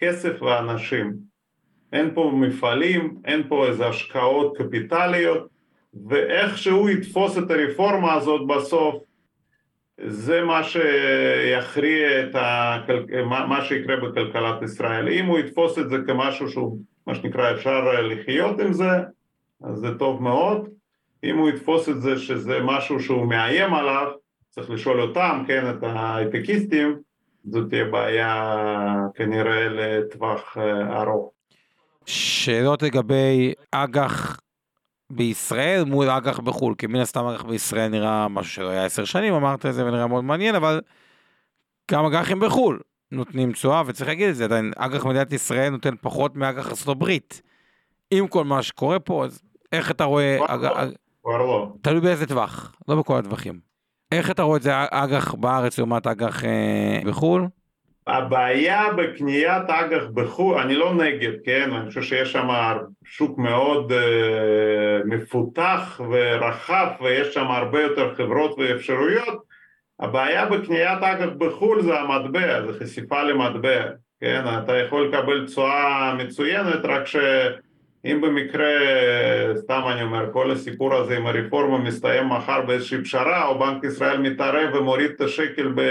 בכסף 0.02 0.42
ואנשים. 0.42 1.14
אין 1.94 2.12
פה 2.14 2.32
מפעלים, 2.36 3.18
אין 3.26 3.44
פה 3.48 3.68
איזה 3.68 3.88
השקעות 3.88 4.58
קפיטליות, 4.58 5.48
ואיך 6.08 6.58
שהוא 6.58 6.90
יתפוס 6.90 7.38
את 7.38 7.52
הרפורמה 7.52 8.14
הזאת 8.14 8.48
בסוף, 8.48 9.04
זה 10.02 10.42
מה 10.42 10.64
שיכריע 10.64 12.24
את 12.24 12.36
הכל... 12.36 13.06
מה 13.26 13.66
שיקרה 13.66 13.96
בכלכלת 13.96 14.62
ישראל. 14.62 15.10
אם 15.10 15.26
הוא 15.26 15.40
יתפוס 15.40 15.80
את 15.80 15.90
זה 15.90 15.98
כמשהו 16.08 16.50
שהוא, 16.50 16.80
מה 17.08 17.16
שנקרא, 17.16 17.52
אפשר 17.52 18.02
לחיות 18.02 18.60
עם 18.60 18.74
זה, 18.74 18.92
אז 19.64 19.78
זה 19.78 19.98
טוב 20.00 20.24
מאוד. 20.24 20.70
אם 21.24 21.38
הוא 21.38 21.50
יתפוס 21.50 21.90
את 21.90 22.02
זה 22.02 22.18
שזה 22.18 22.60
משהו 22.64 23.00
שהוא 23.00 23.26
מאיים 23.26 23.74
עליו, 23.74 24.12
צריך 24.50 24.70
לשאול 24.70 25.02
אותם, 25.02 25.44
כן, 25.48 25.70
את 25.70 25.84
ההייטקיסטים, 25.84 27.00
זו 27.46 27.64
תהיה 27.64 27.86
בעיה 27.86 28.56
כנראה 29.16 29.68
לטווח 29.70 30.58
אה, 30.58 31.02
ארוך. 31.02 31.32
שאלות 32.06 32.84
לגבי 32.84 33.54
אג"ח 33.72 34.43
בישראל 35.16 35.84
מול 35.84 36.10
אג"ח 36.10 36.40
בחו"ל, 36.40 36.76
כי 36.78 36.88
מן 36.88 37.00
הסתם 37.00 37.26
אג"ח 37.26 37.44
בישראל 37.44 37.88
נראה 37.88 38.28
משהו 38.28 38.54
שלא 38.54 38.70
היה 38.70 38.86
עשר 38.86 39.06
שנים, 39.06 39.34
אמרת 39.34 39.66
את 39.66 39.74
זה 39.74 39.86
ונראה 39.86 40.08
מאוד 40.08 40.24
מעניין, 40.24 40.56
אבל 40.56 40.82
גם 41.92 42.06
אג"חים 42.06 42.40
בחו"ל 42.40 42.80
נותנים 43.12 43.52
תשואה, 43.52 43.84
וצריך 43.86 44.10
להגיד 44.10 44.30
את 44.30 44.36
זה, 44.36 44.44
עדיין 44.44 44.72
אג"ח 44.76 45.06
מדינת 45.06 45.34
ישראל 45.34 45.70
נותן 45.70 45.96
פחות 46.02 46.36
מאג"ח 46.36 46.88
הברית. 46.88 47.42
עם 48.12 48.28
כל 48.28 48.44
מה 48.44 48.64
שקורה 48.64 49.00
פה, 49.00 49.26
אז 49.26 49.42
איך 49.72 49.92
אתה 49.92 50.04
רואה... 50.04 50.38
לא, 50.40 50.48
כבר 51.24 51.38
לא. 51.38 51.74
תלוי 51.82 52.02
באיזה 52.02 52.28
טווח, 52.28 52.76
לא 52.88 52.96
בכל 52.96 53.18
הטווחים. 53.18 53.60
איך 54.12 54.32
אתה 54.32 54.42
רואה 54.42 54.58
את 54.58 54.62
זה 54.62 54.72
אג"ח 54.92 55.34
בארץ 55.34 55.78
לעומת 55.78 56.08
אג"ח 56.08 56.44
אה, 56.44 57.02
בחו"ל? 57.06 57.48
הבעיה 58.08 58.94
בקניית 58.98 59.70
אג"ח 59.70 60.04
בחו"ל, 60.14 60.58
אני 60.58 60.76
לא 60.76 60.94
נגד, 60.94 61.32
כן? 61.44 61.72
אני 61.74 61.88
חושב 61.88 62.02
שיש 62.02 62.32
שם 62.32 62.48
שוק 63.06 63.38
מאוד 63.38 63.92
uh, 63.92 63.96
מפותח 65.06 66.02
ורחב 66.12 66.88
ויש 67.02 67.34
שם 67.34 67.48
הרבה 67.48 67.82
יותר 67.82 68.16
חברות 68.16 68.56
ואפשרויות 68.60 69.44
הבעיה 70.00 70.46
בקניית 70.46 71.04
אג"ח 71.04 71.30
בחו"ל 71.38 71.82
זה 71.82 72.00
המטבע, 72.00 72.66
זה 72.66 72.80
חשיפה 72.80 73.24
למטבע, 73.24 73.84
כן? 74.22 74.44
אתה 74.64 74.78
יכול 74.78 75.08
לקבל 75.08 75.46
תשואה 75.48 76.16
מצוינת 76.18 76.80
רק 76.86 77.08
שאם 77.08 78.22
במקרה, 78.22 78.70
סתם 79.56 79.82
אני 79.92 80.02
אומר, 80.02 80.30
כל 80.34 80.52
הסיפור 80.52 80.94
הזה 80.94 81.18
עם 81.18 81.28
הרפורמה 81.28 81.78
מסתיים 81.78 82.30
מחר 82.30 82.62
באיזושהי 82.62 83.02
פשרה 83.02 83.46
או 83.48 83.60
בנק 83.60 83.84
ישראל 83.84 84.18
מתערב 84.18 84.76
ומוריד 84.76 85.12
את 85.16 85.22
השקל 85.22 85.72
ב... 85.76 85.82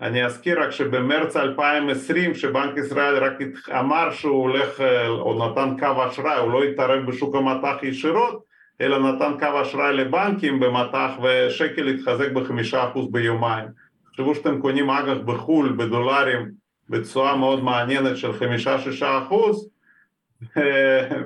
אני 0.00 0.24
אזכיר 0.24 0.62
רק 0.62 0.70
שבמרץ 0.70 1.36
2020 1.36 2.34
שבנק 2.34 2.78
ישראל 2.78 3.24
רק 3.24 3.32
אמר 3.70 4.10
שהוא 4.10 4.42
הולך 4.42 4.80
או 5.08 5.48
נתן 5.48 5.76
קו 5.78 6.08
אשראי, 6.08 6.38
הוא 6.38 6.52
לא 6.52 6.62
התערב 6.62 7.06
בשוק 7.06 7.34
המטח 7.34 7.76
ישירות 7.82 8.44
אלא 8.80 8.98
נתן 8.98 9.32
קו 9.38 9.62
אשראי 9.62 9.92
לבנקים 9.92 10.60
במטח 10.60 11.10
ושקל 11.22 11.88
התחזק 11.88 12.30
בחמישה 12.32 12.88
אחוז 12.88 13.10
ביומיים. 13.10 13.66
תחשבו 14.10 14.34
שאתם 14.34 14.60
קונים 14.60 14.90
אג"ח 14.90 15.18
בחו"ל 15.24 15.74
בדולרים 15.76 16.50
בתשואה 16.90 17.36
מאוד 17.36 17.64
מעניינת 17.64 18.16
של 18.16 18.32
חמישה-שישה 18.32 19.18
אחוז 19.18 19.68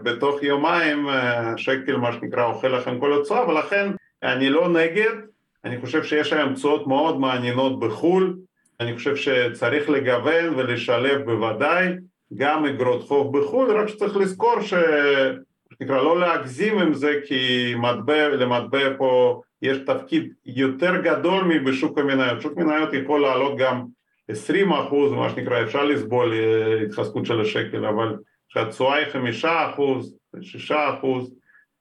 בתוך 0.02 0.42
יומיים 0.42 1.06
שקל 1.56 1.96
מה 1.96 2.12
שנקרא 2.12 2.44
אוכל 2.44 2.68
לכם 2.68 3.00
כל 3.00 3.20
התשואה 3.20 3.48
ולכן 3.48 3.90
אני 4.22 4.50
לא 4.50 4.68
נגד, 4.68 5.12
אני 5.64 5.80
חושב 5.80 6.04
שיש 6.04 6.32
היום 6.32 6.54
תשואות 6.54 6.86
מאוד 6.86 7.20
מעניינות 7.20 7.80
בחו"ל 7.80 8.36
אני 8.80 8.96
חושב 8.96 9.16
שצריך 9.16 9.90
לגוון 9.90 10.54
ולשלב 10.56 11.24
בוודאי 11.24 11.88
גם 12.34 12.64
אגרות 12.64 13.02
חוב 13.02 13.38
בחו"ל, 13.38 13.70
רק 13.70 13.88
שצריך 13.88 14.16
לזכור 14.16 14.60
ש... 14.60 14.74
נקרא 15.80 15.96
לא 15.96 16.20
להגזים 16.20 16.78
עם 16.78 16.94
זה 16.94 17.20
כי 17.26 17.74
מטבע, 17.76 18.28
למטבע 18.28 18.96
פה 18.98 19.40
יש 19.62 19.78
תפקיד 19.86 20.32
יותר 20.46 21.02
גדול 21.02 21.44
מבשוק 21.44 21.98
המניות, 21.98 22.40
שוק 22.40 22.56
מניות 22.56 22.92
יכול 22.92 23.20
לעלות 23.20 23.58
גם 23.58 23.84
20 24.28 24.72
אחוז, 24.72 25.12
מה 25.12 25.30
שנקרא 25.30 25.62
אפשר 25.62 25.84
לסבול 25.84 26.32
אה, 26.32 26.82
התחזקות 26.82 27.26
של 27.26 27.40
השקל, 27.40 27.84
אבל 27.84 28.16
כשהתשואה 28.48 28.94
היא 28.94 29.06
5 29.12 29.44
אחוז, 29.44 30.16
6 30.40 30.72
אחוז, 30.72 31.34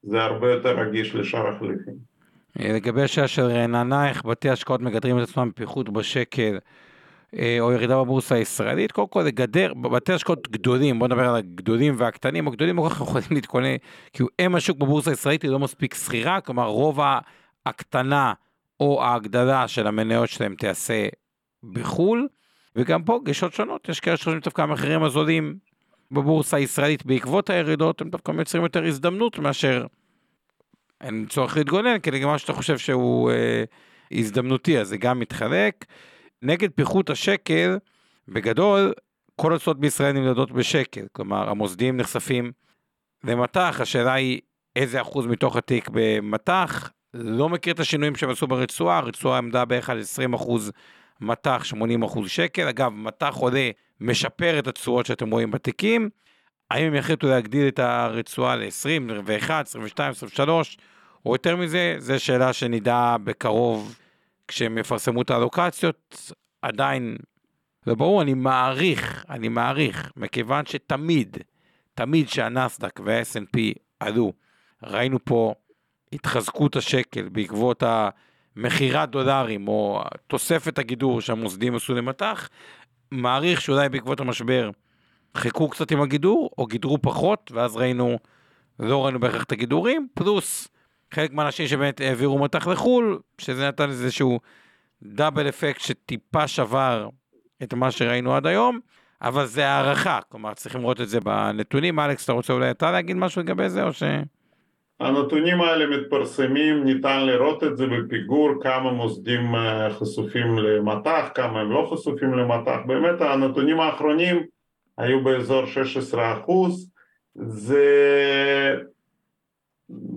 זה 0.04 0.22
הרבה 0.22 0.52
יותר 0.52 0.80
רגיש 0.80 1.16
לשאר 1.16 1.48
החליפים. 1.48 2.10
לגבי 2.56 3.02
השאלה 3.02 3.28
של 3.28 3.42
רעננה, 3.42 4.10
איך 4.10 4.26
בתי 4.26 4.50
השקעות 4.50 4.82
מגדרים 4.82 5.18
את 5.18 5.24
עצמם 5.24 5.50
בפיחות 5.50 5.90
בשקל, 5.90 6.54
אה, 6.54 6.60
או 7.60 7.72
ירידה 7.72 7.98
בבורסה 7.98 8.36
הישראלית, 8.36 8.92
קודם 8.92 9.08
כל 9.08 9.22
לגדר, 9.22 9.74
בתי 9.74 10.14
השקעות 10.14 10.48
גדולים, 10.52 11.00
בוא 11.00 11.08
נדבר 11.08 11.30
על 11.30 11.36
הגדולים 11.36 11.96
והקטנים, 11.98 12.48
הגדולים 12.48 12.78
לא 12.78 12.82
כל 12.82 12.90
כך 12.90 13.02
יכולים 13.02 13.28
להתכונן, 13.32 13.76
כי 14.14 14.24
הם 14.40 14.56
השוק 14.56 14.78
בבורסה 14.78 15.12
הישראלית 15.12 15.42
היא 15.42 15.52
לא 15.52 15.60
מספיק 15.60 15.94
שכירה, 15.94 16.42
כלומר 16.42 16.68
רוב 16.68 17.00
הקטנה 17.66 18.34
או 18.80 19.04
ההגדלה 19.04 19.68
של 19.68 19.88
המניות 19.88 20.30
שלהם 20.30 20.56
תיעשה 20.56 21.08
בחו"ל, 21.64 22.28
וגם 22.76 23.04
פה 23.04 23.20
גישות 23.26 23.54
שונות, 23.54 23.90
יש 23.90 24.00
כאלה 24.00 24.18
שחושבים 24.18 24.40
דווקא 24.40 24.62
המחירים 24.62 25.04
הזולים 25.04 25.58
בבורסה 26.12 26.58
הישראלית 26.58 27.06
בעקבות 27.06 27.50
הירידות, 27.50 28.02
הם 28.02 28.10
דווקא 28.10 28.32
מייצרים 28.32 28.64
יותר 28.64 28.86
הזדמנות 28.86 29.40
מאשר 29.40 29.86
אין 31.02 31.26
צורך 31.30 31.58
להתגונן, 31.58 32.00
כי 32.00 32.12
לגמרי 32.12 32.40
שאתה 32.40 32.54
חושב 32.54 32.78
שהוא 32.78 33.32
אה, 33.32 33.64
הזדמנותי, 34.12 34.80
אז 34.80 34.88
זה 34.88 34.98
גם 34.98 35.20
מתחלק. 35.20 35.86
נגד 36.42 36.70
פיחות 36.72 37.10
השקל, 37.10 37.78
בגדול, 38.28 38.94
כל 39.36 39.56
התשואות 39.56 39.80
בישראל 39.80 40.12
נמדדות 40.12 40.52
בשקל, 40.52 41.06
כלומר 41.12 41.50
המוסדים 41.50 41.98
נחשפים 41.98 42.52
למטח, 43.24 43.78
השאלה 43.82 44.14
היא 44.14 44.42
איזה 44.76 45.02
אחוז 45.02 45.26
מתוך 45.26 45.56
התיק 45.56 45.90
במטח, 45.92 46.90
לא 47.14 47.50
מכיר 47.50 47.74
את 47.74 47.80
השינויים 47.80 48.16
שהם 48.16 48.30
עשו 48.30 48.48
ברצועה, 48.48 48.98
הרצועה 48.98 49.38
עמדה 49.38 49.66
בערך 49.66 49.90
על 49.90 50.00
20 50.00 50.34
אחוז 50.34 50.72
מטח, 51.22 51.64
80 51.64 52.04
אחוז 52.04 52.30
שקל, 52.30 52.68
אגב, 52.68 52.92
מטח 52.92 53.36
עולה 53.36 53.70
משפר 54.02 54.60
את 54.60 54.68
התשואות 54.68 55.06
שאתם 55.06 55.32
רואים 55.32 55.52
בתיקים, 55.52 56.10
האם 56.72 56.88
הם 56.88 56.96
יחליטו 56.96 57.28
להגדיל 57.28 57.68
את 57.68 57.80
הרצועה 57.80 58.56
ל-20, 58.56 58.68
21, 58.68 59.68
22, 59.68 60.12
23, 60.12 60.78
או 61.26 61.34
יותר 61.34 61.56
מזה, 61.56 61.96
זו 61.98 62.20
שאלה 62.20 62.54
שנדע 62.54 63.16
בקרוב 63.24 63.96
כשהם 64.50 64.78
יפרסמו 64.78 65.22
את 65.22 65.30
האלוקציות, 65.30 66.32
עדיין 66.62 67.18
לא 67.88 67.96
ברור, 67.96 68.22
אני 68.22 68.34
מעריך, 68.34 69.26
אני 69.30 69.48
מעריך, 69.48 70.12
מכיוון 70.18 70.66
שתמיד, 70.66 71.38
תמיד 71.94 72.30
שהנסדק 72.30 73.00
וה-S&P 73.06 73.60
עלו, 74.00 74.34
ראינו 74.84 75.20
פה 75.26 75.54
התחזקות 76.14 76.76
השקל 76.76 77.30
בעקבות 77.30 77.84
המכירת 78.56 79.10
דולרים 79.10 79.68
או 79.68 80.04
תוספת 80.28 80.80
הגידור 80.80 81.22
שהמוסדים 81.22 81.76
עשו 81.76 81.96
למטח, 81.96 82.50
מעריך 83.12 83.62
שאולי 83.62 83.90
בעקבות 83.90 84.20
המשבר 84.20 84.70
חיכו 85.38 85.70
קצת 85.70 85.92
עם 85.92 86.02
הגידור, 86.02 86.50
או 86.58 86.68
גידרו 86.68 86.98
פחות, 87.02 87.52
ואז 87.56 87.76
ראינו, 87.76 88.20
לא 88.80 89.06
ראינו 89.06 89.20
בהכרח 89.20 89.44
את 89.44 89.52
הגידורים, 89.52 90.08
פלוס 90.14 90.68
חלק 91.14 91.34
מהאנשים 91.34 91.68
שבאמת 91.68 92.02
העבירו 92.02 92.40
מטח 92.40 92.68
לחו"ל, 92.68 93.20
שזה 93.38 93.68
נתן 93.68 93.90
איזשהו 93.90 94.40
דאבל 95.04 95.50
אפקט 95.50 95.82
שטיפה 95.82 96.48
שבר 96.48 97.10
את 97.64 97.74
מה 97.74 97.92
שראינו 97.92 98.36
עד 98.36 98.48
היום, 98.48 98.80
אבל 99.22 99.46
זה 99.46 99.68
הערכה, 99.68 100.20
כלומר 100.30 100.54
צריכים 100.54 100.82
לראות 100.82 101.02
את 101.02 101.10
זה 101.10 101.20
בנתונים. 101.20 102.00
אלכס, 102.00 102.24
אתה 102.24 102.34
רוצה 102.34 102.54
אולי 102.54 102.72
אתה 102.72 102.92
להגיד 102.92 103.16
משהו 103.16 103.42
לגבי 103.42 103.70
זה 103.70 103.84
או 103.84 103.94
ש... 103.94 104.04
הנתונים 105.00 105.62
האלה 105.62 105.98
מתפרסמים, 105.98 106.84
ניתן 106.84 107.26
לראות 107.26 107.64
את 107.64 107.78
זה 107.78 107.86
בפיגור, 107.88 108.50
כמה 108.62 108.92
מוסדים 108.92 109.56
אה, 109.56 109.90
חשופים 109.90 110.58
למטח, 110.58 111.30
כמה 111.36 111.62
הם 111.62 111.72
לא 111.72 111.90
חשופים 111.94 112.34
למטח, 112.34 112.78
באמת 112.86 113.22
הנתונים 113.22 113.80
האחרונים 113.80 114.44
היו 114.98 115.24
באזור 115.24 115.66
16 115.66 116.40
אחוז, 116.40 116.92
זה 117.36 117.86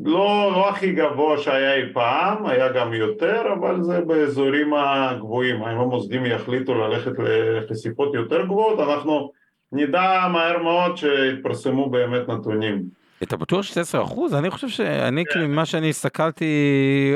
לא, 0.05 0.53
לא 0.53 0.69
הכי 0.69 0.93
גבוה 0.93 1.39
שהיה 1.39 1.75
אי 1.75 1.93
פעם, 1.93 2.47
היה 2.47 2.73
גם 2.73 2.93
יותר, 2.93 3.53
אבל 3.53 3.83
זה 3.83 4.01
באזורים 4.01 4.75
הגבוהים. 4.75 5.63
האם 5.63 5.79
המוסדים 5.79 6.27
יחליטו 6.27 6.75
ללכת 6.75 7.13
לחשיפות 7.19 8.15
יותר 8.15 8.45
גבוהות, 8.45 8.81
אנחנו 8.81 9.33
נדע 9.73 10.29
מהר 10.33 10.63
מאוד 10.63 10.97
שיתפרסמו 10.97 11.91
באמת 11.91 12.29
נתונים. 12.29 13.02
אתה 13.23 13.37
בטוח 13.37 13.63
ש-16 13.63 14.03
אחוז? 14.03 14.35
אני 14.35 14.51
חושב 14.51 14.69
שאני, 14.69 15.25
כאילו, 15.31 15.49
ממה 15.49 15.67
שאני 15.67 15.89
הסתכלתי, 15.89 16.47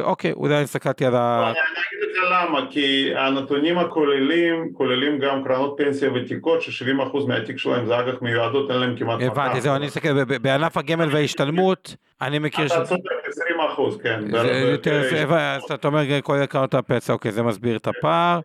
אוקיי, 0.02 0.32
אולי 0.32 0.54
הסתכלתי 0.54 1.06
על 1.06 1.16
ה... 1.16 1.42
אני 1.42 1.50
אגיד 1.50 2.16
לך 2.16 2.24
למה, 2.30 2.66
כי 2.70 3.12
הנתונים 3.16 3.78
הכוללים, 3.78 4.72
כוללים 4.72 5.18
גם 5.18 5.44
קרנות 5.44 5.74
פנסיה 5.78 6.10
ותיקות, 6.12 6.62
ש-70 6.62 7.02
אחוז 7.02 7.26
מהתיק 7.26 7.58
שלהם 7.58 7.86
זה 7.86 8.00
אג"ח 8.00 8.22
מיועדות, 8.22 8.70
אין 8.70 8.78
להם 8.78 8.96
כמעט... 8.96 9.22
הבנתי, 9.22 9.60
זהו, 9.60 9.76
אני 9.76 9.86
אסתכל, 9.86 10.24
בענף 10.24 10.76
הגמל 10.76 11.08
וההשתלמות, 11.12 11.96
אני 12.20 12.38
מכיר 12.38 12.68
ש... 12.68 12.72
אתה 12.72 12.84
צודק, 12.84 13.02
20 13.26 13.60
אחוז, 13.72 13.98
כן. 14.02 14.20
אז 14.34 15.62
אתה 15.74 15.88
אומר 15.88 16.20
כל 16.22 16.46
קרנות 16.46 16.74
הפנסיה, 16.74 17.14
אוקיי, 17.14 17.32
זה 17.32 17.42
מסביר 17.42 17.76
את 17.76 17.86
הפער. 17.86 18.40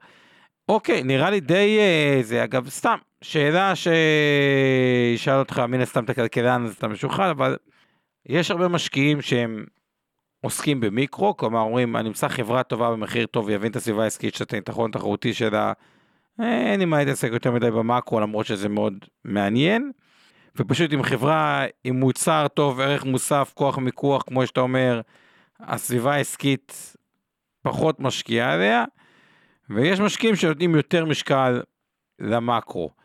אוקיי, 0.69 1.03
נראה 1.03 1.29
לי 1.29 1.39
די 1.39 1.77
אה, 1.79 2.19
זה, 2.21 2.43
אגב, 2.43 2.69
סתם, 2.69 2.97
שאלה 3.21 3.73
שישאל 3.75 5.39
אותך, 5.39 5.59
מן 5.59 5.81
הסתם 5.81 6.03
את 6.03 6.09
הכלכלן, 6.09 6.65
אז 6.65 6.75
אתה 6.75 6.87
משוחד, 6.87 7.29
אבל 7.29 7.57
יש 8.25 8.51
הרבה 8.51 8.67
משקיעים 8.67 9.21
שהם 9.21 9.65
עוסקים 10.41 10.79
במיקרו, 10.79 11.37
כלומר 11.37 11.59
אומרים, 11.59 11.95
אני 11.95 12.07
אמצא 12.07 12.27
חברה 12.27 12.63
טובה 12.63 12.91
במחיר 12.91 13.25
טוב 13.25 13.45
ויבין 13.45 13.71
את 13.71 13.75
הסביבה 13.75 14.03
העסקית 14.03 14.35
של 14.35 14.45
היתרון 14.51 14.89
התחרותי 14.89 15.33
שלה, 15.33 15.73
אה, 16.39 16.71
אין 16.71 16.79
לי 16.79 16.85
מה 16.85 16.97
להתעסק 16.97 17.29
יותר 17.31 17.51
מדי 17.51 17.71
במקרו, 17.71 18.19
למרות 18.19 18.45
שזה 18.45 18.69
מאוד 18.69 19.05
מעניין. 19.25 19.91
ופשוט 20.55 20.93
עם 20.93 21.03
חברה 21.03 21.65
עם 21.83 21.99
מוצר 21.99 22.47
טוב, 22.53 22.79
ערך 22.79 23.05
מוסף, 23.05 23.51
כוח 23.55 23.77
מיקוח, 23.77 24.23
כמו 24.23 24.47
שאתה 24.47 24.61
אומר, 24.61 25.01
הסביבה 25.59 26.13
העסקית 26.13 26.95
פחות 27.61 27.99
משקיעה 27.99 28.53
עליה, 28.53 28.85
ויש 29.69 29.99
משקיעים 29.99 30.35
שנותנים 30.35 30.75
יותר 30.75 31.05
משקל 31.05 31.61
למקרו. 32.19 33.00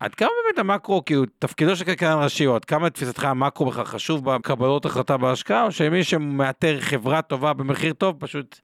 עד 0.00 0.14
כמה 0.14 0.28
באמת 0.44 0.58
המקרו, 0.58 1.04
כאילו, 1.04 1.24
תפקידו 1.38 1.76
של 1.76 1.84
כלכלן 1.84 2.22
ראשי, 2.22 2.46
או 2.46 2.54
עד 2.54 2.64
כמה 2.64 2.90
תפיסתך 2.90 3.24
המקרו 3.24 3.66
בכלל 3.66 3.84
חשוב 3.84 4.24
בקבלות 4.24 4.84
החלטה 4.84 5.16
בהשקעה, 5.16 5.64
או 5.64 5.72
שמי 5.72 6.04
שמאתר 6.04 6.80
חברה 6.80 7.22
טובה 7.22 7.52
במחיר 7.52 7.92
טוב, 7.92 8.16
פשוט 8.20 8.60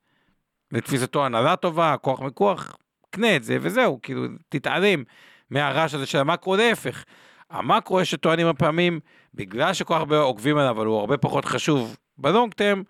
לתפיסתו 0.72 1.26
הנהלה 1.26 1.56
טובה, 1.56 1.96
כוח 1.96 2.20
מיקוח, 2.20 2.76
קנה 3.10 3.36
את 3.36 3.44
זה 3.44 3.58
וזהו, 3.60 3.98
כאילו, 4.02 4.22
תתעלם 4.48 5.02
מהרעש 5.50 5.94
הזה 5.94 6.06
של 6.06 6.18
המקרו, 6.18 6.56
להפך. 6.56 7.04
המקרו, 7.50 8.00
יש 8.00 8.10
שטוענים 8.10 8.46
הפעמים, 8.46 9.00
בגלל 9.34 9.74
שכל 9.74 9.94
כך 9.94 10.00
הרבה 10.00 10.18
עוקבים 10.18 10.56
עליו, 10.56 10.70
אבל 10.70 10.86
הוא 10.86 10.98
הרבה 11.00 11.16
פחות 11.16 11.44
חשוב 11.44 11.96
בלונג 12.18 12.52
טרם, 12.52 12.82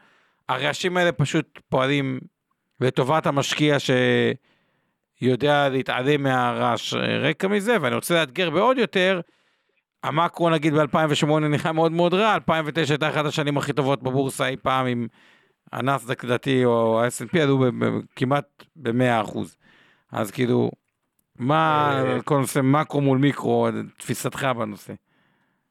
הרעשים 0.48 0.96
האלה 0.96 1.12
פשוט 1.12 1.60
פועלים 1.68 2.20
לטובת 2.80 3.26
המשקיע 3.26 3.76
שיודע 5.18 5.68
להתעלם 5.68 6.22
מהרעש 6.22 6.94
רקע 6.94 7.48
מזה, 7.48 7.76
ואני 7.80 7.94
רוצה 7.94 8.14
לאתגר 8.14 8.50
בעוד 8.50 8.78
יותר, 8.78 9.20
המקרו 10.02 10.50
נגיד 10.50 10.74
ב-2008 10.74 11.26
נראה 11.26 11.72
מאוד 11.72 11.92
מאוד 11.92 12.14
רע, 12.14 12.34
2009 12.34 12.94
הייתה 12.94 13.08
אחת 13.08 13.24
השנים 13.24 13.58
הכי 13.58 13.72
טובות 13.72 14.02
בבורסה 14.02 14.48
אי 14.48 14.56
פעם 14.56 14.86
עם 14.86 15.06
הנסדק 15.72 16.24
לדעתי 16.24 16.64
או 16.64 17.00
ה-S&P 17.00 17.38
עלו 17.38 17.64
כמעט 18.16 18.44
ב-100%. 18.76 19.38
אז 20.12 20.30
כאילו, 20.30 20.70
מה 21.38 21.92
אה, 22.04 22.22
כל 22.22 22.38
נושא 22.38 22.60
מקרו 22.62 23.00
מול 23.00 23.18
מיקרו, 23.18 23.68
תפיסתך 23.98 24.48
בנושא? 24.58 24.92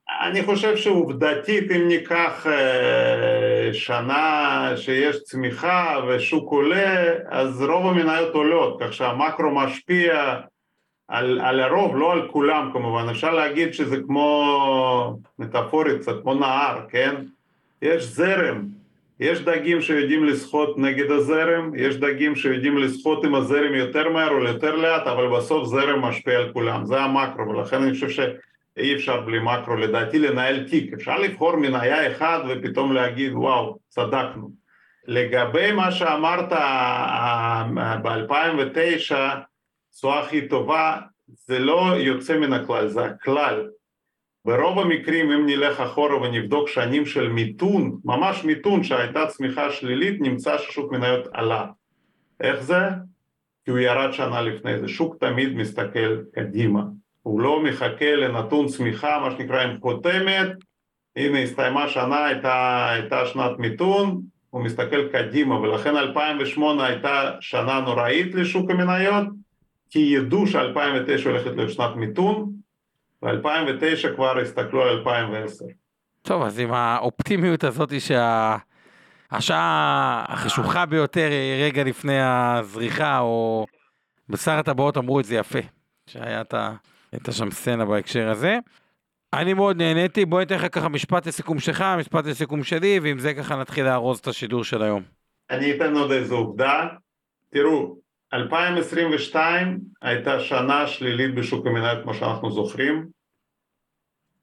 אני 0.10 0.44
חושב 0.44 0.78
שעובדתית 0.78 1.72
אם 1.72 1.88
ניקח 1.88 2.48
אה, 2.50 3.74
שנה 3.74 4.72
שיש 4.76 5.24
צמיחה 5.24 6.00
ושוק 6.08 6.52
עולה, 6.52 7.14
אז 7.30 7.62
רוב 7.62 7.86
המניות 7.86 8.34
עולות, 8.34 8.78
כך 8.82 8.94
שהמקרו 8.94 9.52
משפיע 9.52 10.36
על, 11.08 11.40
על 11.42 11.60
הרוב, 11.60 11.98
לא 11.98 12.14
על 12.14 12.28
כולם 12.28 12.70
כמובן, 12.74 13.10
אפשר 13.10 13.32
להגיד 13.34 13.74
שזה 13.74 13.98
כמו, 14.08 15.18
מטאפורית 15.40 16.02
קצת, 16.02 16.22
כמו 16.22 16.34
נהר, 16.34 16.80
כן? 16.90 17.16
יש 17.82 18.04
זרם, 18.04 18.66
יש 19.20 19.42
דגים 19.42 19.82
שיודעים 19.82 20.26
לשחות 20.26 20.78
נגד 20.78 21.12
הזרם, 21.12 21.72
יש 21.76 21.96
דגים 21.98 22.36
שיודעים 22.36 22.78
לשחות 22.78 23.26
עם 23.26 23.36
הזרם 23.36 23.74
יותר 23.74 24.10
מהר 24.10 24.30
או 24.30 24.44
יותר 24.44 24.76
לאט, 24.76 25.08
אבל 25.08 25.38
בסוף 25.38 25.68
זרם 25.68 26.02
משפיע 26.02 26.38
על 26.38 26.54
כולם, 26.54 26.86
זה 26.86 27.02
המקרו, 27.02 27.50
ולכן 27.50 27.82
אני 27.84 27.94
חושב 27.94 28.10
שאי 28.78 28.96
אפשר 28.96 29.22
בלי 29.22 29.40
מקרו, 29.40 29.76
לדעתי 29.76 30.20
לנהל 30.20 30.68
תיק, 30.70 30.94
אפשר 30.94 31.20
לבחור 31.20 31.56
מניה 31.56 32.12
אחד 32.12 32.40
ופתאום 32.50 32.94
להגיד 32.94 33.32
וואו, 33.34 33.80
צדקנו. 33.88 34.52
לגבי 35.08 35.72
מה 35.72 35.92
שאמרת 35.92 36.52
ב-2009, 38.04 39.16
תשואה 39.92 40.20
הכי 40.20 40.48
טובה, 40.48 40.98
זה 41.28 41.60
לא 41.60 41.94
יוצא 41.98 42.38
מן 42.38 42.54
הכלל, 42.54 42.88
זה 42.88 43.06
הכלל. 43.06 43.68
ברוב 44.46 44.80
המקרים 44.80 45.32
אם 45.32 45.46
נלך 45.46 45.80
אחורה 45.80 46.22
ונבדוק 46.22 46.68
שנים 46.68 47.06
של 47.06 47.30
מיתון, 47.30 48.00
ממש 48.06 48.44
מיתון 48.44 48.84
שהייתה 48.84 49.28
צמיחה 49.28 49.72
שלילית, 49.72 50.22
נמצא 50.22 50.58
ששוק 50.58 50.92
מניות 50.92 51.28
עלה. 51.34 51.66
איך 52.40 52.64
זה? 52.64 52.80
כי 53.66 53.72
הוא 53.72 53.80
ירד 53.80 54.12
שנה 54.12 54.42
לפני 54.42 54.80
זה. 54.80 54.88
שוק 54.88 55.16
תמיד 55.20 55.56
מסתכל 55.56 56.22
קדימה. 56.34 56.82
הוא 57.26 57.42
לא 57.42 57.64
מחכה 57.64 58.16
לנתון 58.16 58.68
צמיחה, 58.68 59.20
מה 59.20 59.32
שנקרא 59.32 59.62
עם 59.62 59.78
חותמת, 59.82 60.48
הנה 61.16 61.40
הסתיימה 61.40 61.90
שנה, 61.90 62.26
הייתה, 62.26 62.88
הייתה 62.90 63.26
שנת 63.26 63.52
מיתון, 63.60 64.22
הוא 64.50 64.64
מסתכל 64.64 65.08
קדימה, 65.08 65.60
ולכן 65.60 65.98
2008 65.98 66.86
הייתה 66.86 67.32
שנה 67.40 67.80
נוראית 67.80 68.36
לשוק 68.36 68.72
המניות, 68.72 69.28
כי 69.90 70.00
ידעו 70.00 70.48
ש-2009 70.48 71.26
הולכת 71.26 71.52
להיות 71.56 71.72
שנת 71.72 71.96
מיתון, 71.96 72.52
ב-2009 73.22 74.16
כבר 74.16 74.40
הסתכלו 74.40 74.82
על 74.82 74.90
2010. 74.90 75.66
טוב, 76.22 76.44
אז 76.44 76.60
עם 76.60 76.74
האופטימיות 76.74 77.64
הזאת 77.64 77.92
שהשעה 79.32 80.26
החשוכה 80.28 80.86
ביותר 80.86 81.28
היא 81.32 81.66
רגע 81.66 81.84
לפני 81.84 82.20
הזריחה, 82.22 83.20
או 83.20 83.66
בשר 84.30 84.52
הטבעות 84.52 84.98
אמרו 84.98 85.20
את 85.20 85.26
זה 85.26 85.36
יפה, 85.36 85.60
שהיה 86.08 86.42
את 86.42 86.54
שם 87.32 87.52
סצנה 87.52 87.86
בהקשר 87.86 88.30
הזה. 88.30 88.58
אני 89.34 89.54
מאוד 89.54 89.78
נהניתי, 89.78 90.26
בוא 90.26 90.40
ניתן 90.40 90.56
לך 90.56 90.66
ככה 90.72 90.90
משפט 90.90 91.28
לסיכום 91.28 91.60
שלך, 91.60 91.86
משפט 92.00 92.26
לסיכום 92.26 92.64
שלי, 92.64 93.00
ועם 93.04 93.20
זה 93.20 93.34
ככה 93.34 93.56
נתחיל 93.56 93.86
לארוז 93.86 94.20
את 94.20 94.28
השידור 94.28 94.64
של 94.64 94.82
היום. 94.82 95.04
אני 95.50 95.76
אתן 95.76 95.96
עוד 95.96 96.12
איזו 96.12 96.36
עובדה. 96.36 96.88
תראו, 97.50 97.98
2022 98.34 99.80
הייתה 100.02 100.40
שנה 100.40 100.88
שלילית 100.88 101.36
בשוק 101.36 101.68
המניות 101.68 102.04
כמו 102.04 102.14
שאנחנו 102.14 102.52
זוכרים. 102.52 103.08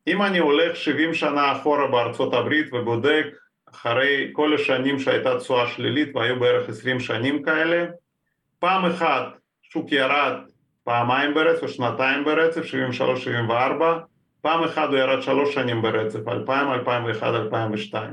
אם 0.06 0.22
אני 0.22 0.38
הולך 0.38 0.76
70 0.76 1.14
שנה 1.14 1.52
אחורה 1.52 1.86
בארצות 1.86 2.34
הברית 2.34 2.72
ובודק 2.72 3.26
אחרי 3.70 4.30
כל 4.32 4.54
השנים 4.54 4.98
שהייתה 4.98 5.38
תשואה 5.38 5.66
שלילית 5.66 6.16
והיו 6.16 6.40
בערך 6.40 6.68
20 6.68 7.00
שנים 7.00 7.42
כאלה, 7.42 7.86
פעם 8.58 8.84
אחת 8.84 9.24
שוק 9.62 9.92
ירד 9.92 10.34
פעמיים 10.84 11.34
ברצף 11.34 11.66
שנתיים 11.66 12.24
ברצף, 12.24 12.62
73-74, 12.62 13.50
פעם 14.40 14.64
אחת 14.64 14.88
הוא 14.88 14.96
ירד 14.98 15.22
שלוש 15.22 15.54
שנים 15.54 15.82
ברצף, 15.82 16.28
2000, 16.28 16.72
2001, 16.72 17.26
2002. 17.26 18.12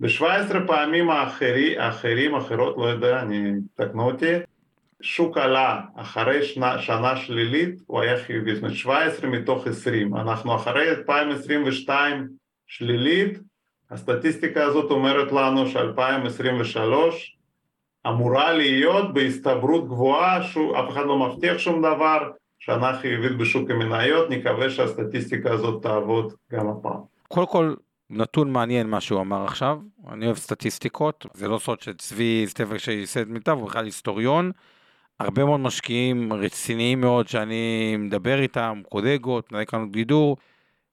ב-17 0.00 0.54
פעמים 0.66 1.10
האחרי, 1.10 1.78
האחרים, 1.78 2.34
אחרות, 2.34 2.76
לא 2.78 2.84
יודע, 2.84 3.20
אני, 3.20 3.52
תקנו 3.74 4.10
אותי, 4.10 4.32
שוק 5.00 5.38
עלה 5.38 5.80
אחרי 5.96 6.42
שנה, 6.42 6.78
שנה 6.78 7.16
שלילית, 7.16 7.80
הוא 7.86 8.00
היה 8.00 8.24
חיובי, 8.24 8.54
זאת 8.54 8.62
אומרת 8.62 8.76
17 8.76 9.30
מתוך 9.30 9.66
20, 9.66 10.16
אנחנו 10.16 10.56
אחרי 10.56 10.90
2022 10.90 12.28
שלילית, 12.66 13.38
הסטטיסטיקה 13.90 14.64
הזאת 14.64 14.90
אומרת 14.90 15.32
לנו 15.32 15.66
ש-2023 15.66 17.37
אמורה 18.06 18.52
להיות 18.52 19.14
בהסתברות 19.14 19.88
גבוהה, 19.88 20.38
אף 20.80 20.90
אחד 20.90 21.06
לא 21.06 21.28
מבטיח 21.28 21.58
שום 21.58 21.78
דבר, 21.82 22.30
שנה 22.58 22.98
חיובית 23.00 23.38
בשוק 23.38 23.70
המניות, 23.70 24.30
נקווה 24.30 24.70
שהסטטיסטיקה 24.70 25.52
הזאת 25.52 25.82
תעבוד 25.82 26.32
גם 26.52 26.68
הפעם. 26.68 27.00
קודם 27.28 27.46
כל, 27.46 27.74
נתון 28.10 28.52
מעניין 28.52 28.86
מה 28.86 29.00
שהוא 29.00 29.20
אמר 29.20 29.44
עכשיו, 29.44 29.78
אני 30.12 30.26
אוהב 30.26 30.36
סטטיסטיקות, 30.36 31.26
זה 31.34 31.48
לא 31.48 31.58
סוד 31.58 31.80
שצבי 31.80 32.44
סטפק 32.46 32.76
שייסד 32.76 33.28
מיטב, 33.28 33.52
הוא 33.52 33.68
בכלל 33.68 33.84
היסטוריון. 33.84 34.52
הרבה 35.20 35.44
מאוד 35.44 35.60
משקיעים 35.60 36.32
רציניים 36.32 37.00
מאוד 37.00 37.28
שאני 37.28 37.96
מדבר 37.98 38.40
איתם, 38.40 38.82
קולגות, 38.88 39.52
מנהלי 39.52 39.66
קרנות 39.66 39.90
גידור, 39.90 40.36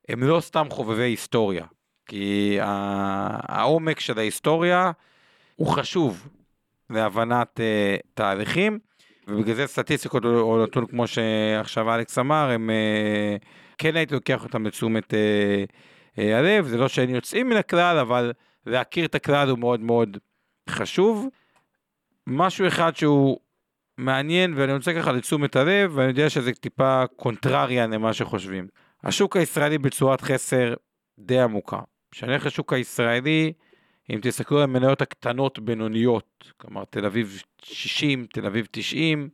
הם 0.10 0.24
לא 0.24 0.40
סתם 0.40 0.68
חובבי 0.70 1.04
היסטוריה, 1.04 1.66
כי 2.06 2.58
העומק 2.62 4.00
של 4.00 4.20
ההיסטוריה 4.20 4.92
הוא 5.56 5.68
חשוב 5.68 6.30
להבנת 6.90 7.60
uh, 7.60 8.08
תהליכים, 8.14 8.80
ובגלל 9.28 9.56
זה 9.56 9.68
סטטיסטיקות 9.68 10.26
או 10.26 10.64
נתון 10.64 10.86
כמו 10.86 11.08
שעכשיו 11.08 11.96
אלכס 11.96 12.18
אמר, 12.18 12.50
הם 12.52 12.70
uh, 12.70 13.46
כן 13.78 13.96
הייתי 13.96 14.14
לוקח 14.14 14.44
אותם 14.44 14.66
לתשומת 14.66 15.14
uh, 15.14 15.18
uh, 16.16 16.22
הלב, 16.22 16.68
זה 16.68 16.78
לא 16.78 16.88
שהם 16.88 17.10
יוצאים 17.10 17.50
מן 17.50 17.56
הכלל, 17.56 17.98
אבל 17.98 18.34
להכיר 18.66 19.06
את 19.06 19.16
הכלל 19.16 19.50
הוא 19.50 19.60
מאוד 19.60 19.80
מאוד 19.80 20.18
חשוב. 20.70 21.28
משהו 22.28 22.68
אחד 22.68 22.96
שהוא 22.96 23.38
מעניין, 23.98 24.54
ואני 24.58 24.74
רוצה 24.74 24.94
ככה 24.94 25.12
לתשומת 25.12 25.56
הלב, 25.56 25.92
ואני 25.96 26.08
יודע 26.10 26.30
שזה 26.30 26.54
טיפה 26.54 27.04
קונטרריה 27.16 27.88
למה 27.88 28.14
שחושבים. 28.14 28.68
השוק 29.04 29.38
הישראלי 29.38 29.78
בצורת 29.78 30.22
חסר 30.22 30.74
די 31.20 31.40
עמוקה. 31.40 31.80
כשאני 32.12 32.32
הולך 32.32 32.46
לשוק 32.46 32.74
הישראלי, 32.74 33.54
אם 34.10 34.20
תסתכלו 34.22 34.58
על 34.58 34.64
המניות 34.64 35.02
הקטנות 35.02 35.60
בינוניות, 35.60 36.54
כלומר 36.58 36.84
תל 36.86 37.06
אביב 37.06 37.42
60, 37.64 38.26
תל 38.34 38.46
אביב 38.46 38.68
90, 38.72 39.30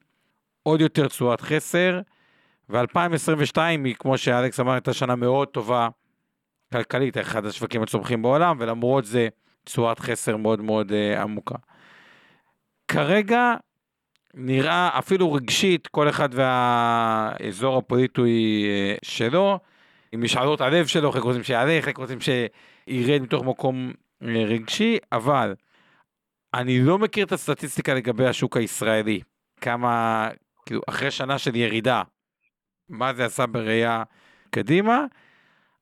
עוד 0.63 0.81
יותר 0.81 1.07
תשואת 1.07 1.41
חסר, 1.41 2.01
ו-2022 2.69 3.57
היא, 3.85 3.95
כמו 3.95 4.17
שאלכס 4.17 4.59
אמר, 4.59 4.71
הייתה 4.71 4.93
שנה 4.93 5.15
מאוד 5.15 5.47
טובה 5.47 5.89
כלכלית, 6.71 7.17
אחד 7.17 7.45
השווקים 7.45 7.83
הצומחים 7.83 8.21
בעולם, 8.21 8.55
ולמרות 8.59 9.05
זה 9.05 9.27
תשואת 9.63 9.99
חסר 9.99 10.37
מאוד 10.37 10.61
מאוד 10.61 10.91
uh, 10.91 11.19
עמוקה. 11.19 11.55
כרגע 12.87 13.53
נראה 14.33 14.89
אפילו 14.99 15.33
רגשית, 15.33 15.87
כל 15.87 16.09
אחד 16.09 16.29
והאזור 16.31 17.77
הפוליטי 17.77 18.21
אה, 18.69 18.95
שלו, 19.03 19.59
עם 20.11 20.23
משאלות 20.23 20.61
הלב 20.61 20.85
שלו, 20.85 21.11
חלק 21.11 21.23
רוצים 21.23 21.43
שיעלה, 21.43 21.79
חלק 21.81 21.97
רוצים 21.97 22.17
שירד 22.21 23.21
מתוך 23.21 23.43
מקום 23.43 23.93
רגשי, 24.21 24.97
אבל 25.11 25.55
אני 26.53 26.81
לא 26.81 26.97
מכיר 26.97 27.25
את 27.25 27.31
הסטטיסטיקה 27.31 27.93
לגבי 27.93 28.27
השוק 28.27 28.57
הישראלי. 28.57 29.21
כמה, 29.61 30.27
כאילו, 30.65 30.81
אחרי 30.89 31.11
שנה 31.11 31.37
של 31.37 31.55
ירידה, 31.55 32.03
מה 32.89 33.13
זה 33.13 33.25
עשה 33.25 33.45
בראייה 33.45 34.03
קדימה, 34.49 35.05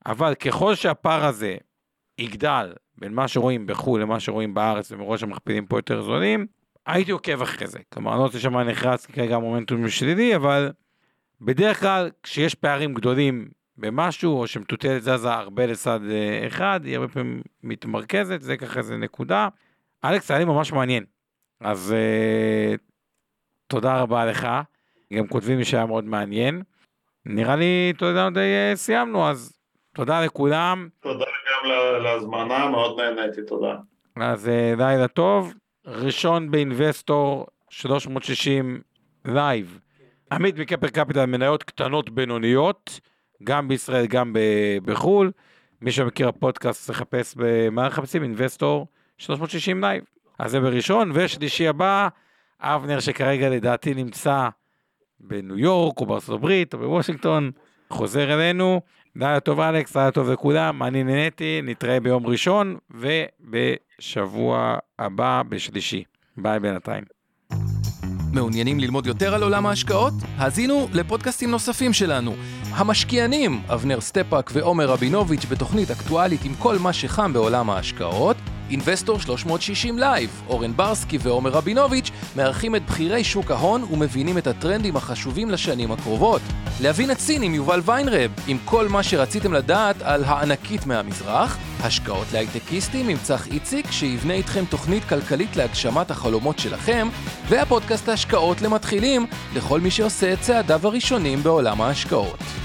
אבל 0.06 0.34
ככל 0.34 0.74
שהפער 0.74 1.24
הזה 1.24 1.56
יגדל 2.18 2.72
בין 2.98 3.12
מה 3.14 3.28
שרואים 3.28 3.66
בחו"ל 3.66 4.02
למה 4.02 4.20
שרואים 4.20 4.54
בארץ 4.54 4.92
ומראש 4.92 5.22
המכפילים 5.22 5.66
פה 5.66 5.78
יותר 5.78 6.02
זולים, 6.02 6.46
הייתי 6.86 7.10
עוקב 7.10 7.42
אחרי 7.42 7.66
זה. 7.66 7.78
כלומר, 7.92 8.10
אני 8.10 8.18
לא 8.18 8.24
רוצה 8.24 8.38
שמה 8.38 8.64
נחרץ 8.64 9.06
כי 9.06 9.12
כרגע 9.12 9.36
המומנטום 9.36 9.88
שלילי, 9.88 10.36
אבל 10.36 10.72
בדרך 11.40 11.80
כלל 11.80 12.10
כשיש 12.22 12.54
פערים 12.54 12.94
גדולים 12.94 13.48
במשהו, 13.78 14.40
או 14.40 14.46
שמטוטלת 14.46 15.02
זזה 15.02 15.32
הרבה 15.32 15.66
לצד 15.66 16.00
אה, 16.10 16.46
אחד, 16.46 16.80
היא 16.84 16.96
הרבה 16.96 17.08
פעמים 17.08 17.42
מתמרכזת, 17.62 18.40
זה 18.40 18.56
ככה 18.56 18.78
איזה 18.78 18.96
נקודה. 18.96 19.48
אלכס, 20.04 20.30
היה 20.30 20.38
לי 20.38 20.44
ממש 20.44 20.72
מעניין. 20.72 21.04
אז 21.60 21.94
אה, 21.94 22.78
תודה 23.66 24.00
רבה 24.00 24.26
לך. 24.26 24.48
גם 25.12 25.26
כותבים 25.26 25.64
שהיה 25.64 25.86
מאוד 25.86 26.04
מעניין. 26.04 26.62
נראה 27.26 27.56
לי, 27.56 27.92
אתה 27.96 28.06
יודע, 28.06 28.30
די 28.30 28.40
אה, 28.40 28.76
סיימנו, 28.76 29.28
אז 29.28 29.52
תודה 29.94 30.24
לכולם. 30.24 30.88
תודה 31.00 31.24
גם 31.24 31.70
להזמנה, 32.02 32.68
מאוד 32.68 33.00
נהניתי, 33.00 33.42
תודה. 33.42 33.76
אז 34.16 34.46
אה, 34.46 34.78
לילה 34.78 35.08
טוב. 35.08 35.54
ראשון 35.86 36.50
ב 36.50 36.61
Investor 36.61 37.46
360 37.70 38.80
Live. 39.24 39.80
עמית 40.32 40.58
מקפר 40.58 40.88
קפיטל 40.88 41.26
מניות 41.26 41.62
קטנות 41.62 42.10
בינוניות, 42.10 43.00
גם 43.44 43.68
בישראל, 43.68 44.06
גם 44.06 44.36
בחו"ל. 44.84 45.30
מי 45.82 45.92
שמכיר 45.92 46.28
הפודקאסט, 46.28 46.90
לחפש 46.90 47.34
במה 47.36 47.86
מחפשים? 47.86 48.22
Investor 48.22 48.86
360 49.18 49.80
Live. 49.80 50.04
אז 50.38 50.50
זה 50.50 50.60
בראשון, 50.60 51.10
ושלישי 51.14 51.68
הבא, 51.68 52.08
אבנר 52.60 53.00
שכרגע 53.00 53.48
לדעתי 53.48 53.94
נמצא 53.94 54.48
בניו 55.20 55.58
יורק 55.58 56.00
או 56.00 56.06
בארצות 56.06 56.34
הברית 56.34 56.74
או 56.74 56.78
בוושינגטון, 56.78 57.50
חוזר 57.90 58.34
אלינו. 58.34 58.80
לילה 59.16 59.40
טוב 59.40 59.60
אלכס, 59.60 59.96
לילה 59.96 60.10
טוב 60.10 60.30
לכולם, 60.30 60.82
אני 60.82 61.04
נהניתי, 61.04 61.60
נתראה 61.62 62.00
ביום 62.00 62.26
ראשון 62.26 62.76
ובשבוע 62.90 64.78
הבא 64.98 65.42
בשלישי. 65.48 66.04
ביי 66.36 66.60
בינתיים. 66.60 67.04
מעוניינים 68.32 68.80
ללמוד 68.80 69.06
יותר 69.06 69.34
על 69.34 69.42
עולם 69.42 69.66
ההשקעות? 69.66 70.12
האזינו 70.36 70.88
לפודקאסטים 70.92 71.50
נוספים 71.50 71.92
שלנו. 71.92 72.34
המשקיענים, 72.72 73.62
אבנר 73.68 74.00
סטפאק 74.00 74.50
ועומר 74.54 74.86
רבינוביץ' 74.86 75.44
בתוכנית 75.48 75.90
אקטואלית 75.90 76.44
עם 76.44 76.54
כל 76.58 76.78
מה 76.78 76.92
שחם 76.92 77.32
בעולם 77.32 77.70
ההשקעות. 77.70 78.36
Investor 78.70 79.20
360 79.20 79.98
Live, 79.98 80.42
אורן 80.48 80.76
ברסקי 80.76 81.18
ועומר 81.22 81.50
רבינוביץ' 81.50 82.10
מארחים 82.36 82.76
את 82.76 82.86
בכירי 82.86 83.24
שוק 83.24 83.50
ההון 83.50 83.84
ומבינים 83.90 84.38
את 84.38 84.46
הטרנדים 84.46 84.96
החשובים 84.96 85.50
לשנים 85.50 85.92
הקרובות. 85.92 86.42
להבין 86.80 87.14
סין 87.14 87.42
עם 87.42 87.54
יובל 87.54 87.80
ויינרב, 87.84 88.30
עם 88.46 88.58
כל 88.64 88.88
מה 88.88 89.02
שרציתם 89.02 89.52
לדעת 89.52 89.96
על 90.02 90.24
הענקית 90.24 90.86
מהמזרח. 90.86 91.58
השקעות 91.82 92.26
להייטקיסטים 92.32 93.08
עם 93.08 93.16
צח 93.22 93.46
איציק, 93.46 93.90
שיבנה 93.90 94.34
איתכם 94.34 94.64
תוכנית 94.64 95.04
כלכלית 95.04 95.56
להגשמת 95.56 96.10
החלומות 96.10 96.58
שלכם. 96.58 97.08
והפודקאסט 97.48 98.08
ההשקעות 98.08 98.62
למתחילים, 98.62 99.26
לכל 99.54 99.80
מי 99.80 99.90
שעושה 99.90 100.32
את 100.32 100.40
צעדיו 100.40 100.86
הראשונים 100.86 101.42
בעולם 101.42 101.80
ההשקעות. 101.80 102.38